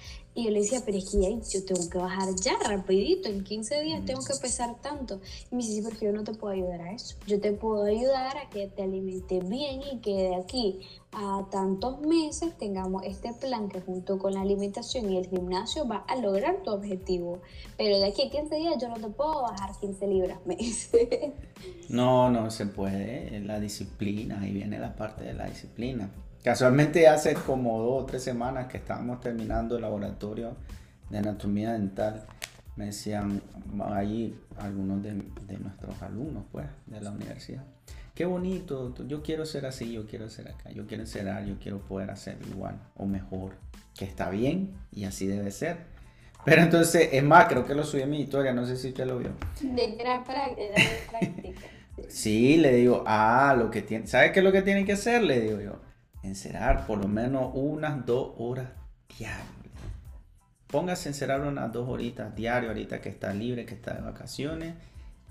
y 0.40 0.44
yo 0.44 0.50
le 0.50 0.60
decía, 0.60 0.82
pero 0.84 0.98
es 0.98 1.10
que 1.10 1.18
yo 1.18 1.64
tengo 1.64 1.90
que 1.90 1.98
bajar 1.98 2.28
ya 2.36 2.52
rapidito, 2.66 3.28
en 3.28 3.44
15 3.44 3.80
días 3.82 4.04
tengo 4.04 4.20
que 4.20 4.34
pesar 4.40 4.80
tanto. 4.80 5.20
Y 5.50 5.54
me 5.54 5.62
dice, 5.62 5.74
sí, 5.74 5.82
porque 5.82 6.06
yo 6.06 6.12
no 6.12 6.24
te 6.24 6.32
puedo 6.34 6.54
ayudar 6.54 6.80
a 6.82 6.92
eso. 6.92 7.16
Yo 7.26 7.40
te 7.40 7.52
puedo 7.52 7.84
ayudar 7.84 8.36
a 8.38 8.48
que 8.48 8.68
te 8.68 8.82
alimentes 8.82 9.48
bien 9.48 9.80
y 9.92 9.98
que 9.98 10.14
de 10.14 10.34
aquí 10.36 10.80
a 11.12 11.46
tantos 11.50 12.00
meses 12.00 12.56
tengamos 12.56 13.02
este 13.04 13.32
plan 13.34 13.68
que 13.68 13.80
junto 13.80 14.18
con 14.18 14.34
la 14.34 14.42
alimentación 14.42 15.10
y 15.12 15.18
el 15.18 15.28
gimnasio 15.28 15.86
va 15.86 16.04
a 16.08 16.16
lograr 16.16 16.62
tu 16.62 16.70
objetivo. 16.70 17.40
Pero 17.76 17.98
de 17.98 18.06
aquí 18.06 18.22
a 18.22 18.30
15 18.30 18.54
días 18.56 18.74
yo 18.80 18.88
no 18.88 18.96
te 18.96 19.08
puedo 19.08 19.42
bajar 19.42 19.70
15 19.78 20.06
libras, 20.06 20.38
me 20.46 20.56
dice. 20.56 21.34
No, 21.88 22.30
no 22.30 22.50
se 22.50 22.66
puede. 22.66 23.40
La 23.40 23.60
disciplina, 23.60 24.40
ahí 24.40 24.52
viene 24.52 24.78
la 24.78 24.94
parte 24.94 25.24
de 25.24 25.34
la 25.34 25.46
disciplina. 25.46 26.10
Casualmente 26.42 27.06
hace 27.08 27.34
como 27.34 27.80
dos 27.80 28.02
o 28.02 28.06
tres 28.06 28.22
semanas 28.22 28.66
que 28.68 28.78
estábamos 28.78 29.20
terminando 29.20 29.76
el 29.76 29.82
laboratorio 29.82 30.56
de 31.10 31.18
anatomía 31.18 31.72
dental, 31.72 32.24
me 32.76 32.86
decían 32.86 33.42
ahí 33.92 34.38
algunos 34.58 35.02
de, 35.02 35.22
de 35.46 35.58
nuestros 35.58 36.00
alumnos 36.02 36.44
pues, 36.50 36.66
de 36.86 37.00
la 37.00 37.10
universidad 37.10 37.64
qué 38.20 38.26
bonito, 38.26 38.94
yo 39.06 39.22
quiero 39.22 39.46
ser 39.46 39.64
así, 39.64 39.92
yo 39.92 40.06
quiero 40.06 40.28
ser 40.28 40.48
acá, 40.48 40.70
yo 40.72 40.86
quiero 40.86 41.06
ser 41.06 41.24
yo 41.46 41.58
quiero 41.58 41.78
poder 41.78 42.10
hacer 42.10 42.36
igual 42.50 42.78
o 42.98 43.06
mejor, 43.06 43.52
que 43.96 44.04
está 44.04 44.28
bien 44.28 44.74
y 44.92 45.04
así 45.04 45.26
debe 45.26 45.50
ser. 45.50 45.78
Pero 46.44 46.60
entonces, 46.60 47.08
es 47.12 47.22
más, 47.22 47.46
creo 47.46 47.66
que 47.66 47.74
lo 47.74 47.82
subí 47.82 48.02
en 48.02 48.10
mi 48.10 48.20
historia, 48.20 48.52
no 48.52 48.66
sé 48.66 48.76
si 48.76 48.88
usted 48.88 49.06
lo 49.06 49.18
vio. 49.18 49.30
De 49.62 49.92
gran 49.92 50.22
práctica. 50.22 50.74
sí, 52.08 52.58
le 52.58 52.74
digo, 52.74 53.04
ah, 53.06 53.54
lo 53.58 53.70
que 53.70 53.80
tiene, 53.80 54.06
¿sabe 54.06 54.32
qué 54.32 54.40
es 54.40 54.44
lo 54.44 54.52
que 54.52 54.60
tienen 54.60 54.84
que 54.84 54.92
hacer? 54.92 55.22
Le 55.22 55.40
digo 55.40 55.58
yo, 55.58 55.80
encerar 56.22 56.86
por 56.86 56.98
lo 56.98 57.08
menos 57.08 57.50
unas 57.54 58.04
dos 58.06 58.34
horas 58.38 58.68
diarias. 59.18 59.46
Póngase 60.66 61.08
a 61.08 61.12
encerar 61.12 61.40
unas 61.40 61.72
dos 61.72 61.88
horitas 61.88 62.34
diario 62.34 62.68
ahorita 62.68 63.00
que 63.00 63.08
está 63.08 63.32
libre, 63.34 63.66
que 63.66 63.74
está 63.74 63.94
de 63.94 64.02
vacaciones 64.02 64.74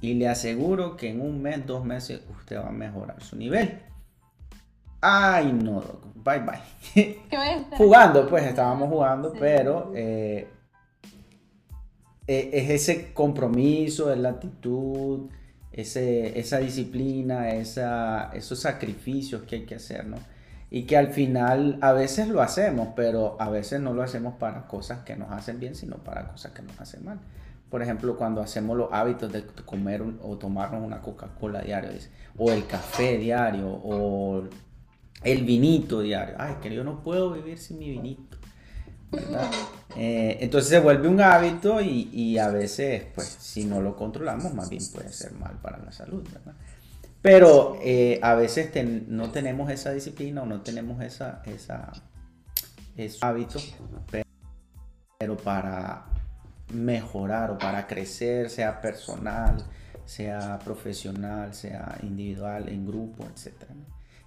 y 0.01 0.13
le 0.13 0.27
aseguro 0.27 0.95
que 0.95 1.09
en 1.09 1.21
un 1.21 1.41
mes, 1.41 1.65
dos 1.65 1.83
meses, 1.83 2.21
usted 2.29 2.57
va 2.57 2.67
a 2.67 2.71
mejorar 2.71 3.21
su 3.21 3.35
nivel. 3.35 3.79
Ay, 5.01 5.51
no, 5.53 5.81
bye 6.15 6.39
bye. 6.39 7.17
jugando, 7.77 8.27
pues 8.27 8.45
estábamos 8.45 8.89
jugando, 8.89 9.33
pero 9.39 9.91
eh, 9.95 10.47
e, 12.27 12.49
es 12.53 12.69
ese 12.69 13.13
compromiso, 13.13 14.11
es 14.11 14.19
la 14.19 14.29
actitud, 14.29 15.29
ese, 15.71 16.37
esa 16.37 16.59
disciplina, 16.59 17.49
esa, 17.51 18.31
esos 18.33 18.59
sacrificios 18.59 19.43
que 19.43 19.57
hay 19.57 19.65
que 19.65 19.75
hacer, 19.75 20.05
¿no? 20.05 20.17
Y 20.71 20.83
que 20.83 20.97
al 20.97 21.07
final 21.07 21.79
a 21.81 21.93
veces 21.93 22.27
lo 22.27 22.41
hacemos, 22.41 22.89
pero 22.95 23.37
a 23.39 23.49
veces 23.49 23.81
no 23.81 23.93
lo 23.93 24.03
hacemos 24.03 24.35
para 24.35 24.67
cosas 24.67 24.99
que 24.99 25.15
nos 25.15 25.31
hacen 25.31 25.59
bien, 25.59 25.75
sino 25.75 25.97
para 25.97 26.27
cosas 26.27 26.51
que 26.51 26.61
nos 26.61 26.79
hacen 26.79 27.05
mal 27.05 27.19
por 27.69 27.83
ejemplo, 27.83 28.17
cuando 28.17 28.41
hacemos 28.41 28.75
los 28.75 28.89
hábitos 28.91 29.31
de 29.31 29.45
comer 29.65 30.03
o 30.21 30.37
tomarnos 30.37 30.83
una 30.83 31.01
Coca-Cola 31.01 31.61
diario, 31.61 31.91
o 32.37 32.51
el 32.51 32.65
café 32.65 33.17
diario, 33.17 33.69
o 33.69 34.43
el 35.23 35.43
vinito 35.43 36.01
diario. 36.01 36.35
Ay, 36.39 36.55
que 36.61 36.73
yo 36.73 36.83
no 36.83 37.03
puedo 37.03 37.31
vivir 37.31 37.57
sin 37.57 37.79
mi 37.79 37.89
vinito. 37.89 38.37
Eh, 39.95 40.37
entonces 40.41 40.69
se 40.69 40.79
vuelve 40.79 41.07
un 41.07 41.19
hábito 41.19 41.81
y, 41.81 42.37
a 42.37 42.49
veces, 42.49 43.07
pues, 43.15 43.27
si 43.27 43.65
no 43.65 43.81
lo 43.81 43.95
controlamos, 43.95 44.53
más 44.53 44.69
bien 44.69 44.83
puede 44.93 45.11
ser 45.11 45.33
mal 45.33 45.57
para 45.63 45.79
la 45.79 45.91
salud, 45.91 46.23
¿verdad? 46.31 46.53
Pero 47.21 47.77
eh, 47.81 48.19
a 48.21 48.35
veces 48.35 48.71
no 49.07 49.31
tenemos 49.31 49.69
esa 49.69 49.91
disciplina 49.91 50.43
o 50.43 50.45
no 50.45 50.61
tenemos 50.61 51.01
esa, 51.03 51.41
esa, 51.45 51.91
esos 52.95 53.21
hábitos, 53.21 53.75
pero 55.17 55.35
para 55.35 56.05
mejorar 56.69 57.51
o 57.51 57.57
para 57.57 57.87
crecer, 57.87 58.49
sea 58.49 58.79
personal, 58.79 59.65
sea 60.05 60.59
profesional, 60.63 61.53
sea 61.53 61.97
individual, 62.03 62.69
en 62.69 62.85
grupo, 62.87 63.25
etc. 63.25 63.53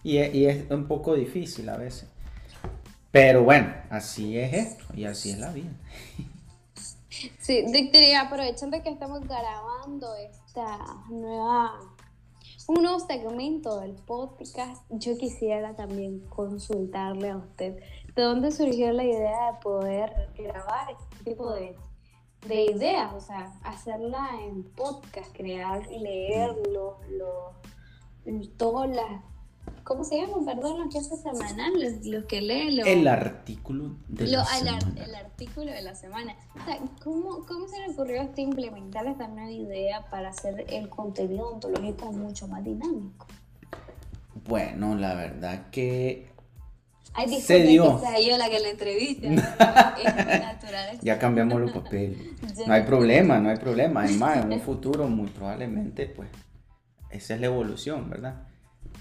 Y, 0.03 0.18
y 0.18 0.47
es 0.47 0.70
un 0.70 0.86
poco 0.86 1.14
difícil 1.14 1.68
a 1.70 1.78
veces. 1.78 2.09
Pero 3.11 3.45
bueno, 3.45 3.72
así 3.90 4.38
es 4.38 4.53
esto 4.53 4.84
y 4.95 5.05
así 5.05 5.30
es 5.30 5.38
la 5.38 5.53
vida. 5.53 5.70
Sí, 7.38 7.64
Victoria, 7.70 8.22
aprovechando 8.22 8.82
que 8.82 8.88
estamos 8.88 9.20
grabando 9.20 10.14
esta 10.16 10.78
nueva, 11.11 11.78
un 12.68 12.82
nuevo 12.82 13.00
segmento 13.00 13.80
del 13.80 13.94
podcast, 13.94 14.82
yo 14.90 15.16
quisiera 15.16 15.74
también 15.74 16.20
consultarle 16.28 17.30
a 17.30 17.38
usted 17.38 17.82
de 18.14 18.22
dónde 18.22 18.50
surgió 18.50 18.92
la 18.92 19.04
idea 19.04 19.52
de 19.52 19.58
poder 19.60 20.30
grabar 20.36 20.90
este 20.90 21.24
tipo 21.30 21.52
de, 21.52 21.76
de 22.46 22.64
ideas, 22.66 23.12
o 23.14 23.20
sea, 23.20 23.52
hacerla 23.64 24.28
en 24.42 24.64
podcast, 24.74 25.34
crear, 25.34 25.86
leerlo, 25.88 26.98
lo, 27.10 27.52
todas 28.58 28.94
las 28.94 29.22
¿Cómo 29.85 30.05
se 30.05 30.20
llama? 30.20 30.45
Perdón, 30.45 30.80
los 30.80 30.93
que 30.93 30.99
hace 30.99 31.16
semanal, 31.16 31.72
los, 32.05 32.24
que 32.24 32.41
leen. 32.41 32.87
el 32.87 33.09
artículo 33.09 33.97
de 34.09 34.28
la 34.28 34.45
semana. 34.45 34.78
El 34.97 35.14
artículo 35.14 35.72
de 35.72 35.83
la 35.83 35.95
semana. 35.95 36.37
O 36.61 36.64
sea, 36.64 36.78
¿cómo, 37.03 37.45
¿cómo, 37.47 37.66
se 37.68 37.80
le 37.80 37.91
ocurrió 37.91 38.20
a 38.20 38.24
usted 38.24 38.43
implementar 38.43 39.07
esta 39.07 39.26
nueva 39.26 39.51
idea 39.51 40.09
para 40.11 40.28
hacer 40.28 40.66
el 40.68 40.89
contenido 40.89 41.49
ontológico 41.49 42.12
mucho 42.12 42.47
más 42.47 42.62
dinámico? 42.62 43.26
Bueno, 44.47 44.95
la 44.95 45.14
verdad 45.14 45.70
que 45.70 46.33
Ay, 47.14 47.41
se 47.41 47.62
dio. 47.62 48.01
Que 48.01 48.07
sea 48.07 48.20
yo 48.20 48.39
la 48.39 48.49
que 48.49 48.61
la 48.61 48.68
entrevista. 48.70 49.28
natural. 49.28 50.99
Ya 51.03 51.18
cambiamos 51.18 51.61
los 51.61 51.72
papeles. 51.72 52.18
No 52.66 52.72
hay 52.72 52.83
problema, 52.83 53.39
no 53.39 53.51
hay 53.51 53.57
problema. 53.57 54.03
Además, 54.03 54.45
en 54.45 54.53
un 54.53 54.61
futuro 54.61 55.09
muy 55.09 55.28
probablemente, 55.28 56.07
pues, 56.07 56.28
esa 57.11 57.35
es 57.35 57.41
la 57.41 57.47
evolución, 57.47 58.09
¿verdad? 58.09 58.47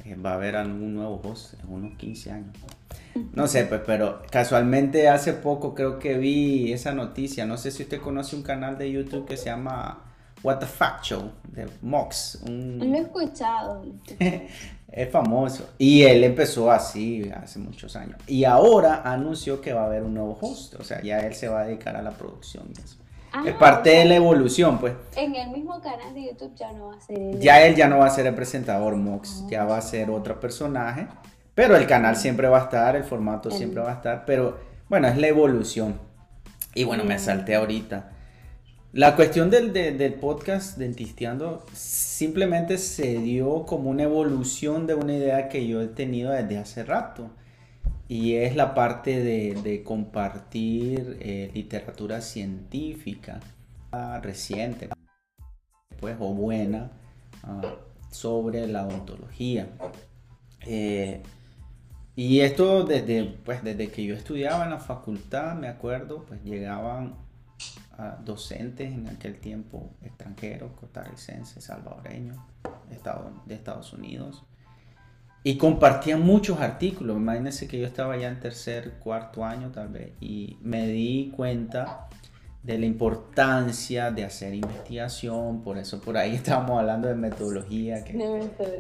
Eh, 0.06 0.16
va 0.16 0.32
a 0.32 0.34
haber 0.36 0.56
algún 0.56 0.96
nuevo 0.96 1.22
host 1.24 1.54
en 1.62 1.74
unos 1.74 1.98
15 1.98 2.32
años. 2.32 2.58
No 3.34 3.48
sé, 3.48 3.66
pues, 3.66 3.82
pero 3.86 4.22
casualmente 4.30 5.10
hace 5.10 5.34
poco 5.34 5.76
creo 5.76 6.00
que 6.00 6.18
vi 6.18 6.72
esa 6.72 6.94
noticia. 6.94 7.46
No 7.46 7.58
sé 7.58 7.72
si 7.72 7.84
usted 7.84 8.00
conoce 8.00 8.36
un 8.36 8.44
canal 8.44 8.78
de 8.78 8.92
YouTube 8.92 9.28
que 9.28 9.38
se 9.38 9.46
llama 9.46 10.04
What 10.44 10.60
the 10.60 10.66
Fact 10.66 11.04
Show 11.04 11.32
de 11.50 11.68
Mox. 11.82 12.42
Lo 12.48 12.96
he 12.96 13.00
escuchado. 13.00 13.86
es 14.92 15.10
famoso. 15.12 15.70
Y 15.78 16.04
él 16.04 16.24
empezó 16.24 16.72
así 16.72 17.30
hace 17.36 17.60
muchos 17.60 17.96
años. 17.96 18.18
Y 18.28 18.46
ahora 18.46 19.02
anunció 19.04 19.62
que 19.62 19.74
va 19.74 19.84
a 19.84 19.86
haber 19.86 20.04
un 20.04 20.14
nuevo 20.14 20.38
host. 20.40 20.76
O 20.80 20.84
sea, 20.84 21.02
ya 21.02 21.20
él 21.20 21.34
se 21.36 21.48
va 21.48 21.62
a 21.62 21.66
dedicar 21.66 21.96
a 21.96 22.02
la 22.02 22.12
producción 22.12 22.66
y 22.70 22.82
eso 22.82 23.01
es 23.46 23.54
ah, 23.54 23.60
parte 23.60 23.92
de 23.92 24.06
la 24.06 24.16
evolución, 24.16 24.78
pues. 24.78 24.94
En 25.16 25.34
el 25.36 25.50
mismo 25.50 25.80
canal 25.82 26.14
de 26.14 26.26
YouTube 26.26 26.54
ya 26.56 26.72
no 26.74 26.88
va 26.88 26.96
a 26.96 27.00
ser 27.00 27.18
él. 27.18 27.40
Ya 27.40 27.66
él 27.66 27.76
ya 27.76 27.88
no 27.88 28.00
va 28.00 28.08
a 28.08 28.10
ser 28.10 28.28
el 28.28 28.36
presentador 28.36 28.96
Mox, 28.98 29.46
ya 29.50 29.64
va 29.64 29.78
a 29.78 29.82
ser 29.82 30.10
otro 30.10 30.40
personaje. 30.40 31.08
Pero 31.56 31.78
el 31.78 31.88
canal 31.88 32.18
siempre 32.18 32.50
va 32.50 32.60
a 32.60 32.64
estar, 32.64 32.96
el 32.96 33.06
formato 33.06 33.50
siempre 33.50 33.82
va 33.82 33.92
a 33.92 33.96
estar. 33.96 34.26
Pero 34.26 34.58
bueno, 34.90 35.08
es 35.08 35.18
la 35.18 35.28
evolución. 35.28 35.96
Y 36.76 36.84
bueno, 36.84 37.06
me 37.06 37.20
salté 37.20 37.56
ahorita. 37.56 38.12
La 38.94 39.16
cuestión 39.16 39.50
del, 39.50 39.72
del 39.72 40.14
podcast 40.16 40.78
Dentisteando 40.78 41.66
simplemente 41.74 42.78
se 42.78 43.18
dio 43.20 43.66
como 43.66 43.90
una 43.90 44.04
evolución 44.04 44.88
de 44.88 44.96
una 44.96 45.14
idea 45.14 45.48
que 45.48 45.66
yo 45.66 45.82
he 45.82 45.88
tenido 45.88 46.32
desde 46.32 46.58
hace 46.58 46.84
rato 46.84 47.30
y 48.12 48.36
es 48.36 48.58
la 48.58 48.74
parte 48.74 49.24
de, 49.24 49.84
compartir 49.86 51.18
eh, 51.22 51.50
literatura 51.54 52.20
científica 52.20 53.40
reciente 54.22 54.90
pues, 55.98 56.18
o 56.20 56.34
buena 56.34 56.92
ah, 57.44 57.62
sobre 58.10 58.68
la 58.68 58.86
odontología. 58.86 59.70
Eh, 60.66 61.24
y 62.14 62.42
esto 62.42 62.84
desde, 62.84 63.24
pues, 63.46 63.64
desde 63.64 63.88
que 63.88 64.04
yo 64.04 64.14
estudiaba 64.14 64.66
en 64.66 64.72
la 64.72 64.80
facultad, 64.80 65.56
me 65.56 65.70
acuerdo, 65.70 66.26
pues 66.26 66.44
llegaban 66.44 67.16
ah, 67.98 68.18
docentes 68.26 68.92
en 68.92 69.08
aquel 69.08 69.40
tiempo 69.40 69.90
extranjeros, 70.02 70.74
costarricenses, 70.74 71.64
salvadoreños, 71.64 72.38
de 73.46 73.56
Estados 73.56 73.94
Unidos, 73.94 74.44
y 75.44 75.58
compartían 75.58 76.22
muchos 76.22 76.60
artículos. 76.60 77.18
Imagínense 77.18 77.68
que 77.68 77.80
yo 77.80 77.88
estaba 77.88 78.18
ya 78.18 78.28
en 78.28 78.40
tercer, 78.40 78.94
cuarto 79.00 79.44
año 79.44 79.72
tal 79.72 79.90
vez 79.90 80.12
y 80.20 80.58
me 80.62 80.88
di 80.88 81.34
cuenta 81.36 82.08
de 82.64 82.78
la 82.78 82.86
importancia 82.86 84.12
de 84.12 84.24
hacer 84.24 84.54
investigación, 84.54 85.64
por 85.64 85.80
eso 85.80 86.00
por 86.00 86.16
ahí 86.18 86.36
estábamos 86.36 86.80
hablando 86.80 87.08
de 87.08 87.16
metodología, 87.16 88.04
que 88.04 88.14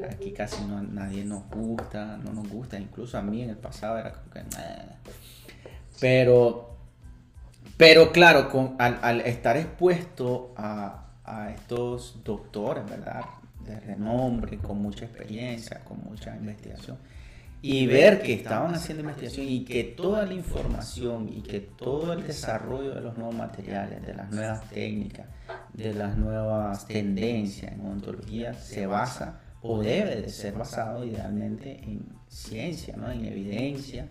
aquí 0.09 0.31
casi 0.31 0.63
no, 0.65 0.83
nadie 0.83 1.25
nos 1.25 1.49
gusta, 1.49 2.17
no 2.17 2.31
nos 2.31 2.47
gusta, 2.47 2.79
incluso 2.79 3.17
a 3.17 3.23
mí 3.23 3.41
en 3.41 3.49
el 3.49 3.57
pasado 3.57 3.97
era 3.97 4.11
como 4.11 4.29
que... 4.29 4.41
Pero, 5.99 6.75
pero 7.77 8.11
claro, 8.11 8.49
con, 8.49 8.75
al, 8.79 8.99
al 9.01 9.21
estar 9.21 9.57
expuesto 9.57 10.53
a, 10.57 11.05
a 11.23 11.51
estos 11.51 12.23
doctores, 12.23 12.87
¿verdad? 12.87 13.21
De 13.65 13.79
renombre, 13.79 14.57
con 14.57 14.81
mucha 14.81 15.05
experiencia, 15.05 15.81
con 15.83 16.03
mucha 16.03 16.35
investigación, 16.35 16.97
y 17.61 17.85
ver 17.85 18.21
que 18.21 18.33
estaban 18.33 18.73
haciendo 18.73 19.01
investigación 19.01 19.47
y 19.47 19.63
que 19.63 19.83
toda 19.83 20.25
la 20.25 20.33
información 20.33 21.29
y 21.31 21.41
que 21.41 21.59
todo 21.59 22.13
el 22.13 22.25
desarrollo 22.25 22.95
de 22.95 23.01
los 23.01 23.17
nuevos 23.17 23.35
materiales, 23.35 24.05
de 24.05 24.15
las 24.15 24.31
nuevas 24.31 24.67
técnicas, 24.69 25.27
de 25.73 25.93
las 25.93 26.17
nuevas 26.17 26.87
tendencias 26.87 27.71
en 27.71 27.81
odontología 27.81 28.53
se 28.55 28.87
basa 28.87 29.41
o 29.61 29.81
debe 29.81 30.21
de 30.21 30.29
ser 30.29 30.53
basado 30.53 31.05
idealmente 31.05 31.79
en 31.83 32.03
ciencia, 32.27 32.95
¿no? 32.97 33.11
en 33.11 33.25
evidencia. 33.25 34.07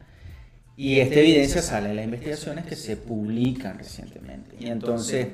Y 0.77 1.01
esta 1.01 1.17
evidencia 1.17 1.61
sale 1.61 1.89
de 1.89 1.95
las 1.95 2.05
investigaciones 2.05 2.67
que 2.67 2.77
se 2.77 2.97
publican 2.97 3.79
recientemente. 3.79 4.57
Y 4.61 4.69
entonces 4.69 5.29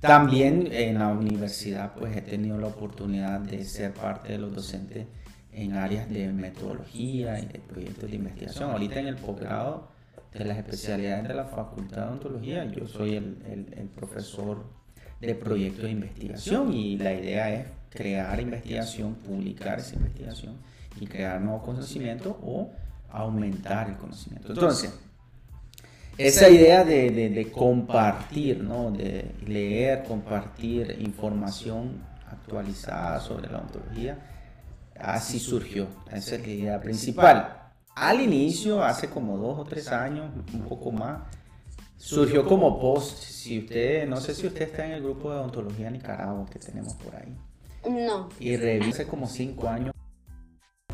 también 0.00 0.68
en 0.72 0.98
la 0.98 1.08
universidad 1.08 1.94
pues 1.94 2.16
he 2.16 2.22
tenido 2.22 2.58
la 2.58 2.68
oportunidad 2.68 3.40
de 3.40 3.64
ser 3.64 3.92
parte 3.92 4.32
de 4.32 4.38
los 4.38 4.54
docentes 4.54 5.06
en 5.52 5.74
áreas 5.74 6.08
de 6.08 6.28
metodología 6.32 7.40
y 7.40 7.46
de 7.46 7.58
proyectos 7.58 8.08
de 8.08 8.16
investigación. 8.16 8.70
Ahorita 8.70 9.00
en 9.00 9.08
el 9.08 9.16
posgrado 9.16 9.88
de 10.32 10.44
las 10.44 10.58
especialidades 10.58 11.26
de 11.26 11.34
la 11.34 11.46
Facultad 11.46 12.02
de 12.02 12.08
Odontología 12.08 12.64
yo 12.66 12.86
soy 12.86 13.16
el, 13.16 13.66
el, 13.76 13.88
profesor 13.88 14.64
de 15.20 15.34
proyectos 15.34 15.84
de 15.84 15.90
investigación 15.90 16.72
y 16.72 16.96
la 16.96 17.12
idea 17.14 17.52
es 17.52 17.66
crear 17.90 18.38
investigación, 18.40 19.14
publicar 19.14 19.80
esa 19.80 19.96
investigación 19.96 20.56
y 21.00 21.06
crear 21.06 21.40
nuevos 21.40 21.64
conocimientos 21.64 22.36
o 22.42 22.70
aumentar 23.10 23.88
el 23.88 23.96
conocimiento. 23.96 24.52
Entonces, 24.52 24.94
esa 26.18 26.48
idea 26.48 26.84
de, 26.84 27.50
compartir, 27.52 28.62
¿no? 28.62 28.90
de 28.90 29.34
leer, 29.46 30.04
compartir 30.04 30.96
información 31.00 32.02
actualizada 32.30 33.20
sobre 33.20 33.50
la 33.50 33.58
ontología, 33.58 34.18
así 34.98 35.38
surgió. 35.38 35.86
Esa 36.12 36.34
es 36.34 36.42
la 36.42 36.52
idea 36.52 36.80
principal. 36.80 37.54
Al 37.94 38.20
inicio, 38.20 38.82
hace 38.82 39.08
como 39.08 39.38
dos 39.38 39.58
o 39.58 39.64
tres 39.64 39.88
años, 39.88 40.30
un 40.52 40.62
poco 40.62 40.92
más, 40.92 41.20
surgió 41.96 42.46
como 42.46 42.80
post. 42.80 43.22
Si 43.22 43.60
usted, 43.60 44.06
no 44.08 44.20
sé 44.20 44.34
si 44.34 44.46
usted 44.46 44.62
está 44.62 44.86
en 44.86 44.92
el 44.92 45.02
grupo 45.02 45.30
de 45.30 45.38
odontología 45.38 45.90
Nicaragua 45.90 46.46
que 46.50 46.58
tenemos 46.58 46.94
por 46.94 47.14
ahí. 47.14 47.36
No. 47.88 48.28
Y 48.40 48.56
revise 48.56 49.06
como 49.06 49.26
cinco 49.26 49.68
años 49.68 49.94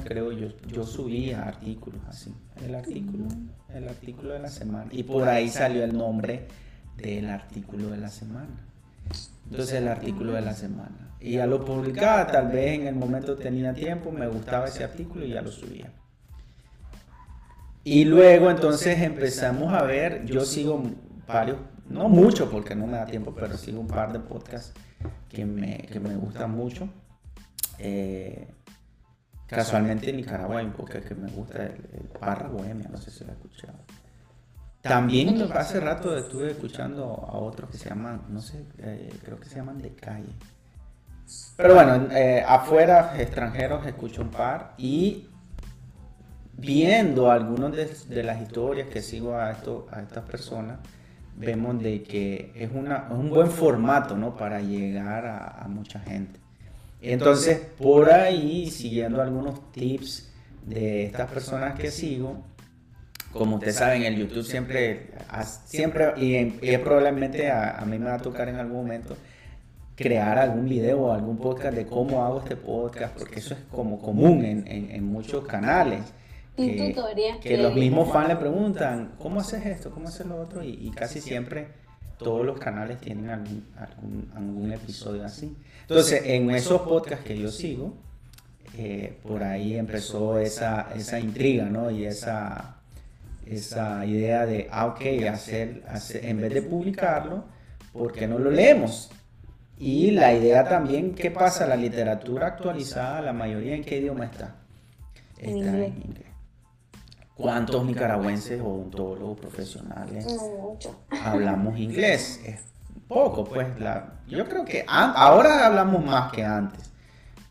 creo 0.04 0.32
yo, 0.32 0.48
yo 0.68 0.84
subía 0.84 1.42
artículos 1.42 2.00
así, 2.06 2.34
el 2.64 2.74
artículo, 2.74 3.26
el 3.74 3.88
artículo 3.88 4.34
de 4.34 4.40
la 4.40 4.48
semana. 4.48 4.88
Y 4.92 5.02
por 5.02 5.28
ahí 5.28 5.48
salió 5.48 5.82
el 5.84 5.96
nombre 5.96 6.46
del 6.96 7.28
artículo 7.28 7.88
de 7.90 7.96
la 7.96 8.08
semana. 8.08 8.68
Entonces 9.50 9.74
el 9.74 9.88
artículo 9.88 10.32
de 10.32 10.42
la 10.42 10.54
semana. 10.54 11.16
Y 11.20 11.32
ya 11.32 11.46
lo 11.46 11.64
publicaba, 11.64 12.26
tal 12.26 12.48
vez 12.48 12.78
en 12.78 12.86
el 12.86 12.94
momento 12.94 13.36
tenía 13.36 13.72
tiempo, 13.72 14.12
me 14.12 14.26
gustaba 14.26 14.66
ese 14.66 14.84
artículo 14.84 15.24
y 15.24 15.30
ya 15.30 15.42
lo 15.42 15.50
subía. 15.50 15.90
Y 17.82 18.04
luego 18.04 18.50
entonces 18.50 19.00
empezamos 19.00 19.72
a 19.72 19.82
ver, 19.82 20.24
yo 20.24 20.44
sigo 20.44 20.82
varios 21.26 21.58
no 21.88 22.08
mucho 22.08 22.50
porque 22.50 22.74
no 22.74 22.86
me 22.86 22.96
da 22.96 23.06
tiempo, 23.06 23.34
pero 23.34 23.56
sigo 23.56 23.80
un 23.80 23.86
par 23.86 24.12
de 24.12 24.20
podcasts 24.20 24.72
que 25.28 25.44
me, 25.44 25.78
que 25.78 26.00
me 26.00 26.16
gustan 26.16 26.50
mucho. 26.50 26.88
Eh, 27.78 28.48
casualmente 29.46 30.10
en 30.10 30.16
Nicaragua 30.16 30.58
hay 30.58 30.66
un 30.66 30.72
podcast 30.72 31.06
que 31.06 31.14
me 31.14 31.30
gusta, 31.30 31.62
el, 31.62 31.72
el 31.92 32.08
Parra 32.18 32.48
Bohemia, 32.48 32.88
no 32.90 32.98
sé 32.98 33.10
si 33.10 33.24
lo 33.24 33.30
he 33.30 33.34
escuchado. 33.34 33.78
También 34.84 35.40
hace 35.54 35.80
rato 35.80 36.14
estuve 36.14 36.50
escuchando 36.50 37.04
a 37.04 37.38
otros 37.38 37.70
que 37.70 37.78
se 37.78 37.88
llaman, 37.88 38.20
no 38.28 38.42
sé, 38.42 38.66
eh, 38.78 39.10
creo 39.24 39.40
que 39.40 39.48
se 39.48 39.56
llaman 39.56 39.78
de 39.78 39.94
calle. 39.94 40.28
Pero 41.56 41.74
bueno, 41.74 42.08
eh, 42.12 42.44
afuera, 42.46 43.14
extranjeros, 43.18 43.86
escucho 43.86 44.20
un 44.20 44.28
par 44.28 44.74
y 44.76 45.30
viendo 46.52 47.30
algunas 47.30 47.72
de, 47.72 48.22
las 48.22 48.42
historias 48.42 48.88
que 48.88 49.00
sigo 49.00 49.34
a, 49.34 49.52
esto, 49.52 49.86
a 49.90 50.02
estas 50.02 50.24
personas, 50.24 50.80
vemos 51.34 51.82
de 51.82 52.02
que 52.02 52.52
es, 52.54 52.70
una, 52.70 53.08
un 53.10 53.30
buen 53.30 53.50
formato 53.50 54.18
¿no? 54.18 54.36
para 54.36 54.60
llegar 54.60 55.24
a, 55.26 55.66
mucha 55.66 55.98
gente. 56.00 56.38
Entonces, 57.12 57.60
por 57.78 58.10
ahí, 58.10 58.70
siguiendo 58.70 59.20
algunos 59.22 59.72
tips 59.72 60.30
de 60.66 61.04
estas 61.04 61.30
personas 61.30 61.78
que 61.78 61.90
sigo, 61.90 62.42
como 63.32 63.56
ustedes 63.56 63.76
saben, 63.76 64.04
el 64.04 64.16
YouTube 64.16 64.44
siempre, 64.44 65.10
siempre 65.66 66.12
y, 66.16 66.76
probablemente 66.78 67.50
a, 67.50 67.78
a, 67.78 67.84
mí 67.84 67.98
me 67.98 68.06
va 68.06 68.14
a 68.14 68.22
tocar 68.22 68.48
en 68.48 68.56
algún 68.56 68.76
momento 68.76 69.16
crear 69.96 70.38
algún 70.38 70.68
video 70.68 71.02
o 71.02 71.12
algún 71.12 71.38
podcast 71.38 71.76
de 71.76 71.86
cómo 71.86 72.24
hago 72.24 72.40
este 72.40 72.56
podcast, 72.56 73.16
porque 73.16 73.40
eso 73.40 73.54
es 73.54 73.60
como 73.70 74.00
común 74.00 74.44
en, 74.44 74.66
en, 74.66 74.90
en 74.90 75.04
muchos 75.04 75.44
canales 75.46 76.00
que, 76.56 77.56
los 77.58 77.74
mismos 77.74 78.12
fans 78.12 78.28
le 78.28 78.36
preguntan, 78.36 79.14
¿cómo 79.18 79.40
haces 79.40 79.66
esto? 79.66 79.90
¿Cómo 79.90 80.08
haces 80.08 80.26
lo 80.26 80.40
otro? 80.40 80.62
Y, 80.62 80.90
casi 80.94 81.20
siempre 81.20 81.68
todos 82.24 82.44
los 82.44 82.58
canales 82.58 83.00
tienen 83.00 83.30
algún, 83.30 83.64
algún, 84.34 84.72
episodio 84.72 85.24
así. 85.24 85.56
Entonces, 85.82 86.22
en 86.24 86.50
esos 86.50 86.80
podcasts 86.80 87.24
que 87.24 87.38
yo 87.38 87.50
sigo, 87.50 87.94
eh, 88.76 89.16
por 89.22 89.44
ahí 89.44 89.76
empezó 89.76 90.38
esa, 90.38 90.88
esa 90.96 91.20
intriga, 91.20 91.66
¿no? 91.66 91.92
Y 91.92 92.04
esa, 92.04 92.78
esa 93.46 94.04
idea 94.04 94.46
de, 94.46 94.68
ah, 94.72 94.86
ok, 94.86 95.00
hacer, 95.30 95.84
hacer, 95.88 96.24
en 96.24 96.40
vez 96.40 96.52
de 96.52 96.62
publicarlo, 96.62 97.44
¿por 97.92 98.10
qué 98.12 98.26
no 98.26 98.38
lo 98.38 98.50
leemos? 98.50 99.10
Y 99.78 100.10
la 100.10 100.34
idea 100.34 100.64
también, 100.68 101.14
¿qué 101.14 101.30
pasa? 101.30 101.66
La 101.66 101.76
literatura 101.76 102.48
actualizada, 102.48 103.20
la 103.20 103.32
mayoría 103.32 103.76
en 103.76 103.84
qué 103.84 103.98
idioma 103.98 104.24
está? 104.24 104.56
Está 105.36 105.50
en 105.50 105.58
inglés. 105.58 106.23
¿Cuántos 107.34 107.84
nicaragüenses 107.84 108.60
odontólogos 108.60 109.38
profesionales 109.40 110.26
hablamos 111.24 111.78
inglés? 111.78 112.40
Es 112.44 112.60
poco, 113.08 113.44
pues. 113.44 113.78
La, 113.80 114.20
yo 114.28 114.48
creo 114.48 114.64
que 114.64 114.84
ahora 114.86 115.66
hablamos 115.66 116.04
más 116.04 116.32
que 116.32 116.44
antes, 116.44 116.90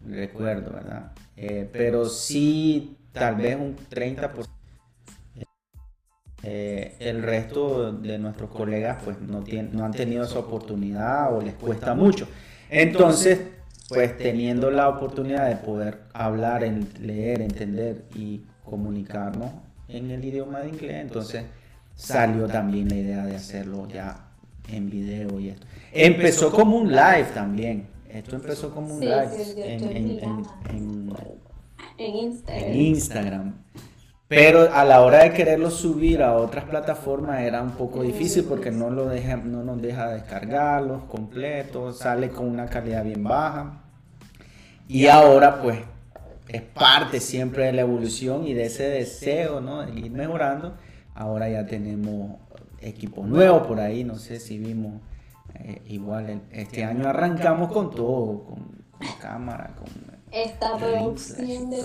recuerdo, 0.06 0.72
¿verdad? 0.72 1.12
Eh, 1.36 1.70
pero 1.72 2.06
sí, 2.06 2.98
tal 3.12 3.36
vez 3.36 3.58
un 3.58 3.76
30%. 3.76 4.48
Eh, 6.46 6.98
el 7.00 7.24
resto 7.24 7.94
de 7.94 8.20
nuestros 8.20 8.50
colegas 8.50 9.02
pues 9.02 9.18
no, 9.22 9.44
tienen, 9.44 9.74
no 9.74 9.86
han 9.86 9.94
tenido 9.94 10.26
esa 10.26 10.40
oportunidad 10.40 11.34
o 11.34 11.42
les 11.42 11.54
cuesta 11.54 11.94
mucho. 11.94 12.28
Entonces, 12.70 13.40
pues 13.88 14.18
teniendo 14.18 14.72
la 14.72 14.90
oportunidad 14.90 15.48
de 15.48 15.56
poder 15.56 16.00
hablar, 16.14 16.64
leer, 17.00 17.42
entender 17.42 18.06
y 18.16 18.42
comunicarnos, 18.66 19.52
en 19.94 20.12
el 20.12 20.26
idioma 20.26 20.60
de 20.62 20.70
inglés, 20.70 21.02
entonces 21.02 21.44
salió 21.96 22.48
también 22.48 22.90
la 22.90 22.96
idea 22.96 23.26
de 23.26 23.36
hacerlo 23.36 23.88
ya 23.88 24.28
en 24.68 24.90
video 24.90 25.40
y 25.40 25.50
esto. 25.50 25.66
Empezó 25.92 26.52
como 26.52 26.78
un 26.78 26.92
live 26.92 27.28
también. 27.34 27.88
Esto 28.10 28.36
empezó 28.36 28.74
como 28.74 28.96
un 28.96 29.00
live 29.00 29.30
en, 29.58 31.14
Instagram. 32.74 33.54
Pero 34.28 34.74
a 34.74 34.84
la 34.84 35.02
hora 35.02 35.24
de 35.24 35.34
quererlo 35.34 35.70
subir 35.70 36.24
a 36.24 36.36
otras 36.36 36.66
plataformas 36.66 37.42
era 37.42 37.62
un 37.62 37.72
poco 37.72 38.02
difícil 38.02 38.46
porque 38.46 38.72
no, 38.72 38.90
lo 38.90 39.08
deja, 39.08 39.38
no 39.38 39.64
nos 39.64 39.82
deja 39.82 40.10
descargarlos 40.10 41.04
completos, 41.04 42.00
sale 42.00 42.30
con 42.30 42.48
una 42.48 42.66
calidad 42.68 43.04
bien 43.04 43.24
baja. 43.24 43.84
Y 44.88 45.08
ahora 45.08 45.62
pues 45.62 45.80
es 46.48 46.62
parte 46.62 47.20
siempre 47.20 47.66
de 47.66 47.74
la 47.74 47.82
evolución 47.82 48.46
y 48.46 48.54
de 48.54 48.66
ese 48.66 48.90
deseo, 48.90 49.62
¿no? 49.62 49.86
De 49.86 50.00
ir 50.00 50.12
mejorando. 50.12 50.76
Ahora 51.16 51.50
ya 51.50 51.66
tenemos 51.66 52.38
equipo 52.82 53.26
nuevo 53.26 53.64
por 53.64 53.80
ahí, 53.80 54.04
no 54.04 54.16
sé 54.16 54.40
si 54.40 54.58
vimos, 54.58 55.02
eh, 55.56 55.82
igual 55.88 56.42
este 56.52 56.84
año 56.84 57.08
arrancamos 57.08 57.72
con 57.72 57.92
todo, 57.92 58.44
con, 58.44 58.84
cámara, 59.22 59.74
con... 59.76 59.88
Esta 60.32 60.78
producción 60.78 61.70
de 61.70 61.82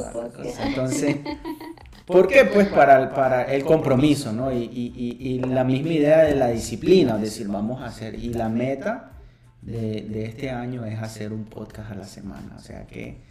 Entonces, 0.65 1.17
¿por 2.07 2.27
qué? 2.27 2.47
Pues 2.47 2.69
para, 2.69 3.13
para 3.15 3.45
el 3.45 3.65
compromiso, 3.65 4.33
¿no? 4.33 4.51
Y, 4.51 4.65
y, 4.65 5.17
y, 5.21 5.39
la 5.41 5.65
misma 5.65 5.91
idea 5.91 6.19
de 6.23 6.35
la 6.35 6.49
disciplina, 6.49 7.17
es 7.17 7.21
decir, 7.21 7.49
vamos 7.49 7.83
a 7.83 7.87
hacer, 7.87 8.15
y 8.15 8.33
la 8.33 8.49
meta 8.49 9.13
de, 9.61 10.01
de 10.03 10.25
este 10.25 10.51
año 10.51 10.87
es 10.87 10.99
hacer 10.99 11.33
un 11.33 11.45
podcast 11.45 11.93
a 11.93 11.95
la 11.95 12.07
semana, 12.07 12.55
o 12.57 12.61
sea 12.61 12.87
que 12.87 13.28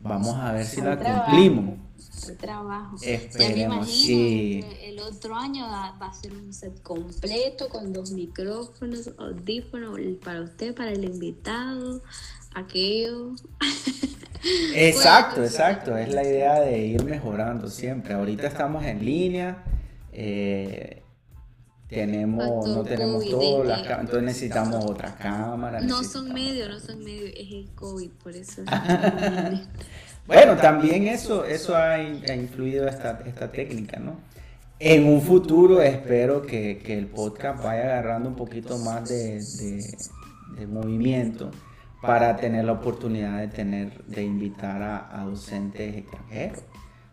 Vamos 0.00 0.34
a 0.36 0.52
ver 0.52 0.64
si 0.64 0.80
la 0.80 0.98
cumplimos. 0.98 1.78
El 2.28 2.36
trabajo. 2.36 2.96
Esperemos, 3.02 3.90
sí. 3.90 4.64
El 4.82 4.98
otro 5.00 5.34
año 5.36 5.66
va 5.68 5.94
a 6.00 6.12
ser 6.12 6.32
un 6.34 6.52
set 6.52 6.82
completo 6.82 7.68
con 7.68 7.92
dos 7.92 8.10
micrófonos, 8.12 9.10
audífonos 9.18 9.98
para 10.24 10.42
usted, 10.42 10.74
para 10.74 10.92
el 10.92 11.04
invitado, 11.04 12.02
aquello. 12.54 13.34
Exacto, 14.74 15.44
exacto. 15.44 15.96
Es 15.98 16.14
la 16.14 16.22
idea 16.22 16.60
de 16.60 16.78
ir 16.86 17.04
mejorando 17.04 17.68
siempre. 17.68 18.14
Ahorita 18.14 18.46
estamos 18.46 18.84
en 18.84 19.04
línea. 19.04 19.62
Eh, 20.12 20.99
tenemos, 21.90 22.68
no 22.68 22.84
tenemos 22.84 23.28
todo, 23.28 23.64
entonces 23.64 24.22
necesitamos 24.22 24.84
otra 24.84 25.16
cámara. 25.16 25.80
No 25.80 26.04
son 26.04 26.32
medios, 26.32 26.68
no 26.68 26.78
son 26.78 27.02
medios, 27.02 27.32
es 27.36 27.50
el 27.50 27.68
COVID, 27.74 28.10
por 28.22 28.36
eso. 28.36 28.62
bueno, 30.26 30.56
también 30.56 31.08
eso, 31.08 31.44
eso 31.44 31.76
ha, 31.76 32.00
influido 32.00 32.86
esta, 32.86 33.22
esta 33.26 33.50
técnica, 33.50 33.98
¿no? 33.98 34.20
En 34.78 35.04
un 35.04 35.20
futuro 35.20 35.82
espero 35.82 36.42
que, 36.42 36.78
que, 36.78 36.96
el 36.96 37.06
podcast 37.06 37.62
vaya 37.62 37.82
agarrando 37.82 38.30
un 38.30 38.36
poquito 38.36 38.78
más 38.78 39.08
de, 39.08 39.42
de, 40.56 40.66
movimiento 40.66 41.50
para 42.00 42.36
tener 42.36 42.64
la 42.64 42.72
oportunidad 42.72 43.40
de 43.40 43.48
tener, 43.48 44.04
de 44.04 44.22
invitar 44.22 44.80
a, 44.80 45.20
a 45.20 45.24
docentes 45.24 45.96
extranjeros, 45.96 46.60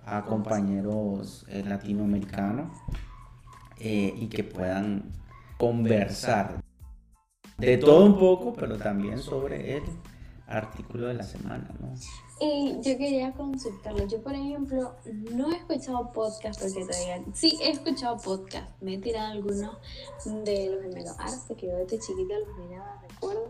a 0.05 0.23
compañeros 0.23 1.45
eh, 1.49 1.63
latinoamericanos 1.67 2.67
eh, 3.80 4.13
y 4.15 4.28
que 4.28 4.43
puedan 4.43 5.11
conversar 5.57 6.61
de 7.57 7.78
todo 7.78 8.05
un 8.05 8.19
poco, 8.19 8.53
pero 8.53 8.78
también 8.78 9.19
sobre 9.19 9.78
el 9.78 9.84
artículo 10.47 11.07
de 11.07 11.15
la 11.15 11.23
semana, 11.23 11.69
¿no? 11.80 11.93
Y 12.39 12.75
yo 12.75 12.97
quería 12.97 13.34
consultarlo. 13.34 14.07
Yo, 14.07 14.21
por 14.21 14.34
ejemplo, 14.34 14.95
no 15.34 15.51
he 15.51 15.57
escuchado 15.57 16.11
podcast 16.11 16.61
porque 16.61 16.86
todavía. 16.86 17.23
Sí, 17.34 17.57
he 17.61 17.71
escuchado 17.71 18.17
podcast. 18.17 18.69
Me 18.82 18.93
he 18.93 18.97
tirado 18.99 19.32
algunos 19.32 19.78
de 20.25 20.69
los 20.69 20.84
gemelos 20.84 21.15
Arce, 21.19 21.55
que 21.55 21.67
yo 21.67 21.78
desde 21.78 21.99
chiquita 21.99 22.36
los 22.39 22.57
miraba, 22.57 23.01
recuerdo. 23.09 23.49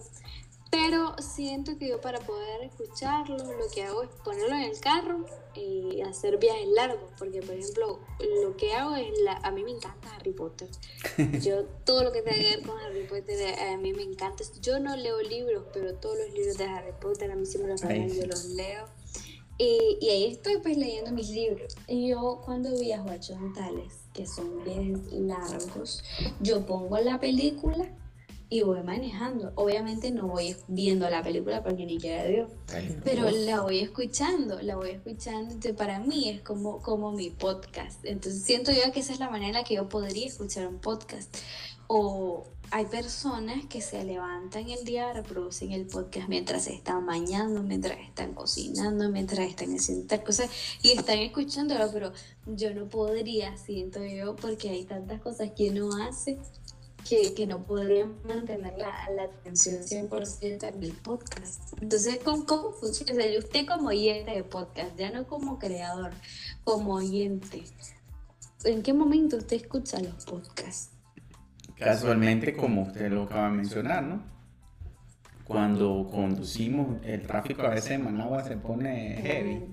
Pero 0.80 1.16
siento 1.18 1.76
que 1.80 1.90
yo 1.90 2.00
para 2.02 2.20
poder 2.20 2.62
escucharlo 2.62 3.36
lo 3.38 3.68
que 3.74 3.82
hago 3.82 4.04
es 4.04 4.10
ponerlo 4.24 4.56
en 4.58 4.62
el 4.62 4.80
carro 4.80 5.26
y 5.56 6.02
hacer 6.02 6.38
viajes 6.38 6.68
largos. 6.68 7.10
Porque, 7.18 7.42
por 7.42 7.56
ejemplo, 7.56 8.00
lo 8.44 8.56
que 8.58 8.74
hago 8.74 8.96
es, 8.96 9.08
la, 9.24 9.38
a 9.38 9.50
mí 9.50 9.64
me 9.64 9.72
encanta 9.72 10.16
Harry 10.16 10.34
Potter. 10.34 10.70
Yo 11.42 11.66
todo 11.84 12.04
lo 12.04 12.12
que 12.12 12.22
tenga 12.22 12.38
que 12.38 12.58
ver 12.58 12.62
con 12.62 12.78
Harry 12.78 13.08
Potter 13.08 13.60
a 13.60 13.78
mí 13.78 13.92
me 13.94 14.04
encanta. 14.04 14.44
Yo 14.62 14.80
no 14.80 14.96
leo 14.96 15.20
libros, 15.24 15.64
pero 15.74 15.96
todos 15.96 16.16
los 16.20 16.32
libros 16.32 16.58
de 16.58 16.66
Harry 16.66 16.94
Potter 17.02 17.32
a 17.32 17.36
mí 17.36 17.48
siempre 17.48 17.72
los 17.72 17.82
saben, 17.82 18.10
yo 18.10 18.28
los 18.28 18.46
leo. 18.46 18.86
Y, 19.58 19.98
y, 20.00 20.10
ahí 20.10 20.26
estoy 20.26 20.60
pues 20.60 20.78
leyendo 20.78 21.12
mis 21.12 21.30
libros. 21.30 21.76
Y 21.88 22.10
yo 22.10 22.44
cuando 22.46 22.70
viajo 22.80 23.10
a 23.10 23.20
Chontales, 23.20 23.96
que 24.14 24.28
son 24.28 24.64
viajes 24.64 25.12
largos, 25.12 26.04
yo 26.40 26.64
pongo 26.68 27.00
la 27.00 27.20
película 27.20 27.90
y 28.50 28.62
voy 28.62 28.82
manejando. 28.82 29.52
Obviamente 29.56 30.12
no 30.12 30.28
voy 30.28 30.56
viendo 30.68 31.10
la 31.10 31.22
película 31.22 31.64
porque 31.64 31.86
ni 31.86 31.98
quiera 31.98 32.24
Dios, 32.26 32.50
pero 33.04 33.30
la 33.30 33.62
voy 33.62 33.80
escuchando, 33.80 34.62
la 34.62 34.76
voy 34.76 34.92
escuchando. 34.92 35.54
Entonces 35.54 35.74
para 35.74 36.00
mí 36.00 36.30
es 36.30 36.42
como, 36.42 36.82
como 36.82 37.12
mi 37.12 37.30
podcast. 37.30 38.04
Entonces 38.06 38.44
siento 38.44 38.72
yo 38.72 38.92
que 38.94 39.02
esa 39.02 39.14
es 39.14 39.20
la 39.20 39.30
manera 39.30 39.48
en 39.50 39.54
la 39.56 39.64
que 39.64 39.76
yo 39.76 39.90
podría 39.90 40.28
escuchar 40.28 40.68
un 40.68 40.80
podcast. 40.80 41.36
O 41.90 42.46
hay 42.72 42.86
personas 42.86 43.66
que 43.68 43.82
se 43.82 44.04
levantan 44.04 44.70
el 44.70 44.84
día, 44.84 45.14
reproducen 45.14 45.72
el 45.72 45.86
podcast 45.86 46.28
mientras 46.28 46.68
están 46.68 47.06
bañando, 47.06 47.64
mientras 47.64 47.98
están 48.00 48.34
cocinando, 48.34 49.10
mientras 49.10 49.48
están 49.48 49.74
haciendo 49.74 50.06
tal 50.06 50.24
cosa 50.24 50.50
y 50.84 50.92
están 50.92 51.20
escuchándolo, 51.20 51.90
pero 51.94 52.12
yo 52.46 52.74
no 52.74 52.90
podría, 52.90 53.56
siento 53.56 54.04
yo, 54.04 54.36
porque 54.36 54.70
hay 54.70 54.84
tantas 54.84 55.22
cosas 55.22 55.52
que 55.56 55.70
uno 55.70 55.90
hace 56.04 56.38
que, 57.08 57.48
no 57.48 57.64
podrían 57.64 58.16
mantener 58.28 58.74
la, 58.78 59.10
la 59.16 59.24
atención 59.24 59.78
100% 59.78 60.68
en 60.68 60.84
el 60.84 60.92
podcast. 60.94 61.74
Entonces, 61.82 62.20
¿cómo, 62.24 62.46
cómo 62.46 62.72
funciona? 62.72 63.14
O 63.14 63.16
sea, 63.16 63.40
usted 63.40 63.66
como 63.66 63.90
oyente 63.90 64.32
de 64.32 64.44
podcast, 64.44 64.98
ya 64.98 65.12
no 65.12 65.26
como 65.26 65.58
creador, 65.58 66.12
como 66.64 66.96
oyente, 66.96 67.64
¿en 68.66 68.84
qué 68.84 68.94
momento 68.94 69.38
usted 69.38 69.58
escucha 69.58 70.00
los 70.00 70.26
podcasts? 70.26 70.92
Casualmente, 71.76 72.56
como 72.56 72.84
usted 72.84 73.12
lo 73.12 73.24
acaba 73.24 73.50
de 73.50 73.58
mencionar, 73.58 74.04
¿no? 74.04 74.24
Cuando 75.44 76.10
conducimos, 76.12 76.98
el 77.04 77.26
tráfico 77.26 77.62
a 77.62 77.70
veces 77.70 77.92
en 77.92 78.04
Managua 78.04 78.44
se 78.44 78.58
pone 78.58 79.22
heavy. 79.22 79.64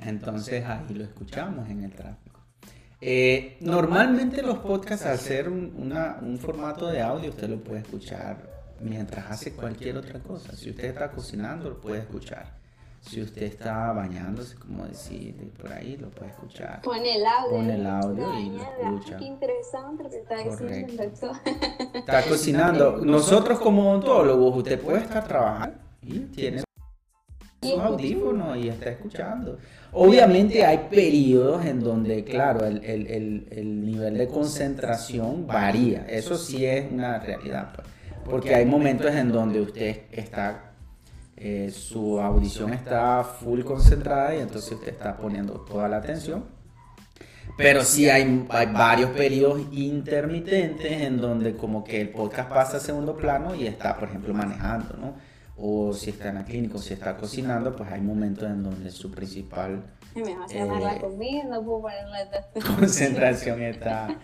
Entonces 0.00 0.64
ahí 0.64 0.94
lo 0.94 1.02
escuchamos 1.02 1.68
en 1.68 1.84
el 1.84 1.92
tráfico. 1.92 2.21
Eh, 3.04 3.56
normalmente 3.58 4.42
los 4.42 4.58
podcasts, 4.58 5.06
al 5.06 5.18
ser 5.18 5.48
un, 5.48 5.92
un 6.22 6.38
formato 6.38 6.86
de 6.86 7.02
audio, 7.02 7.30
usted 7.30 7.48
lo 7.48 7.56
puede 7.58 7.80
escuchar 7.80 8.36
mientras 8.78 9.28
hace 9.28 9.54
cualquier 9.54 9.96
otra 9.96 10.20
cosa. 10.20 10.54
Si 10.54 10.70
usted 10.70 10.84
está 10.84 11.10
cocinando, 11.10 11.68
lo 11.68 11.80
puede 11.80 11.98
escuchar. 11.98 12.52
Si 13.00 13.20
usted 13.20 13.42
está 13.42 13.92
bañándose, 13.92 14.54
como 14.54 14.86
decir, 14.86 15.34
por 15.60 15.72
ahí 15.72 15.96
lo 15.96 16.10
puede 16.10 16.30
escuchar. 16.30 16.80
Pone 16.82 17.16
el 17.16 17.26
audio. 17.26 17.56
Pone 17.56 17.74
el 17.74 17.86
audio 17.88 18.38
y 18.38 18.50
lo 18.50 18.62
escucha. 18.62 19.16
Qué 19.16 19.24
interesante 19.24 20.04
lo 20.04 20.10
que 20.10 20.18
está 20.18 20.36
diciendo 20.36 21.02
el 21.02 21.10
doctor. 21.10 21.36
Está 21.94 22.22
cocinando. 22.28 22.98
Nosotros 22.98 23.58
como 23.58 23.90
odontólogos, 23.90 24.58
usted 24.58 24.80
puede 24.80 24.98
estar 25.00 25.26
trabajando 25.26 25.76
y 26.02 26.20
tiene 26.20 26.62
sus 27.60 27.80
audífonos 27.80 28.56
y 28.58 28.68
está 28.68 28.90
escuchando. 28.90 29.58
Obviamente 29.92 30.64
hay 30.64 30.88
periodos 30.90 31.66
en 31.66 31.80
donde, 31.80 32.24
claro, 32.24 32.64
el, 32.64 32.82
el, 32.84 33.46
el, 33.50 33.84
nivel 33.84 34.16
de 34.16 34.26
concentración 34.26 35.46
varía. 35.46 36.06
Eso 36.08 36.36
sí 36.38 36.64
es 36.64 36.90
una 36.90 37.18
realidad. 37.18 37.72
Pues. 37.74 37.86
Porque 38.24 38.54
hay 38.54 38.64
momentos 38.64 39.14
en 39.14 39.30
donde 39.30 39.60
usted 39.60 40.02
está 40.10 40.72
eh, 41.44 41.72
su 41.74 42.20
audición 42.20 42.72
está 42.72 43.24
full 43.24 43.62
concentrada 43.62 44.32
y 44.32 44.38
entonces 44.38 44.70
usted 44.72 44.92
está 44.92 45.16
poniendo 45.16 45.54
toda 45.54 45.88
la 45.88 45.96
atención. 45.96 46.44
Pero 47.56 47.82
sí 47.82 48.08
hay, 48.08 48.46
hay, 48.48 48.66
varios 48.66 49.10
periodos 49.10 49.60
intermitentes 49.72 51.02
en 51.02 51.20
donde 51.20 51.56
como 51.56 51.82
que 51.82 52.00
el 52.00 52.10
podcast 52.10 52.48
pasa 52.48 52.76
a 52.76 52.80
segundo 52.80 53.16
plano 53.16 53.56
y 53.56 53.66
está, 53.66 53.98
por 53.98 54.08
ejemplo, 54.08 54.32
manejando, 54.32 54.96
¿no? 54.96 55.14
O 55.56 55.92
si 55.92 56.10
está 56.10 56.30
en 56.30 56.36
la 56.36 56.44
clínica 56.44 56.76
o 56.76 56.78
si 56.78 56.94
está 56.94 57.16
cocinando, 57.16 57.76
pues 57.76 57.90
hay 57.90 58.00
momentos 58.00 58.48
en 58.48 58.62
donde 58.62 58.90
su 58.90 59.10
principal 59.10 59.84
la 60.14 60.98
comida, 60.98 61.44
no 61.44 61.62
puedo 61.62 61.82
concentración 62.76 63.62
está, 63.62 64.20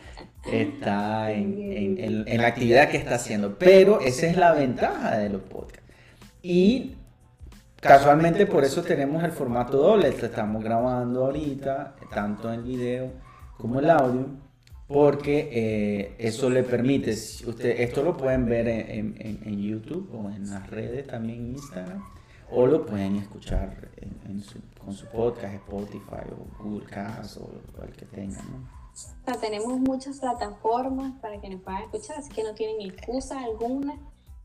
está 0.51 1.31
en, 1.33 1.57
en, 1.59 2.25
en 2.29 2.43
la 2.43 2.49
actividad 2.49 2.89
que 2.89 2.99
está 2.99 3.15
haciendo. 3.15 3.59
Pero 3.59 4.01
esa 4.01 4.27
es 4.27 4.37
la 4.37 4.53
ventaja 4.53 5.17
de 5.19 5.31
los 5.31 5.43
podcasts. 5.43 5.83
Y 6.43 6.95
Casualmente 7.81 8.45
por 8.47 8.65
eso 8.65 8.83
tenemos 8.83 9.23
el 9.23 9.31
formato 9.31 9.79
doble, 9.79 10.09
estamos 10.09 10.65
grabando 10.65 11.27
ahorita, 11.27 11.95
tanto 12.13 12.53
el 12.53 12.63
video 12.63 13.13
como 13.57 13.79
el 13.79 13.89
audio, 13.89 14.27
porque 14.89 15.51
eh, 15.53 16.17
eso 16.19 16.49
le 16.49 16.63
permite, 16.63 17.13
usted, 17.13 17.81
esto 17.81 18.03
lo 18.03 18.17
pueden 18.17 18.47
ver 18.47 18.67
en, 18.69 19.61
YouTube 19.61 20.11
o 20.15 20.31
en 20.31 20.51
las 20.51 20.69
redes 20.71 21.07
también 21.07 21.41
en 21.41 21.51
Instagram, 21.53 22.03
o 22.51 22.67
lo 22.67 22.87
pueden 22.87 23.17
escuchar 23.17 23.91
con 24.79 24.95
su 24.95 25.07
podcast, 25.07 25.55
Spotify 25.55 26.25
o 26.33 26.65
Google 26.65 26.87
Cast 26.87 27.37
o 27.37 27.51
cual 27.77 27.93
que 27.93 28.07
tengan. 28.07 28.67
O 28.95 29.25
sea, 29.27 29.39
tenemos 29.39 29.79
muchas 29.79 30.21
plataformas 30.21 31.21
para 31.21 31.39
que 31.39 31.51
nos 31.51 31.61
puedan 31.61 31.83
escuchar, 31.83 32.19
así 32.19 32.31
que 32.31 32.43
no 32.43 32.55
tienen 32.55 32.91
excusa 32.91 33.39
alguna 33.41 33.99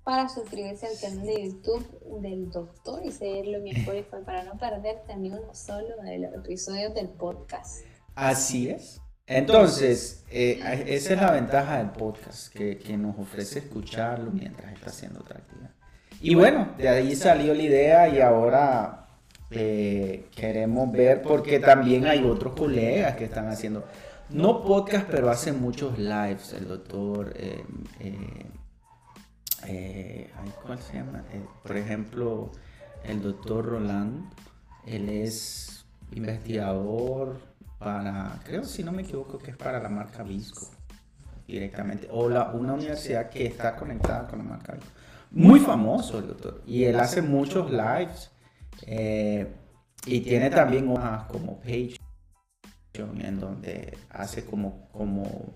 para 0.04 0.28
suscribirse 0.28 0.88
al 0.88 1.00
canal 1.00 1.26
de 1.26 1.46
YouTube 1.46 2.20
del 2.22 2.52
doctor 2.52 3.02
y 3.06 3.12
seguirlo 3.12 3.60
en 3.60 3.64
mi 3.64 3.72
Spotify 3.72 4.18
para 4.26 4.44
no 4.44 4.58
perderte 4.58 5.16
ni 5.16 5.30
uno 5.30 5.54
solo 5.54 5.96
de 6.04 6.20
los 6.20 6.34
episodios 6.34 6.94
del 6.94 7.08
podcast. 7.08 7.86
Así 8.16 8.70
es. 8.70 9.03
Entonces, 9.26 10.26
eh, 10.30 10.60
esa 10.88 11.14
es 11.14 11.22
la 11.22 11.32
ventaja 11.32 11.78
del 11.78 11.92
podcast, 11.92 12.54
que, 12.54 12.78
que, 12.78 12.98
nos 12.98 13.18
ofrece 13.18 13.60
escucharlo 13.60 14.32
mientras 14.32 14.74
está 14.74 14.90
haciendo 14.90 15.22
otra 15.22 15.40
actividad. 15.40 15.72
Y 16.22 16.36
bueno, 16.36 16.74
de 16.78 16.90
ahí 16.90 17.16
salió 17.16 17.54
la 17.54 17.64
idea 17.64 18.10
y 18.10 18.20
ahora 18.20 19.08
eh, 19.52 20.28
queremos 20.36 20.92
ver, 20.92 21.22
porque 21.22 21.60
también 21.60 22.06
hay 22.06 22.24
otros 22.24 22.54
colegas 22.54 23.16
que 23.16 23.26
están 23.26 23.48
haciendo, 23.48 23.86
no 24.30 24.64
podcast, 24.64 25.08
pero 25.10 25.30
hacen 25.30 25.62
muchos 25.62 25.98
lives, 25.98 26.54
el 26.54 26.68
doctor... 26.68 27.34
Eh, 27.38 27.64
eh, 29.68 30.30
¿cuál 30.66 30.80
se 30.80 30.94
llama? 30.94 31.24
Eh, 31.34 31.46
por 31.62 31.78
ejemplo, 31.78 32.52
el 33.04 33.22
doctor 33.22 33.66
Roland, 33.66 34.30
él 34.86 35.10
es 35.10 35.86
investigador 36.12 37.40
para, 37.84 38.40
creo 38.46 38.64
si 38.64 38.84
no 38.84 38.92
me 38.92 39.02
equivoco 39.02 39.38
que 39.38 39.52
es 39.52 39.58
para 39.58 39.80
la 39.80 39.90
marca 39.90 40.24
Visco 40.24 40.70
directamente, 41.48 42.08
o 42.12 42.30
la, 42.30 42.52
una 42.52 42.74
universidad 42.74 43.30
que 43.30 43.46
está 43.46 43.76
conectada 43.76 44.28
con 44.28 44.40
la 44.40 44.46
marca 44.46 44.74
Visco. 44.74 44.92
Muy 45.32 45.60
famoso 45.60 46.20
el 46.20 46.28
doctor, 46.28 46.62
y 46.66 46.84
él 46.86 47.00
hace 47.00 47.22
muchos 47.22 47.72
lives, 47.72 48.32
eh, 48.86 49.54
y 50.06 50.22
tiene 50.22 50.50
también 50.50 50.90
hojas 50.90 51.26
como 51.26 51.60
Page, 51.60 51.98
en 52.94 53.40
donde 53.40 53.98
hace 54.10 54.46
como, 54.46 54.88
como, 54.92 55.54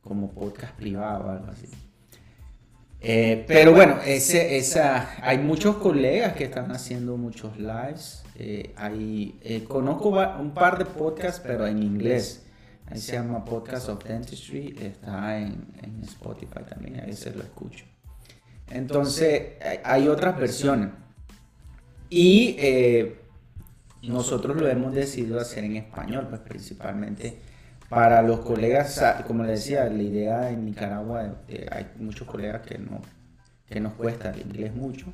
como 0.00 0.30
podcast 0.30 0.74
privado 0.74 1.26
o 1.26 1.30
algo 1.30 1.46
así. 1.48 1.68
Eh, 3.02 3.44
pero 3.48 3.72
bueno, 3.72 3.98
ese, 4.04 4.58
esa, 4.58 5.14
hay 5.22 5.38
muchos 5.38 5.76
colegas 5.76 6.34
que 6.34 6.44
están 6.44 6.70
haciendo 6.70 7.16
muchos 7.16 7.58
lives. 7.58 8.22
Eh, 8.36 8.74
hay, 8.76 9.38
eh, 9.42 9.64
conozco 9.64 10.10
un 10.10 10.52
par 10.52 10.78
de 10.78 10.84
podcasts, 10.84 11.40
pero 11.44 11.66
en 11.66 11.82
inglés. 11.82 12.46
Ahí 12.86 12.98
se 12.98 13.12
llama 13.12 13.44
Podcast 13.44 13.88
of 13.88 14.04
Dentistry. 14.04 14.76
Está 14.80 15.38
en, 15.38 15.66
en 15.82 16.02
Spotify 16.04 16.60
también. 16.68 17.00
A 17.00 17.06
veces 17.06 17.34
lo 17.36 17.42
escucho. 17.42 17.84
Entonces, 18.68 19.52
hay 19.84 20.08
otras 20.08 20.36
versiones. 20.36 20.90
Y 22.10 22.56
nosotros 24.02 24.56
lo 24.56 24.68
hemos 24.68 24.92
decidido 24.92 25.40
hacer 25.40 25.64
en 25.64 25.76
español, 25.76 26.26
pues 26.28 26.40
principalmente 26.40 27.38
para 27.90 28.22
los 28.22 28.38
colegas, 28.40 29.02
como 29.26 29.42
les 29.42 29.58
decía, 29.58 29.84
la 29.86 30.02
idea 30.02 30.48
en 30.48 30.64
Nicaragua, 30.64 31.42
eh, 31.48 31.66
hay 31.72 31.88
muchos 31.98 32.26
colegas 32.28 32.62
que, 32.62 32.78
no, 32.78 33.00
que 33.68 33.80
nos 33.80 33.94
cuesta 33.94 34.30
el 34.30 34.42
inglés 34.42 34.72
mucho. 34.72 35.06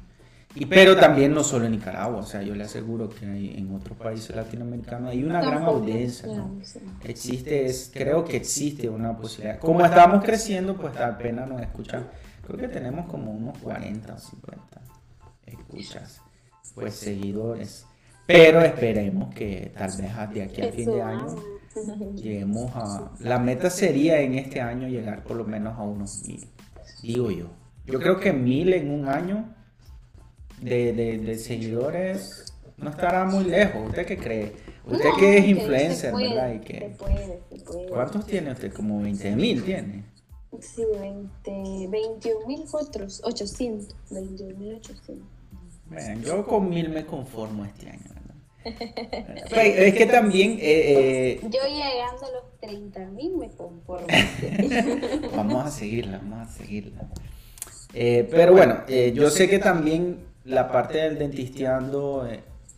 Y, 0.55 0.66
pero 0.66 0.95
también 0.95 1.33
no 1.33 1.43
solo 1.43 1.64
en 1.64 1.72
Nicaragua, 1.72 2.18
o 2.18 2.27
sea, 2.27 2.43
yo 2.43 2.55
le 2.55 2.64
aseguro 2.64 3.09
que 3.09 3.24
en 3.24 3.74
otros 3.74 3.97
países 3.97 4.37
latinoamericanos 4.37 5.11
hay 5.11 5.24
una 5.24 5.41
gran 5.41 5.62
audiencia, 5.64 6.29
Existe, 7.03 7.64
es, 7.64 7.91
creo 7.93 8.24
que 8.24 8.37
existe 8.37 8.91
una 8.91 9.16
posibilidad. 9.16 9.59
Como 9.59 9.83
estamos 9.83 10.22
creciendo, 10.22 10.77
pues 10.77 10.95
apenas 10.99 11.49
nos 11.49 11.62
escuchan. 11.62 12.07
Creo 12.47 12.59
que 12.59 12.68
tenemos 12.68 13.07
como 13.07 13.33
unos 13.33 13.57
40 13.59 14.12
o 14.12 14.18
50 14.18 14.81
escuchas, 15.47 16.20
pues 16.74 16.95
seguidores. 16.95 17.87
Pero 18.27 18.61
esperemos 18.61 19.35
que 19.35 19.72
tal 19.74 19.91
vez 19.97 20.35
de 20.35 20.43
aquí 20.43 20.61
a 20.61 20.72
fin 20.72 20.91
de 20.91 21.03
año 21.03 21.56
lleguemos 22.14 22.70
a... 22.74 23.12
La 23.20 23.39
meta 23.39 23.70
sería 23.70 24.20
en 24.20 24.35
este 24.35 24.61
año 24.61 24.89
llegar 24.89 25.24
por 25.24 25.37
lo 25.37 25.45
menos 25.45 25.79
a 25.79 25.83
unos 25.83 26.27
mil, 26.27 26.47
digo 27.03 27.31
yo. 27.31 27.47
Yo 27.87 28.01
creo 28.01 28.18
que 28.18 28.33
mil 28.33 28.72
en 28.72 28.91
un 28.91 29.09
año 29.09 29.55
de, 30.61 30.93
de, 30.93 31.39
seguidores 31.39 32.53
no 32.77 32.91
estará 32.91 33.24
muy 33.24 33.45
lejos. 33.45 33.89
¿Usted 33.89 34.07
qué 34.07 34.18
cree? 34.18 34.53
Usted 34.85 35.11
que 35.18 35.39
es 35.39 35.49
influencer, 35.49 36.14
¿verdad? 36.14 36.53
¿Y 36.53 36.61
que, 36.61 36.97
¿Cuántos 37.89 38.27
tiene 38.27 38.53
usted? 38.53 38.72
Como 38.72 39.01
20 39.01 39.37
mil 39.37 39.62
tiene. 39.62 40.05
Sí, 40.61 40.83
20, 40.99 41.89
21 41.91 42.47
mil 42.47 42.64
otros, 42.72 43.20
800, 43.24 43.95
21 44.11 44.59
mil 44.59 44.74
800. 44.77 45.24
Bueno, 45.89 46.20
yo 46.22 46.47
con 46.47 46.68
mil 46.68 46.89
me 46.89 47.05
conformo 47.05 47.64
este 47.64 47.91
año. 47.91 48.16
Es 49.57 49.95
que 49.95 50.07
también... 50.07 50.53
Eh, 50.53 51.33
eh, 51.33 51.41
Yo 51.43 51.61
llegando 51.69 52.27
a 52.27 52.31
los 52.31 52.61
30 52.61 53.01
mil 53.11 53.37
me 53.37 53.49
conformo. 53.51 54.07
vamos 55.37 55.67
a 55.67 55.71
seguirla, 55.71 56.19
vamos 56.19 56.49
a 56.49 56.53
seguirla. 56.53 57.09
Eh, 57.95 58.27
pero 58.31 58.53
bueno, 58.53 58.87
yo 59.14 59.31
sé 59.31 59.49
que 59.49 59.59
también 59.59 60.27
la 60.45 60.71
parte 60.71 60.99
del 60.99 61.19
dentisteando, 61.19 62.29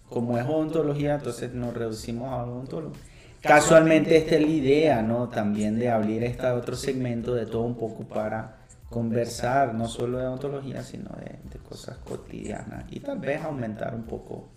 como 0.08 0.38
es 0.38 0.44
odontología, 0.44 1.14
entonces 1.14 1.52
nos 1.54 1.74
reducimos 1.74 2.30
a 2.30 2.44
odontólogo. 2.44 2.94
Casualmente 3.40 4.16
esta 4.16 4.34
es 4.34 4.42
la 4.42 4.48
idea, 4.48 5.02
¿no? 5.02 5.28
También 5.28 5.78
de 5.78 5.90
abrir 5.90 6.24
este 6.24 6.46
otro 6.46 6.76
segmento 6.76 7.34
de 7.34 7.46
todo 7.46 7.62
un 7.62 7.76
poco 7.76 8.04
para 8.04 8.58
conversar, 8.90 9.74
no 9.74 9.88
solo 9.88 10.18
de 10.18 10.26
odontología, 10.26 10.82
sino 10.82 11.10
de, 11.16 11.38
de 11.50 11.58
cosas 11.68 11.98
cotidianas 11.98 12.84
y 12.90 13.00
tal 13.00 13.18
vez 13.18 13.42
aumentar 13.42 13.94
un 13.94 14.04
poco 14.04 14.48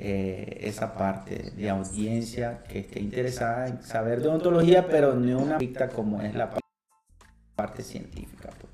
eh, 0.00 0.60
esa 0.62 0.94
parte 0.94 1.52
de 1.56 1.70
audiencia 1.70 2.62
que 2.68 2.80
esté 2.80 3.00
interesada 3.00 3.66
en 3.68 3.82
saber 3.82 4.22
de 4.22 4.28
odontología, 4.28 4.86
pero 4.86 5.14
no 5.14 5.38
una 5.38 5.58
picta 5.58 5.88
como 5.88 6.22
es 6.22 6.34
la 6.34 6.50
parte 6.50 6.68
parte 7.58 7.82
científica. 7.82 8.50
Pues. 8.50 8.72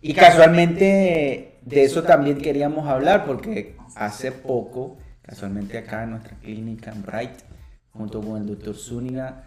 Y 0.00 0.14
casualmente 0.14 1.58
de 1.62 1.84
eso 1.84 2.02
también 2.02 2.38
queríamos 2.38 2.88
hablar 2.88 3.26
porque 3.26 3.76
hace 3.94 4.32
poco, 4.32 4.96
casualmente 5.20 5.76
acá 5.76 6.04
en 6.04 6.12
nuestra 6.12 6.38
clínica 6.38 6.92
en 6.92 7.02
Bright, 7.02 7.38
junto 7.92 8.22
con 8.22 8.40
el 8.40 8.46
doctor 8.46 8.74
Zúñiga, 8.74 9.44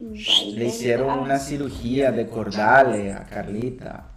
le 0.00 0.64
hicieron 0.64 1.20
una 1.20 1.38
cirugía 1.38 2.10
de 2.10 2.26
cordales 2.26 3.14
a 3.14 3.24
Carlita. 3.24 4.13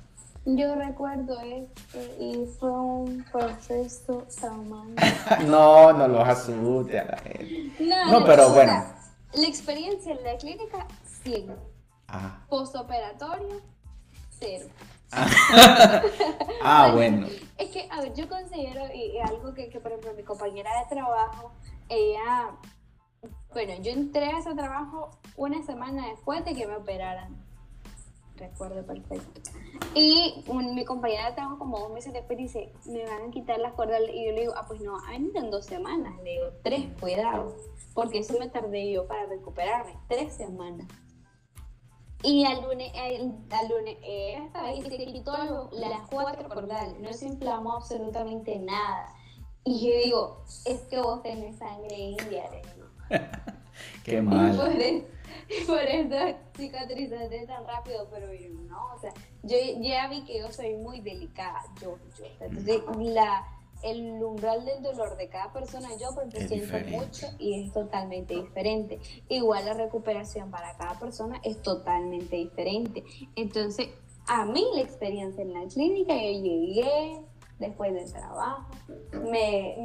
Yo 0.49 0.75
recuerdo 0.75 1.41
esto 1.41 1.99
y 2.21 2.45
fue 2.57 2.71
un 2.71 3.25
proceso 3.29 4.25
traumante. 4.39 5.03
no, 5.45 5.91
no 5.91 6.07
los 6.07 6.25
asuste 6.25 6.99
a 7.01 7.03
la 7.03 7.17
gente. 7.17 7.83
No, 7.83 8.23
pero 8.23 8.51
bueno. 8.51 8.85
La 9.33 9.45
experiencia 9.45 10.13
en 10.13 10.23
la 10.23 10.37
clínica, 10.37 10.87
100. 11.23 11.53
Ah. 12.07 12.45
Postoperatorio, 12.47 13.61
cero. 14.39 14.67
Ah, 15.11 16.01
ah 16.63 16.91
bueno. 16.93 17.27
Es 17.57 17.69
que, 17.71 17.89
a 17.91 17.99
ver, 17.99 18.13
yo 18.13 18.29
considero, 18.29 18.85
y, 18.95 19.19
algo 19.19 19.53
que, 19.53 19.67
que, 19.67 19.81
por 19.81 19.91
ejemplo, 19.91 20.13
mi 20.13 20.23
compañera 20.23 20.71
de 20.79 20.95
trabajo, 20.95 21.51
ella, 21.89 22.51
bueno, 23.51 23.73
yo 23.81 23.91
entré 23.91 24.27
a 24.27 24.39
ese 24.39 24.55
trabajo 24.55 25.09
una 25.35 25.61
semana 25.63 26.07
después 26.07 26.45
de 26.45 26.55
que 26.55 26.65
me 26.65 26.77
operaran 26.77 27.46
recuerdo 28.37 28.85
perfecto. 28.85 29.41
Y 29.93 30.43
mi 30.47 30.85
compañera 30.85 31.29
de 31.29 31.35
trabajo 31.35 31.57
como 31.59 31.79
dos 31.79 31.91
meses 31.91 32.13
después 32.13 32.37
dice, 32.37 32.71
me 32.85 33.05
van 33.05 33.29
a 33.29 33.31
quitar 33.31 33.59
las 33.59 33.73
cuerdas 33.73 34.01
y 34.13 34.25
yo 34.25 34.31
le 34.31 34.41
digo, 34.41 34.53
ah, 34.55 34.65
pues 34.67 34.81
no, 34.81 34.97
a 34.97 35.17
mí 35.17 35.31
en 35.33 35.51
dos 35.51 35.65
semanas, 35.65 36.15
le 36.23 36.31
digo, 36.31 36.47
tres, 36.63 36.85
cuidado, 36.99 37.55
porque 37.93 38.19
eso 38.19 38.37
me 38.39 38.49
tardé 38.49 38.91
yo 38.91 39.07
para 39.07 39.25
recuperarme, 39.25 39.93
tres 40.07 40.33
semanas. 40.33 40.87
Y 42.23 42.45
al 42.45 42.63
lunes, 42.63 42.91
al 42.95 43.69
lunes 43.69 43.97
esta 44.01 44.63
vez 44.63 44.83
se 44.83 45.05
quitó 45.05 45.69
las 45.73 46.07
cuatro 46.09 46.49
cordales, 46.49 46.99
no 46.99 47.13
se 47.13 47.27
inflamó 47.27 47.73
absolutamente 47.73 48.57
nada. 48.59 49.13
Y 49.63 49.85
yo 49.85 50.03
digo, 50.03 50.43
es 50.65 50.81
que 50.83 50.99
vos 50.99 51.21
tenés 51.21 51.57
sangre 51.57 51.95
india, 51.95 52.49
digo. 52.51 52.87
Qué 54.03 54.21
mal. 54.21 54.57
por 55.67 55.79
eso 55.79 56.37
cicatrizaste 56.55 57.45
tan 57.45 57.65
rápido, 57.65 58.07
pero 58.11 58.33
yo 58.33 58.49
no, 58.67 58.93
o 58.95 58.99
sea, 58.99 59.13
yo 59.43 59.57
ya 59.79 60.07
vi 60.07 60.23
que 60.23 60.39
yo 60.39 60.51
soy 60.51 60.75
muy 60.75 61.01
delicada, 61.01 61.61
yo, 61.81 61.97
yo, 62.17 62.25
entonces 62.39 62.81
la, 62.97 63.45
el 63.83 64.23
umbral 64.23 64.65
del 64.65 64.81
dolor 64.81 65.15
de 65.17 65.29
cada 65.29 65.51
persona 65.53 65.89
yo 65.99 66.09
porque 66.15 66.47
siento 66.47 66.77
mucho 66.89 67.27
y 67.39 67.63
es 67.63 67.73
totalmente 67.73 68.35
diferente. 68.35 68.99
Igual 69.29 69.65
la 69.65 69.73
recuperación 69.73 70.49
para 70.49 70.75
cada 70.77 70.99
persona 70.99 71.39
es 71.43 71.61
totalmente 71.61 72.35
diferente. 72.35 73.03
Entonces, 73.35 73.89
a 74.27 74.45
mí 74.45 74.65
la 74.73 74.81
experiencia 74.81 75.41
en 75.41 75.53
la 75.53 75.67
clínica, 75.67 76.13
yo 76.15 76.41
llegué, 76.41 77.21
después 77.59 77.93
del 77.93 78.11
trabajo. 78.11 78.65
Me, 79.13 79.75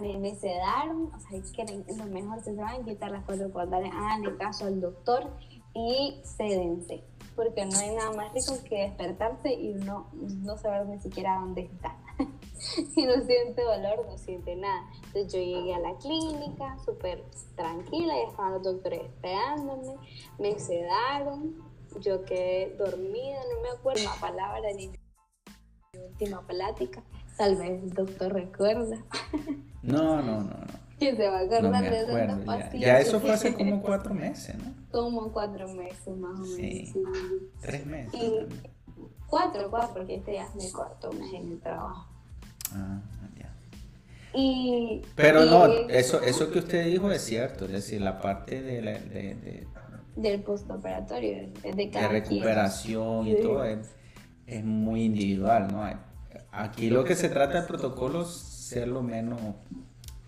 me, 0.00 0.18
me 0.18 0.34
sedaron, 0.34 1.12
o 1.12 1.20
sea, 1.20 1.66
que 1.66 1.94
lo 1.96 2.04
mejor 2.06 2.42
se 2.42 2.52
van 2.54 2.82
a 2.82 2.84
quitar 2.84 3.10
las 3.10 3.24
cuatro 3.24 3.50
cordales, 3.52 3.92
hagan 3.92 4.36
caso 4.36 4.66
al 4.66 4.80
doctor 4.80 5.30
y 5.74 6.20
sédense, 6.22 7.02
porque 7.34 7.64
no 7.64 7.78
hay 7.78 7.94
nada 7.94 8.12
más 8.12 8.32
rico 8.34 8.62
que 8.68 8.82
despertarse 8.82 9.54
y 9.54 9.72
uno 9.72 10.08
no 10.12 10.56
saber 10.58 10.86
ni 10.86 10.98
siquiera 11.00 11.38
dónde 11.40 11.62
está. 11.62 11.96
si 12.94 13.06
no 13.06 13.14
siente 13.22 13.62
dolor, 13.62 14.06
no 14.06 14.18
siente 14.18 14.54
nada. 14.56 14.82
Entonces 15.06 15.32
yo 15.32 15.38
llegué 15.38 15.74
a 15.74 15.78
la 15.78 15.96
clínica 15.96 16.76
súper 16.84 17.24
tranquila, 17.56 18.18
y 18.18 18.30
estaban 18.30 18.52
los 18.54 18.62
doctores 18.62 19.02
esperándome, 19.02 19.94
me 20.38 20.58
sedaron, 20.58 21.56
yo 22.00 22.24
quedé 22.24 22.74
dormida, 22.76 23.38
no 23.54 23.62
me 23.62 23.68
acuerdo 23.70 24.02
la 24.04 24.14
palabra 24.20 24.72
ni 24.74 24.90
última 26.22 26.42
plática. 26.46 27.02
Tal 27.36 27.56
vez 27.56 27.82
el 27.82 27.90
doctor 27.90 28.32
recuerda. 28.32 28.98
No, 29.82 30.22
no, 30.22 30.22
no, 30.22 30.42
no. 30.42 30.82
¿Quién 30.98 31.16
se 31.16 31.28
va 31.28 31.38
a 31.38 31.40
acordar 31.40 31.82
de 31.82 32.00
esas 32.02 32.44
pastillas? 32.44 32.86
Ya, 32.86 33.00
eso 33.00 33.18
fue 33.18 33.32
hace 33.32 33.54
como 33.54 33.82
cuatro 33.82 34.14
meses, 34.14 34.56
¿no? 34.56 34.72
Como 34.92 35.32
cuatro 35.32 35.66
meses 35.74 36.16
más 36.16 36.38
o 36.38 36.42
menos. 36.42 36.54
Sí. 36.54 36.94
Tres 37.60 37.86
meses. 37.86 38.20
cuatro, 39.26 39.68
cuatro, 39.70 39.94
porque 39.94 40.16
este 40.16 40.34
ya 40.34 40.44
es 40.44 40.54
mi 40.54 40.70
cuarto 40.70 41.10
mes 41.12 41.32
en 41.32 41.52
el 41.52 41.60
trabajo. 41.60 42.06
Ah, 42.72 43.00
ya. 43.36 43.52
Y, 44.34 45.02
Pero 45.16 45.44
no, 45.44 45.66
eso, 45.88 46.22
eso 46.22 46.52
que 46.52 46.60
usted 46.60 46.86
dijo 46.86 47.10
es 47.10 47.22
cierto, 47.22 47.64
es 47.64 47.72
decir, 47.72 48.00
la 48.00 48.20
parte 48.20 48.62
de, 48.62 48.82
la, 48.82 48.92
de, 48.92 49.34
de 49.34 49.66
del 50.14 50.42
postoperatorio, 50.42 51.48
de, 51.62 51.90
cada 51.90 52.08
de 52.08 52.20
recuperación 52.20 53.26
y 53.26 53.34
todo, 53.40 53.64
es, 53.64 53.90
es 54.46 54.64
muy 54.64 55.04
individual, 55.04 55.68
¿no? 55.72 56.11
Aquí 56.52 56.90
lo 56.90 57.02
que 57.02 57.14
se 57.14 57.30
trata 57.30 57.54
del 57.54 57.66
protocolo 57.66 58.22
es 58.22 58.28
ser 58.28 58.86
lo 58.86 59.02
menos 59.02 59.40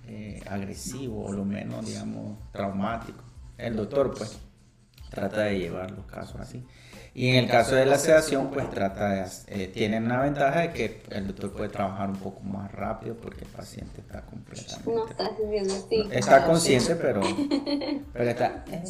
eh, 0.06 0.42
agresivo 0.48 1.26
o 1.26 1.32
lo 1.32 1.44
menos, 1.44 1.84
digamos, 1.84 2.38
traumático. 2.50 3.22
El 3.58 3.76
doctor, 3.76 4.14
pues, 4.16 4.40
trata 5.10 5.42
de 5.42 5.58
llevar 5.58 5.90
los 5.90 6.06
casos 6.06 6.40
así. 6.40 6.64
Y 7.16 7.28
en 7.28 7.36
el 7.36 7.48
caso 7.48 7.76
de 7.76 7.86
la 7.86 7.96
sedación, 7.96 8.50
pues 8.50 8.68
trata 8.70 9.08
de, 9.10 9.26
eh, 9.46 9.68
tiene 9.68 9.98
una 9.98 10.20
ventaja 10.20 10.62
de 10.62 10.72
que 10.72 11.02
el 11.10 11.28
doctor 11.28 11.52
puede 11.52 11.68
trabajar 11.68 12.10
un 12.10 12.16
poco 12.16 12.40
más 12.40 12.72
rápido 12.72 13.14
porque 13.14 13.44
el 13.44 13.50
paciente 13.50 14.00
está 14.00 14.22
completamente... 14.22 14.90
No 14.90 15.06
está 15.06 15.26
haciendo 15.26 15.74
así. 15.74 16.08
Está 16.10 16.44
consciente, 16.44 16.96
pero, 16.96 17.20
pero 18.12 18.30
está... 18.30 18.64
Eh, 18.68 18.82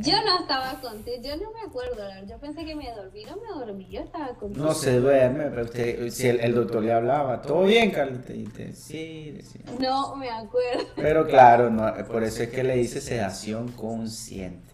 yo 0.00 0.12
no 0.26 0.40
estaba 0.40 0.78
consciente, 0.82 1.26
yo 1.26 1.36
no 1.38 1.52
me 1.52 1.62
acuerdo, 1.66 2.02
yo 2.28 2.38
pensé 2.38 2.66
que 2.66 2.74
me 2.74 2.90
dormí, 2.94 3.24
no 3.24 3.36
me 3.36 3.64
dormí, 3.64 3.88
yo 3.88 4.02
estaba 4.02 4.28
consciente. 4.34 4.60
No 4.60 4.74
se 4.74 5.00
duerme, 5.00 5.44
pero 5.44 5.62
usted, 5.62 6.10
si 6.10 6.28
el, 6.28 6.54
doctor 6.54 6.82
le 6.82 6.92
hablaba, 6.92 7.40
¿todo 7.40 7.62
bien, 7.62 7.90
Carlita? 7.92 8.34
Y 8.34 8.46
sí, 8.74 9.30
decía. 9.30 9.62
No 9.78 10.16
me 10.16 10.28
acuerdo. 10.28 10.84
Pero 10.96 11.26
claro, 11.26 11.70
no, 11.70 11.94
por 12.08 12.24
eso 12.24 12.42
es 12.42 12.50
que 12.50 12.62
le 12.62 12.76
dice 12.76 13.00
sedación 13.00 13.72
consciente. 13.72 14.69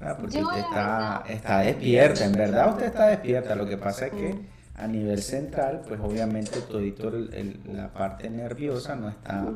Ah, 0.00 0.16
porque 0.18 0.42
usted 0.42 0.58
está, 0.60 1.24
está 1.28 1.58
despierta, 1.60 2.24
en 2.24 2.32
verdad 2.32 2.70
usted 2.70 2.86
está 2.86 3.08
despierta. 3.08 3.54
Lo 3.54 3.66
que 3.66 3.76
pasa 3.76 4.06
es 4.06 4.12
que 4.12 4.34
a 4.76 4.86
nivel 4.86 5.20
central, 5.20 5.82
pues 5.86 6.00
obviamente 6.00 6.60
todito 6.62 7.10
la 7.10 7.92
parte 7.92 8.30
nerviosa 8.30 8.96
no 8.96 9.10
está 9.10 9.46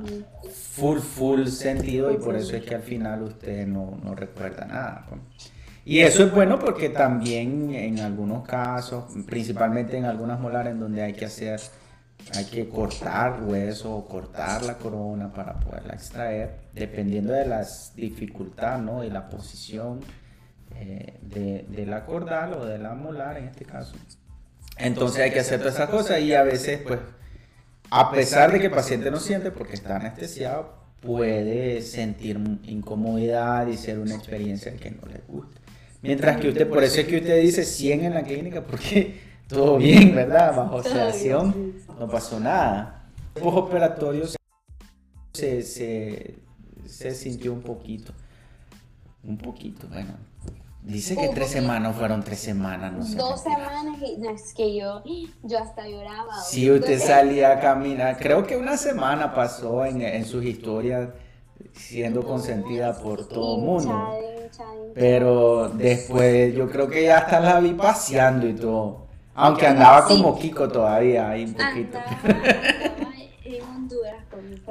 full, 0.53 0.99
full 0.99 1.47
sentido 1.47 2.13
y 2.13 2.19
por 2.19 2.37
eso 2.37 2.57
es 2.57 2.65
que 2.65 2.75
al 2.75 2.83
final 2.83 3.23
usted 3.23 3.67
no, 3.67 3.99
no 4.03 4.15
recuerda 4.15 4.67
nada. 4.67 5.07
Pues. 5.09 5.21
Y 5.87 6.01
eso 6.01 6.25
es 6.25 6.33
bueno 6.33 6.59
porque 6.59 6.91
también 6.91 7.75
en 7.75 8.01
algunos 8.01 8.47
casos, 8.47 9.05
principalmente 9.27 9.97
en 9.97 10.05
algunas 10.05 10.41
molares 10.41 10.73
en 10.73 10.81
donde 10.81 11.03
hay 11.03 11.15
que 11.15 11.25
hacer, 11.25 11.61
hay 12.35 12.45
que 12.45 12.69
cortar 12.69 13.43
hueso 13.43 13.95
o 13.95 14.07
cortar 14.07 14.63
la 14.63 14.75
corona 14.75 15.33
para 15.33 15.55
poderla 15.61 15.95
extraer, 15.95 16.55
dependiendo 16.75 17.33
de 17.33 17.47
las 17.47 17.93
dificultades 17.97 18.83
¿no? 18.83 19.05
y 19.05 19.11
la 19.11 19.29
posición 19.29 20.01
eh, 20.77 21.19
de, 21.23 21.87
la 21.87 22.05
cordal 22.05 22.55
o 22.55 22.65
de 22.65 22.79
la 22.79 22.95
molar 22.95 23.37
en 23.39 23.45
este 23.45 23.65
caso. 23.65 23.95
Entonces 24.77 25.21
hay 25.21 25.31
que 25.31 25.41
hacer 25.41 25.61
todas 25.61 25.75
esas 25.75 25.89
cosas 25.89 26.21
y 26.21 26.35
a 26.35 26.43
veces, 26.43 26.81
pues, 26.85 26.99
a 27.91 28.11
pesar 28.11 28.53
de 28.53 28.59
que 28.59 28.67
el 28.67 28.73
paciente 28.73 29.11
no 29.11 29.21
siente 29.21 29.51
porque 29.51 29.75
está 29.75 29.97
anestesiado, 29.97 30.75
puede 31.01 31.83
sentir 31.83 32.39
incomodidad 32.65 33.67
y 33.67 33.77
ser 33.77 33.99
una 33.99 34.15
experiencia 34.15 34.75
que 34.75 34.91
no 34.91 35.07
le 35.07 35.21
gusta. 35.29 35.61
Mientras 36.03 36.39
que 36.39 36.49
usted, 36.49 36.69
por 36.69 36.83
eso 36.83 37.01
es 37.01 37.07
que 37.07 37.19
usted 37.19 37.41
dice 37.41 37.65
100 37.65 38.05
en 38.05 38.15
la 38.15 38.23
clínica, 38.25 38.63
porque 38.67 39.21
todo 39.49 39.77
bien, 39.79 40.15
¿verdad? 40.15 40.57
Bajo 40.57 40.83
sedación 40.83 41.75
no 41.99 42.09
pasó 42.09 42.41
nada. 42.41 43.11
Postoperatorio 43.35 44.27
se, 45.33 45.63
se, 45.63 46.37
se 46.87 47.15
sintió 47.15 47.53
un 47.53 47.63
poquito, 47.63 48.13
un 49.25 49.37
poquito, 49.37 49.89
bueno, 49.89 50.15
Dice 50.85 51.17
que 51.17 51.29
tres 51.29 51.49
semanas 51.49 51.97
fueron 51.97 52.23
tres 52.23 52.41
semanas, 52.41 52.93
no 52.93 53.03
sé. 53.05 53.17
Dos 53.17 53.43
semanas 53.43 53.97
y 54.03 54.19
no, 54.19 54.29
es 54.29 54.53
que 54.53 54.77
yo, 54.77 55.03
yo 55.43 55.59
hasta 55.59 55.89
lloraba. 55.89 56.39
Sí, 56.43 56.71
usted 56.71 57.01
salía 57.01 57.53
a 57.53 57.61
caminar. 57.61 58.19
Creo 58.19 58.47
que 58.47 58.59
una 58.59 58.77
semana 58.77 59.33
pasó 59.35 59.87
en, 59.87 60.03
en 60.03 60.27
sus 60.27 60.45
historias 60.45 61.09
siendo 61.73 62.23
consentida 62.23 62.95
por 62.99 63.27
todo 63.27 63.57
el 63.57 63.63
mundo. 63.63 64.11
Pero 64.95 65.71
después 65.71 66.55
yo 66.55 66.71
creo 66.71 66.87
que 66.89 67.05
ya 67.05 67.19
hasta 67.19 67.41
la 67.41 67.61
vi 67.61 67.73
paseando 67.73 68.47
y 68.47 68.55
todo. 68.55 69.07
Aunque 69.35 69.67
andaba 69.67 70.05
como 70.05 70.39
Kiko 70.39 70.69
todavía 70.69 71.31
ahí 71.31 71.45
un 71.45 71.55
poquito. 71.55 71.99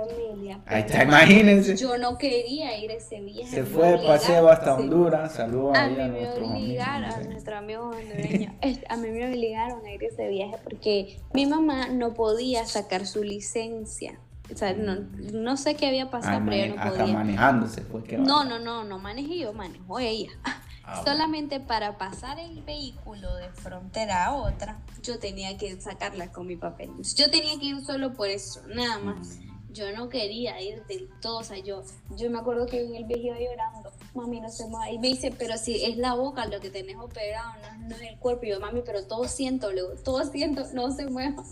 Familia. 0.05 0.59
Ahí 0.65 0.81
está, 0.81 1.03
imagínense. 1.03 1.75
Yo 1.77 1.97
no 1.97 2.17
quería 2.17 2.77
ir 2.77 2.91
ese 2.91 3.21
viaje. 3.21 3.49
Se 3.49 3.63
fue 3.63 3.93
de 3.93 3.97
paseo 3.99 4.49
hasta 4.49 4.75
Honduras. 4.75 5.33
Saludos 5.33 5.77
a, 5.77 5.87
mí 5.87 5.95
me 5.95 6.29
obligaron, 6.29 7.05
a 7.05 7.17
nuestro 7.19 7.57
amigo 7.57 7.89
hondureño, 7.89 8.53
a 8.89 8.97
mí 8.97 9.09
me 9.09 9.27
obligaron 9.27 9.85
a 9.85 9.91
ir 9.91 10.03
ese 10.03 10.27
viaje 10.27 10.55
porque 10.63 11.19
mi 11.33 11.45
mamá 11.45 11.87
no 11.87 12.13
podía 12.13 12.65
sacar 12.65 13.05
su 13.05 13.23
licencia. 13.23 14.19
O 14.53 14.57
sea, 14.57 14.73
no, 14.73 14.95
no 15.31 15.55
sé 15.57 15.75
qué 15.75 15.87
había 15.87 16.09
pasado, 16.09 16.41
pero 16.43 16.55
ella 16.55 16.75
no 16.75 16.91
podía. 16.91 17.13
Manejándose 17.13 17.81
fue 17.81 18.03
que 18.03 18.17
No, 18.17 18.43
no, 18.43 18.59
no, 18.59 18.83
no 18.83 18.99
manejé 18.99 19.39
yo, 19.39 19.53
manejó 19.53 19.99
ella. 19.99 20.29
Ah, 20.85 21.01
Solamente 21.05 21.61
para 21.61 21.97
pasar 21.97 22.39
el 22.39 22.61
vehículo 22.61 23.33
de 23.37 23.47
frontera 23.53 24.25
a 24.25 24.33
otra, 24.33 24.81
yo 25.01 25.17
tenía 25.17 25.57
que 25.57 25.79
sacarla 25.79 26.33
con 26.33 26.45
mi 26.45 26.57
papel. 26.57 26.89
Yo 27.15 27.31
tenía 27.31 27.57
que 27.57 27.67
ir 27.67 27.85
solo 27.85 28.13
por 28.13 28.27
eso, 28.27 28.61
nada 28.67 28.99
más. 28.99 29.37
Mm. 29.37 29.52
Yo 29.73 29.91
no 29.91 30.09
quería 30.09 30.61
ir 30.61 30.85
del 30.85 31.09
todo, 31.21 31.39
o 31.39 31.43
sea, 31.43 31.57
yo, 31.57 31.83
yo 32.15 32.29
me 32.29 32.39
acuerdo 32.39 32.65
que 32.65 32.81
en 32.81 32.95
el 32.95 33.17
iba 33.17 33.37
llorando, 33.39 33.91
mami, 34.13 34.39
no 34.39 34.49
se 34.49 34.67
mueve. 34.67 34.93
Y 34.93 34.99
me 34.99 35.07
dice, 35.07 35.33
pero 35.37 35.57
si 35.57 35.83
es 35.83 35.97
la 35.97 36.13
boca 36.13 36.45
lo 36.45 36.59
que 36.59 36.69
tenés 36.69 36.97
operado, 36.97 37.53
no, 37.87 37.95
es 37.95 38.01
el 38.01 38.19
cuerpo. 38.19 38.45
Y 38.45 38.49
yo, 38.49 38.59
mami, 38.59 38.81
pero 38.85 39.03
todo 39.05 39.25
siento, 39.25 39.71
luego, 39.71 39.95
todo 40.03 40.23
siento, 40.25 40.63
no 40.73 40.91
se 40.91 41.07
mueva. 41.07 41.43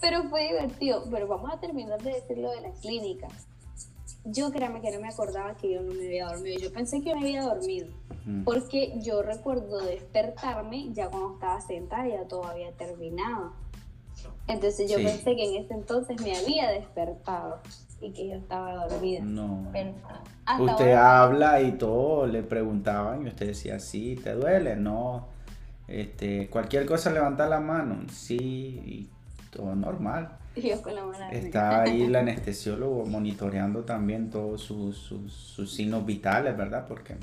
Pero 0.00 0.28
fue 0.30 0.48
divertido. 0.48 1.04
Pero 1.10 1.26
vamos 1.26 1.52
a 1.52 1.60
terminar 1.60 2.00
de 2.02 2.12
decir 2.12 2.38
lo 2.38 2.50
de 2.50 2.60
la 2.60 2.70
clínica 2.72 3.28
yo 4.24 4.50
créame 4.50 4.80
que 4.80 4.90
no 4.90 5.00
me 5.00 5.08
acordaba 5.08 5.54
que 5.56 5.72
yo 5.72 5.82
no 5.82 5.94
me 5.94 6.06
había 6.06 6.26
dormido. 6.26 6.60
Yo 6.60 6.72
pensé 6.72 7.00
que 7.00 7.14
me 7.14 7.20
había 7.20 7.42
dormido. 7.42 7.88
Porque 8.44 8.92
yo 9.00 9.22
recuerdo 9.22 9.78
despertarme 9.80 10.92
ya 10.92 11.08
cuando 11.08 11.34
estaba 11.34 11.60
sentada, 11.62 12.06
ya 12.06 12.28
todo 12.28 12.44
había 12.44 12.72
terminado. 12.72 13.54
Entonces 14.48 14.90
yo 14.90 14.96
pensé 14.96 15.36
que 15.36 15.44
en 15.44 15.64
ese 15.64 15.74
entonces 15.74 16.20
me 16.22 16.34
había 16.36 16.70
despertado 16.70 17.60
y 18.00 18.12
que 18.12 18.28
yo 18.28 18.34
estaba 18.36 18.86
dormida. 18.86 19.20
No. 19.22 19.70
usted 20.58 20.92
habla 20.94 21.60
y 21.60 21.72
todo, 21.72 22.26
le 22.26 22.42
preguntaban 22.42 23.24
y 23.24 23.28
usted 23.28 23.48
decía, 23.48 23.78
sí, 23.78 24.16
¿te 24.16 24.32
duele? 24.32 24.76
No. 24.76 25.28
Este, 25.86 26.48
cualquier 26.48 26.86
cosa 26.86 27.10
levanta 27.10 27.46
la 27.46 27.60
mano, 27.60 28.06
sí, 28.10 28.36
y 28.36 29.08
todo 29.50 29.74
normal. 29.74 30.38
Está 31.30 31.82
ahí 31.82 32.02
el 32.02 32.16
anestesiólogo 32.16 33.06
monitoreando 33.06 33.84
también 33.84 34.30
todos 34.30 34.62
sus, 34.62 34.96
sus, 34.96 35.72
signos 35.72 36.04
vitales, 36.04 36.56
¿verdad? 36.56 36.86
Porque 36.86 37.16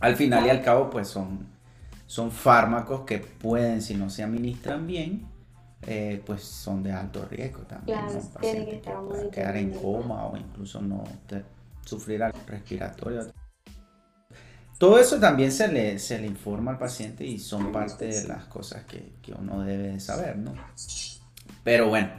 al 0.00 0.16
final 0.16 0.46
y 0.46 0.50
al 0.50 0.62
cabo, 0.62 0.90
pues 0.90 1.08
son, 1.08 1.46
son 2.06 2.30
fármacos 2.30 3.02
que 3.02 3.18
pueden, 3.18 3.80
si 3.82 3.94
no 3.94 4.10
se 4.10 4.22
administran 4.22 4.86
bien, 4.86 5.26
eh, 5.86 6.22
pues 6.26 6.42
son 6.42 6.82
de 6.82 6.92
alto 6.92 7.24
riesgo 7.26 7.62
también. 7.62 7.98
Claro, 7.98 8.20
que, 8.40 8.80
pueden 8.80 9.30
quedar 9.30 9.56
en 9.56 9.70
coma 9.70 10.26
o 10.26 10.36
incluso 10.36 10.80
no 10.80 11.04
sufrir 11.84 12.22
al 12.22 12.32
respiratorio. 12.46 13.26
Todo 14.78 14.98
eso 14.98 15.18
también 15.18 15.50
se 15.50 15.68
le, 15.68 15.98
se 15.98 16.18
le 16.18 16.26
informa 16.26 16.72
al 16.72 16.78
paciente 16.78 17.24
y 17.24 17.38
son 17.38 17.72
parte 17.72 18.06
de 18.06 18.28
las 18.28 18.44
cosas 18.44 18.84
que, 18.84 19.12
que 19.22 19.32
uno 19.32 19.62
debe 19.62 19.88
de 19.88 20.00
saber, 20.00 20.36
¿no? 20.36 20.54
Pero 21.64 21.88
bueno, 21.88 22.10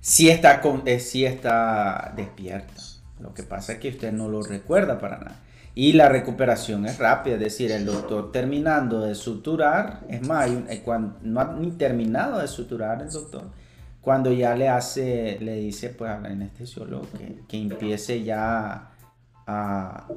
sí 0.00 0.28
está, 0.28 0.60
con, 0.60 0.82
eh, 0.86 1.00
está 1.00 2.12
despierta. 2.16 2.74
Lo 3.18 3.34
que 3.34 3.42
pasa 3.42 3.74
es 3.74 3.78
que 3.78 3.88
usted 3.88 4.12
no 4.12 4.28
lo 4.28 4.42
recuerda 4.42 4.98
para 4.98 5.18
nada. 5.18 5.40
Y 5.78 5.92
la 5.92 6.08
recuperación 6.08 6.86
es 6.86 6.96
rápida, 6.96 7.34
es 7.34 7.40
decir, 7.40 7.70
el 7.70 7.84
doctor 7.84 8.32
terminando 8.32 9.02
de 9.02 9.14
suturar, 9.14 10.00
es 10.08 10.26
más, 10.26 10.48
eh, 10.48 10.80
cuando, 10.82 11.18
no 11.20 11.38
ha 11.38 11.52
ni 11.52 11.70
terminado 11.72 12.38
de 12.38 12.48
suturar 12.48 13.02
el 13.02 13.10
doctor, 13.10 13.50
cuando 14.00 14.32
ya 14.32 14.54
le 14.54 14.70
hace, 14.70 15.36
le 15.38 15.56
dice 15.56 15.90
pues 15.90 16.10
al 16.10 16.24
anestesiólogo 16.24 17.06
que, 17.18 17.42
que 17.46 17.58
empiece 17.58 18.24
ya 18.24 18.88
a, 19.46 20.08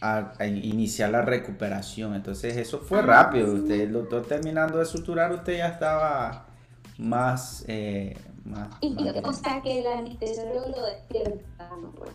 a, 0.00 0.46
iniciar 0.46 1.10
la 1.10 1.22
recuperación. 1.22 2.16
Entonces 2.16 2.56
eso 2.56 2.80
fue 2.80 3.00
rápido, 3.00 3.54
usted, 3.54 3.82
el 3.82 3.92
doctor 3.92 4.26
terminando 4.26 4.78
de 4.78 4.84
suturar, 4.84 5.32
usted 5.32 5.58
ya 5.58 5.68
estaba 5.68 6.46
más... 6.98 7.64
Eh, 7.68 8.16
o 9.22 9.32
sea 9.32 9.62
que 9.62 9.78
el 9.78 9.86
anestesiólogo 9.86 10.70
lo 10.76 10.86
despierta, 10.86 11.70
pues. 11.96 12.10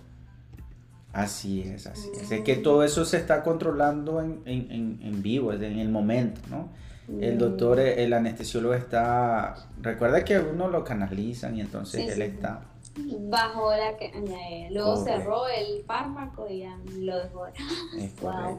Así 1.11 1.61
es, 1.61 1.87
así 1.87 2.09
es. 2.13 2.31
Es 2.31 2.41
que 2.41 2.55
todo 2.55 2.83
eso 2.83 3.03
se 3.03 3.17
está 3.17 3.43
controlando 3.43 4.21
en, 4.21 4.41
en, 4.45 4.99
en 5.01 5.21
vivo, 5.23 5.53
en 5.53 5.79
el 5.79 5.89
momento, 5.89 6.41
¿no? 6.49 6.69
El 7.19 7.35
mm. 7.35 7.39
doctor, 7.39 7.79
el 7.79 8.13
anestesiólogo 8.13 8.75
está... 8.75 9.55
Recuerda 9.81 10.23
que 10.23 10.37
uno 10.37 10.67
lo 10.67 10.83
canalizan 10.83 11.57
y 11.57 11.61
entonces 11.61 12.07
él 12.11 12.21
está... 12.21 12.61
Bajo 13.21 13.71
la 13.71 13.97
que... 13.97 14.69
Luego 14.71 15.03
cerró 15.03 15.47
el 15.47 15.83
fármaco 15.85 16.47
y 16.49 16.59
ya 16.59 16.77
lo 16.99 17.17
dejó. 17.17 17.47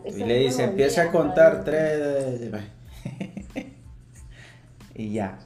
y 0.04 0.24
le 0.24 0.38
dice, 0.38 0.64
empieza 0.64 1.02
a 1.02 1.12
contar 1.12 1.62
tres... 1.64 2.50
y 4.94 5.12
ya. 5.12 5.38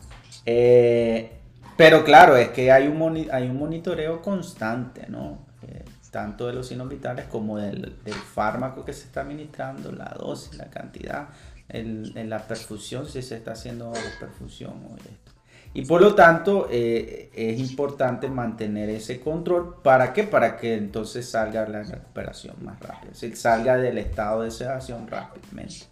Eh, 0.46 1.30
pero 1.76 2.04
claro, 2.04 2.36
es 2.36 2.48
que 2.50 2.72
hay 2.72 2.86
un, 2.86 3.28
hay 3.30 3.48
un 3.48 3.58
monitoreo 3.58 4.22
constante, 4.22 5.06
¿no? 5.08 5.38
Tanto 6.14 6.46
de 6.46 6.52
los 6.52 6.68
signos 6.68 6.88
vitales 6.88 7.24
como 7.26 7.58
del, 7.58 7.92
fármaco 8.32 8.84
que 8.84 8.92
se 8.92 9.06
está 9.06 9.22
administrando, 9.22 9.90
la 9.90 10.14
dosis, 10.16 10.56
la 10.56 10.70
cantidad, 10.70 11.28
en 11.68 12.30
la 12.30 12.46
perfusión, 12.46 13.06
si 13.06 13.20
se 13.20 13.36
está 13.36 13.52
haciendo 13.52 13.92
perfusión 14.20 14.74
o 14.90 14.96
esto. 14.96 15.34
Y 15.76 15.84
por 15.86 16.00
lo 16.00 16.14
tanto, 16.14 16.68
eh, 16.70 17.30
es 17.34 17.58
importante 17.58 18.28
mantener 18.28 18.88
ese 18.90 19.18
control. 19.18 19.82
¿Para 19.82 20.12
qué? 20.12 20.22
Para 20.22 20.56
que 20.56 20.76
entonces 20.76 21.28
salga 21.28 21.68
la 21.68 21.82
recuperación 21.82 22.54
más 22.62 22.78
rápida, 22.78 23.12
si 23.12 23.34
salga 23.34 23.76
del 23.76 23.98
estado 23.98 24.42
de 24.42 24.52
sedación 24.52 25.08
rápidamente. 25.08 25.86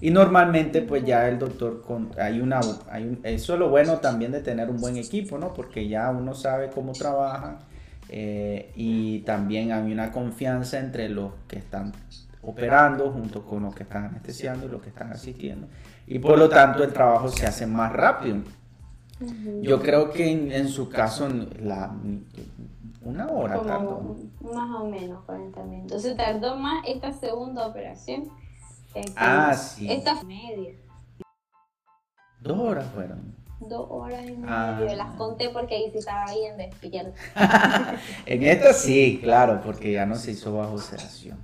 Y 0.00 0.10
normalmente 0.10 0.80
pues 0.80 1.04
ya 1.04 1.28
el 1.28 1.38
doctor, 1.38 1.82
con, 1.82 2.10
hay 2.18 2.40
una, 2.40 2.60
hay 2.90 3.20
eso 3.22 3.52
es 3.52 3.58
lo 3.58 3.68
bueno 3.68 3.98
también 3.98 4.32
de 4.32 4.40
tener 4.40 4.70
un 4.70 4.78
buen 4.78 4.96
equipo, 4.96 5.36
¿no? 5.36 5.52
Porque 5.52 5.86
ya 5.86 6.08
uno 6.08 6.34
sabe 6.34 6.70
cómo 6.70 6.92
trabaja 6.92 7.58
eh, 8.12 8.72
y 8.74 9.20
también 9.20 9.70
hay 9.70 9.92
una 9.92 10.10
confianza 10.10 10.80
entre 10.80 11.08
los 11.08 11.32
que 11.46 11.58
están 11.58 11.92
operando 12.42 13.12
junto 13.12 13.44
con 13.44 13.62
los 13.62 13.74
que 13.74 13.84
están 13.84 14.06
anestesiando 14.06 14.66
y 14.66 14.68
los 14.68 14.82
que 14.82 14.88
están 14.88 15.12
asistiendo. 15.12 15.68
Y 16.08 16.18
por 16.18 16.36
lo 16.36 16.48
tanto 16.48 16.82
el 16.82 16.92
trabajo 16.92 17.28
se 17.28 17.46
hace 17.46 17.66
más 17.66 17.92
rápido. 17.92 18.38
Yo 19.62 19.80
creo 19.80 20.10
que 20.10 20.28
en, 20.28 20.68
su 20.68 20.88
caso 20.88 21.28
la, 21.62 21.94
una 23.02 23.28
hora 23.28 23.62
tardó. 23.62 24.16
Más 24.40 24.80
o 24.80 24.88
menos 24.88 25.22
40 25.24 25.62
minutos. 25.62 25.82
Entonces 25.82 26.16
tardó 26.16 26.56
más 26.56 26.82
esta 26.88 27.12
segunda 27.12 27.66
operación 27.66 28.28
ah, 29.16 29.54
sí. 29.54 29.90
Esta 29.90 30.22
media. 30.24 30.74
Dos 32.40 32.58
horas 32.58 32.86
fueron. 32.92 33.39
Dos 33.60 33.86
horas 33.90 34.26
y 34.26 34.32
media. 34.32 34.78
Ah. 34.78 34.80
Las 34.96 35.14
conté 35.16 35.50
porque 35.50 35.76
ahí 35.76 35.90
sí 35.92 35.98
estaba 35.98 36.32
bien 36.32 36.56
despierta. 36.56 37.12
en 38.26 38.42
esta 38.42 38.72
sí, 38.72 39.20
claro, 39.22 39.60
porque 39.64 39.92
ya 39.92 40.06
no 40.06 40.16
se 40.16 40.32
hizo 40.32 40.56
bajo 40.56 40.78
sedación. 40.78 41.38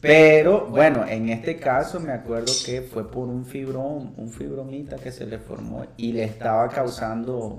Pero 0.00 0.66
bueno, 0.66 1.06
en 1.06 1.28
este 1.28 1.58
caso 1.58 2.00
me 2.00 2.12
acuerdo 2.12 2.52
que 2.64 2.82
fue 2.82 3.08
por 3.08 3.28
un 3.28 3.44
fibrón, 3.44 4.14
un 4.16 4.30
fibromita 4.30 4.96
que 4.96 5.12
se 5.12 5.26
le 5.26 5.38
formó 5.38 5.86
y 5.96 6.12
le 6.12 6.24
estaba 6.24 6.68
causando 6.68 7.56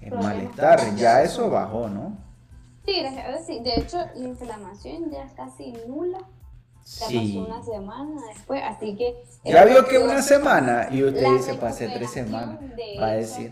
eh, 0.00 0.10
malestar. 0.10 0.94
Ya 0.94 1.22
eso 1.22 1.50
bajó, 1.50 1.88
¿no? 1.88 2.16
Sí, 2.84 3.02
sí. 3.44 3.60
De 3.60 3.80
hecho, 3.80 3.98
la 4.14 4.28
inflamación 4.28 5.10
ya 5.10 5.24
es 5.24 5.32
casi 5.32 5.72
nula 5.88 6.18
Sí. 6.86 7.36
una 7.36 7.60
semana 7.64 8.22
después, 8.28 8.62
así 8.64 8.94
que... 8.94 9.24
Ya 9.44 9.64
vio 9.64 9.84
que 9.86 9.98
una 9.98 10.22
semana 10.22 10.86
y 10.88 11.02
usted 11.02 11.26
dice, 11.32 11.54
pasé 11.54 11.88
tres 11.88 12.12
semanas. 12.12 12.60
Va 13.02 13.06
a 13.08 13.12
decir... 13.16 13.50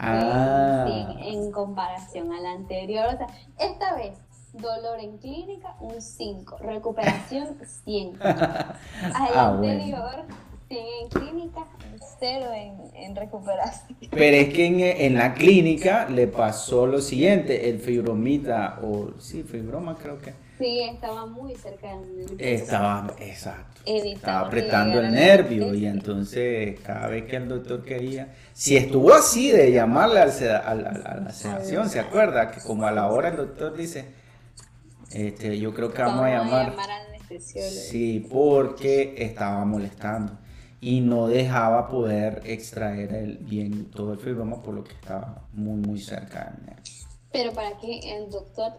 Ah. 0.00 1.14
en 1.22 1.52
comparación 1.52 2.32
a 2.32 2.40
la 2.40 2.50
anterior, 2.50 3.06
o 3.06 3.16
sea, 3.16 3.28
esta 3.56 3.94
vez 3.94 4.18
dolor 4.52 4.98
en 4.98 5.16
clínica 5.18 5.76
un 5.80 6.02
5, 6.02 6.58
recuperación 6.58 7.56
100. 7.84 8.18
A 8.22 8.76
ah, 9.14 9.48
anterior 9.52 10.24
100 10.66 10.86
en 11.02 11.08
clínica, 11.08 11.66
0 12.18 12.46
en, 12.52 12.96
en, 12.96 13.14
recuperación. 13.14 13.96
Pero 14.10 14.36
es 14.36 14.52
que 14.52 14.66
en, 14.66 14.80
en, 14.80 15.14
la 15.14 15.34
clínica 15.34 16.08
le 16.08 16.26
pasó 16.26 16.88
lo 16.88 17.00
siguiente, 17.00 17.70
el 17.70 17.78
fibromita, 17.78 18.80
o 18.82 19.12
sí, 19.20 19.44
fibroma 19.44 19.94
creo 19.94 20.18
que 20.18 20.45
Sí, 20.58 20.80
estaba 20.80 21.26
muy 21.26 21.54
cerca 21.54 21.88
del 21.88 22.16
nervio. 22.16 22.36
Estaba, 22.38 23.14
exacto. 23.18 23.82
estaba 23.84 24.46
apretando 24.46 25.00
el 25.00 25.12
nervio 25.12 25.74
y 25.74 25.86
entonces 25.86 26.80
cada 26.80 27.08
vez 27.08 27.24
que 27.24 27.36
el 27.36 27.48
doctor 27.48 27.82
quería, 27.82 28.34
si 28.54 28.76
estuvo 28.76 29.12
así 29.12 29.50
de 29.50 29.70
llamarle 29.72 30.20
al, 30.20 30.30
a, 30.30 31.20
la 31.20 31.32
sedación, 31.32 31.90
¿se 31.90 32.00
acuerda? 32.00 32.50
Que 32.50 32.60
como 32.60 32.86
a 32.86 32.92
la 32.92 33.08
hora 33.08 33.28
el 33.28 33.36
doctor 33.36 33.76
dice, 33.76 34.06
este, 35.10 35.58
yo 35.58 35.74
creo 35.74 35.92
que 35.92 36.02
vamos, 36.02 36.24
a 36.24 36.30
llamar. 36.30 36.74
Sí, 37.38 38.26
porque 38.30 39.14
estaba 39.18 39.64
molestando 39.64 40.38
y 40.80 41.00
no 41.00 41.26
dejaba 41.26 41.88
poder 41.88 42.42
extraer 42.44 43.12
el, 43.12 43.38
bien 43.38 43.90
todo 43.90 44.12
el 44.12 44.18
fibroma 44.18 44.62
por 44.62 44.74
lo 44.74 44.84
que 44.84 44.92
estaba 44.92 45.42
muy, 45.52 45.80
muy 45.80 46.00
cerca 46.00 46.52
del 46.56 46.66
nervio. 46.66 47.05
Pero 47.36 47.52
para 47.52 47.76
que 47.76 48.16
el 48.16 48.30
doctor 48.30 48.72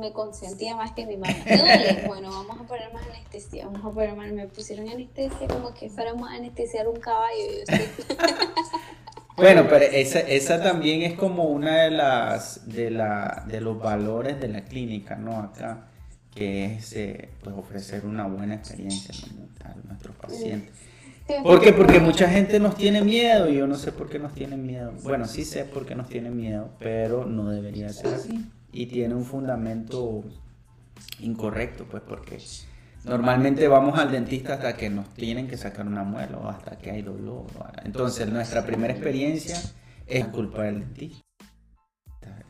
me 0.00 0.12
consentía 0.12 0.74
más 0.74 0.92
que 0.92 1.06
mi 1.06 1.16
mamá. 1.16 1.34
duele? 1.44 2.04
Bueno, 2.06 2.30
vamos 2.30 2.60
a 2.60 2.66
poner 2.66 2.92
más 2.92 3.06
anestesia. 3.06 3.66
Vamos 3.66 3.84
a 3.84 3.90
poner 3.90 4.14
más. 4.14 4.30
Me 4.32 4.46
pusieron 4.48 4.88
anestesia 4.88 5.46
como 5.48 5.74
que 5.74 5.90
fuéramos 5.90 6.30
a 6.30 6.34
anestesiar 6.34 6.88
un 6.88 6.98
caballo. 7.00 7.44
bueno, 9.36 9.66
pero 9.68 9.84
esa, 9.84 10.20
esa 10.20 10.62
también 10.62 11.02
es 11.02 11.14
como 11.14 11.44
una 11.44 11.82
de 11.82 11.90
las 11.90 12.66
de, 12.66 12.90
la, 12.90 13.44
de 13.46 13.60
los 13.60 13.78
valores 13.78 14.40
de 14.40 14.48
la 14.48 14.64
clínica, 14.64 15.16
¿no? 15.16 15.38
Acá 15.38 15.88
que 16.38 16.76
es 16.76 16.92
eh, 16.92 17.30
pues, 17.42 17.56
ofrecer 17.56 18.06
una 18.06 18.26
buena 18.26 18.54
experiencia 18.54 19.12
a 19.64 19.74
nuestros 19.88 20.14
pacientes. 20.16 20.72
¿Por 21.42 21.60
qué? 21.60 21.72
Porque 21.72 22.00
mucha 22.00 22.28
gente 22.28 22.58
nos 22.58 22.74
tiene 22.76 23.02
miedo 23.02 23.48
y 23.50 23.56
yo 23.56 23.66
no 23.66 23.74
sé 23.74 23.92
por 23.92 24.08
qué 24.08 24.18
nos 24.18 24.34
tienen 24.34 24.64
miedo. 24.66 24.92
Bueno, 25.02 25.26
sí 25.26 25.44
sé 25.44 25.64
por 25.64 25.84
qué 25.84 25.94
nos 25.94 26.08
tienen 26.08 26.36
miedo, 26.36 26.70
pero 26.78 27.26
no 27.26 27.50
debería 27.50 27.90
ser 27.90 28.14
así. 28.14 28.46
Y 28.72 28.86
tiene 28.86 29.14
un 29.14 29.24
fundamento 29.24 30.24
incorrecto, 31.20 31.84
pues 31.84 32.02
porque 32.02 32.38
normalmente 33.04 33.68
vamos 33.68 33.98
al 33.98 34.10
dentista 34.10 34.54
hasta 34.54 34.76
que 34.76 34.88
nos 34.90 35.12
tienen 35.14 35.48
que 35.48 35.56
sacar 35.56 35.86
una 35.86 36.02
muela 36.02 36.38
o 36.38 36.48
hasta 36.48 36.78
que 36.78 36.90
hay 36.90 37.02
dolor. 37.02 37.46
Entonces 37.84 38.28
nuestra 38.28 38.64
primera 38.64 38.92
experiencia 38.92 39.60
es 40.06 40.26
culpa 40.28 40.62
del 40.62 40.80
dentista. 40.80 41.22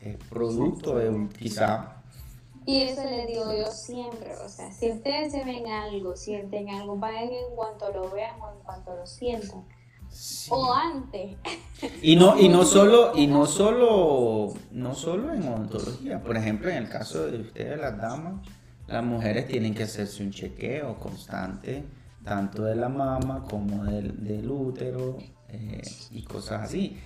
Es 0.01 0.17
producto 0.31 0.97
de 0.97 1.09
un 1.09 1.29
quizá 1.29 1.98
y 2.69 2.83
eso 2.83 3.03
le 3.03 3.25
digo 3.25 3.51
yo 3.57 3.73
siempre, 3.73 4.37
o 4.45 4.47
sea, 4.47 4.71
si 4.71 4.91
ustedes 4.91 5.33
se 5.33 5.43
ven 5.43 5.67
algo, 5.69 6.15
sienten 6.15 6.69
algo, 6.69 6.99
vayan 6.99 7.33
en 7.33 7.57
cuanto 7.57 7.91
lo 7.91 8.11
vean 8.11 8.39
o 8.43 8.53
en 8.53 8.59
cuanto 8.63 8.95
lo 8.95 9.07
sientan. 9.07 9.65
O 10.51 10.75
antes. 10.75 11.39
Y 12.03 12.17
no, 12.17 12.39
y 12.39 12.51
no 12.51 12.65
solo, 12.65 13.13
y 13.15 13.27
no 13.27 13.47
solo, 13.47 14.53
no 14.73 14.95
solo 14.95 15.33
en 15.33 15.49
odontología. 15.49 16.23
Por 16.23 16.37
ejemplo, 16.37 16.69
en 16.69 16.77
el 16.77 16.89
caso 16.91 17.27
de 17.27 17.41
ustedes, 17.41 17.81
las 17.81 17.97
damas, 17.97 18.47
las 18.87 19.03
mujeres 19.03 19.47
tienen 19.47 19.75
que 19.75 19.85
hacerse 19.85 20.23
un 20.23 20.33
chequeo 20.33 20.99
constante, 20.99 21.85
tanto 22.23 22.65
de 22.65 22.77
la 22.77 22.91
mama 22.91 23.47
como 23.49 23.85
del, 23.85 24.23
del 24.23 24.51
útero 24.51 25.17
eh, 25.49 25.81
y 26.11 26.23
cosas 26.25 26.65
así. 26.65 26.99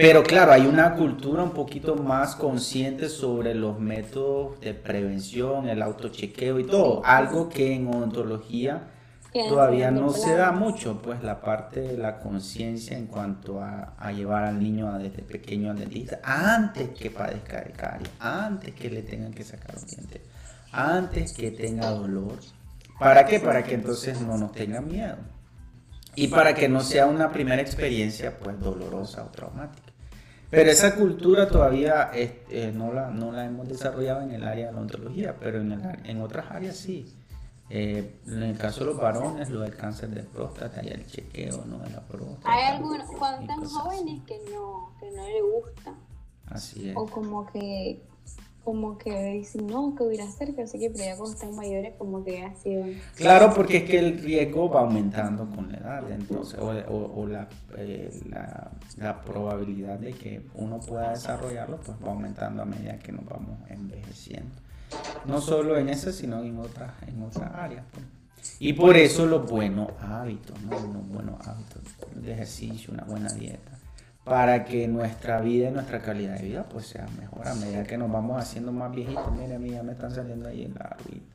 Pero 0.00 0.22
claro, 0.22 0.52
hay 0.52 0.66
una 0.66 0.94
cultura 0.94 1.42
un 1.42 1.50
poquito 1.50 1.94
más 1.94 2.34
consciente 2.34 3.10
sobre 3.10 3.54
los 3.54 3.78
métodos 3.78 4.58
de 4.60 4.72
prevención, 4.72 5.68
el 5.68 5.82
autochequeo 5.82 6.58
y 6.58 6.64
todo, 6.64 7.02
algo 7.04 7.50
que 7.50 7.74
en 7.74 7.86
odontología 7.86 8.88
todavía 9.30 9.90
no 9.90 10.10
se 10.10 10.34
da 10.34 10.52
mucho, 10.52 11.02
pues 11.02 11.22
la 11.22 11.42
parte 11.42 11.80
de 11.80 11.98
la 11.98 12.18
conciencia 12.18 12.96
en 12.96 13.08
cuanto 13.08 13.60
a, 13.60 14.10
llevar 14.12 14.44
al 14.44 14.58
niño 14.58 14.90
desde 14.98 15.22
pequeño 15.22 15.70
al 15.70 15.78
dentista, 15.78 16.18
antes 16.24 16.88
que 16.98 17.10
padezca 17.10 17.60
de 17.60 17.72
caries, 17.72 18.10
antes 18.20 18.74
que 18.74 18.88
le 18.88 19.02
tengan 19.02 19.34
que 19.34 19.44
sacar 19.44 19.76
un 19.76 19.86
diente, 19.86 20.22
antes 20.72 21.34
que 21.34 21.50
tenga 21.50 21.90
dolor. 21.90 22.38
¿Para 22.98 23.26
qué? 23.26 23.38
Para 23.38 23.62
que 23.64 23.74
entonces 23.74 24.22
no 24.22 24.38
nos 24.38 24.52
tengan 24.52 24.88
miedo. 24.88 25.18
Y 26.16 26.28
para 26.28 26.54
que 26.54 26.68
no 26.68 26.80
sea 26.80 27.06
una 27.06 27.30
primera 27.30 27.60
experiencia 27.60 28.38
pues 28.38 28.58
dolorosa 28.58 29.24
o 29.24 29.28
traumática. 29.28 29.89
Pero 30.50 30.70
esa 30.70 30.96
cultura 30.96 31.48
todavía 31.48 32.10
eh, 32.12 32.72
no, 32.74 32.92
la, 32.92 33.10
no 33.10 33.30
la 33.30 33.44
hemos 33.44 33.68
desarrollado 33.68 34.22
en 34.22 34.32
el 34.32 34.44
área 34.44 34.66
de 34.66 34.72
la 34.72 34.80
ontología, 34.80 35.36
pero 35.38 35.60
en, 35.60 35.80
en 36.04 36.20
otras 36.20 36.50
áreas 36.50 36.76
sí. 36.76 37.06
Eh, 37.72 38.16
en 38.26 38.42
el 38.42 38.58
caso 38.58 38.80
de 38.80 38.86
los 38.86 38.96
varones, 38.96 39.48
lo 39.48 39.60
del 39.60 39.76
cáncer 39.76 40.08
de 40.10 40.24
próstata, 40.24 40.80
hay 40.80 40.88
el 40.88 41.06
chequeo 41.06 41.64
¿no? 41.66 41.78
de 41.78 41.90
la 41.90 42.00
próstata. 42.00 42.52
Hay 42.52 42.74
algunos, 42.74 43.08
cuando 43.16 43.42
están 43.42 43.64
jóvenes, 43.64 44.22
que 44.26 44.40
no, 44.52 44.92
que 44.98 45.08
no 45.12 45.24
le 45.24 45.40
gusta. 45.40 45.94
Así 46.46 46.90
es. 46.90 46.96
O 46.96 47.06
como 47.06 47.46
que 47.52 48.02
como 48.64 48.98
que 48.98 49.32
dicen, 49.32 49.66
no, 49.66 49.94
que 49.94 50.04
hubiera 50.04 50.26
cerca, 50.30 50.62
así 50.62 50.78
que 50.78 50.90
pero 50.90 51.04
ya 51.04 51.16
cuando 51.16 51.34
están 51.34 51.56
mayores 51.56 51.94
como 51.96 52.22
que 52.22 52.42
ha 52.42 52.54
sido... 52.54 52.84
Claro, 53.16 53.52
porque 53.54 53.78
es 53.78 53.84
que 53.84 53.98
el 53.98 54.18
riesgo 54.18 54.68
va 54.68 54.80
aumentando 54.80 55.48
con 55.48 55.72
la 55.72 55.78
edad, 55.78 56.10
entonces, 56.10 56.58
o, 56.58 56.68
o, 56.68 57.28
eh, 57.76 58.20
la, 58.28 58.70
la, 58.96 59.20
probabilidad 59.22 59.98
de 59.98 60.12
que 60.12 60.46
uno 60.54 60.78
pueda 60.80 61.10
desarrollarlo, 61.10 61.80
pues 61.80 61.96
va 62.04 62.10
aumentando 62.10 62.62
a 62.62 62.66
medida 62.66 62.98
que 62.98 63.12
nos 63.12 63.24
vamos 63.24 63.58
envejeciendo. 63.68 64.50
No 65.24 65.40
solo 65.40 65.78
en 65.78 65.88
esa, 65.88 66.12
sino 66.12 66.42
en 66.42 66.58
otras, 66.58 66.92
en 67.06 67.22
otras 67.22 67.50
áreas. 67.54 67.84
Pues. 67.92 68.04
Y 68.58 68.72
por 68.72 68.96
eso 68.96 69.26
los 69.26 69.48
buenos 69.48 69.88
hábitos, 70.00 70.60
¿no? 70.62 70.76
Unos 70.76 71.08
buenos 71.08 71.46
hábitos 71.46 71.82
de 72.14 72.32
ejercicio, 72.32 72.92
una 72.92 73.04
buena 73.04 73.32
dieta 73.32 73.79
para 74.30 74.64
que 74.64 74.86
nuestra 74.86 75.40
vida 75.40 75.70
y 75.70 75.72
nuestra 75.72 76.00
calidad 76.00 76.38
de 76.38 76.44
vida 76.44 76.62
pues 76.68 76.86
sea 76.86 77.04
mejor 77.18 77.48
a 77.48 77.54
medida 77.56 77.82
que 77.82 77.98
nos 77.98 78.12
vamos 78.12 78.40
haciendo 78.40 78.70
más 78.70 78.94
viejitos. 78.94 79.32
Mire, 79.32 79.56
a 79.56 79.58
mí 79.58 79.70
ya 79.70 79.82
me 79.82 79.90
están 79.90 80.14
saliendo 80.14 80.48
ahí 80.48 80.66
en 80.66 80.74
la 80.74 80.82
arruita. 80.82 81.34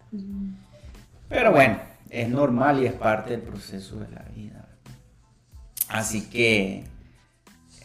Pero 1.27 1.51
bueno, 1.51 1.77
es 2.09 2.29
normal 2.29 2.81
y 2.81 2.85
es 2.85 2.93
parte 2.93 3.31
del 3.31 3.41
proceso 3.41 3.99
de 3.99 4.09
la 4.11 4.21
vida. 4.33 4.65
Así 5.89 6.29
que 6.29 6.85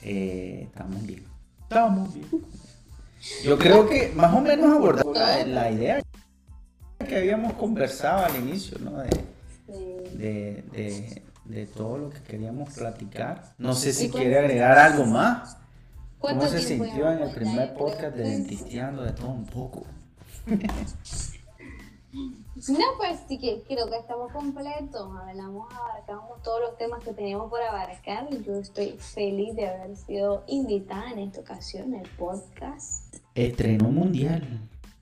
eh, 0.02 0.68
estamos 0.68 1.04
bien. 1.04 1.24
Estamos 1.62 2.14
bien. 2.14 2.28
Yo 3.42 3.58
creo 3.58 3.88
que 3.88 4.12
más 4.14 4.32
o 4.32 4.40
menos 4.40 4.76
abordamos 4.76 5.18
la, 5.18 5.72
idea 5.72 6.00
que 7.00 7.16
habíamos 7.16 7.54
conversado 7.54 8.26
al 8.26 8.36
inicio, 8.36 8.78
¿no? 8.78 8.98
de, 10.12 10.62
de 10.70 11.22
todo 11.74 11.98
lo 11.98 12.10
que 12.10 12.20
queríamos 12.22 12.72
platicar. 12.74 13.52
No 13.58 13.74
sé 13.74 13.92
si 13.92 14.10
quiere 14.10 14.38
agregar 14.38 14.78
algo 14.78 15.04
más. 15.04 15.56
¿Cómo 16.18 16.46
se 16.46 16.60
sintió 16.60 17.10
en 17.10 17.22
el 17.22 17.30
primer 17.30 17.74
podcast 17.74 18.14
de 18.16 18.24
Dentisteando 18.24 19.02
de 19.02 19.12
todo 19.12 19.30
un 19.30 19.46
poco? 19.46 19.84
No, 22.12 22.84
pues 22.98 23.20
sí 23.28 23.38
que 23.38 23.62
creo 23.66 23.88
que 23.88 23.96
estamos 23.96 24.32
completos. 24.32 25.08
Hablamos, 25.16 25.72
abarcamos 25.72 26.42
todos 26.42 26.60
los 26.60 26.76
temas 26.76 27.02
que 27.04 27.12
teníamos 27.12 27.48
por 27.48 27.62
abarcar. 27.62 28.26
Y 28.30 28.42
yo 28.42 28.56
estoy 28.56 28.96
feliz 28.98 29.54
de 29.54 29.68
haber 29.68 29.96
sido 29.96 30.42
invitada 30.48 31.10
en 31.12 31.20
esta 31.20 31.40
ocasión 31.40 31.94
el 31.94 32.08
podcast. 32.10 33.14
Estreno 33.34 33.90
mundial. 33.90 34.42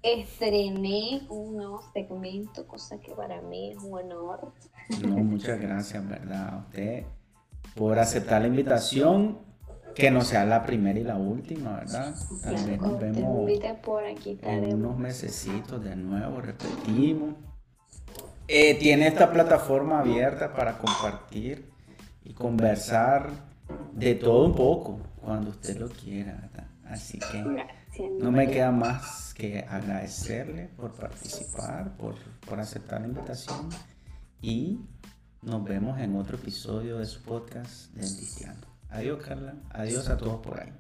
Estrené 0.03 1.27
un 1.29 1.57
nuevo 1.57 1.83
segmento, 1.93 2.67
cosa 2.67 2.99
que 3.01 3.13
para 3.13 3.41
mí 3.43 3.73
es 3.73 3.79
un 3.79 3.95
honor. 3.95 4.53
No, 5.03 5.17
muchas 5.17 5.61
gracias, 5.61 6.07
¿verdad? 6.09 6.55
A 6.55 6.59
usted 6.59 7.05
por 7.75 7.99
aceptar 7.99 8.43
la 8.43 8.49
invitación. 8.49 9.47
Que 9.95 10.13
no 10.13 10.21
sea 10.21 10.45
la 10.45 10.65
primera 10.65 10.97
y 10.97 11.03
la 11.03 11.17
última, 11.17 11.79
¿verdad? 11.79 12.15
Tal 12.45 12.55
vez 12.55 12.81
nos 12.81 13.01
vemos 13.01 13.51
por 13.83 14.05
aquí, 14.05 14.39
en 14.43 14.75
unos 14.75 14.97
mesecitos 14.97 15.83
de 15.83 15.97
nuevo, 15.97 16.41
repetimos. 16.41 17.35
Eh, 18.47 18.77
tiene 18.77 19.09
esta 19.09 19.33
plataforma 19.33 19.99
abierta 19.99 20.55
para 20.55 20.79
compartir 20.79 21.69
y 22.23 22.33
conversar 22.33 23.31
de 23.93 24.15
todo 24.15 24.47
un 24.47 24.55
poco 24.55 25.01
cuando 25.21 25.51
usted 25.51 25.77
lo 25.79 25.89
quiera, 25.89 26.35
¿verdad? 26.43 26.69
Así 26.85 27.19
que 27.19 27.67
no 28.21 28.31
me 28.31 28.49
queda 28.49 28.71
más 28.71 29.28
que 29.39 29.61
agradecerle 29.61 30.69
por 30.77 30.93
participar, 30.93 31.97
por, 31.97 32.17
por 32.45 32.59
aceptar 32.59 33.01
la 33.01 33.07
invitación 33.07 33.69
y 34.43 34.81
nos 35.43 35.63
vemos 35.65 36.01
en 36.01 36.17
otro 36.17 36.37
episodio 36.37 36.99
de 36.99 37.07
su 37.07 37.23
podcast 37.23 37.93
Dentisteando. 37.95 38.67
Adiós 38.91 39.25
Carla, 39.25 39.55
adiós 39.71 40.09
a 40.09 40.17
todos 40.17 40.45
por 40.45 40.61
ahí. 40.61 40.73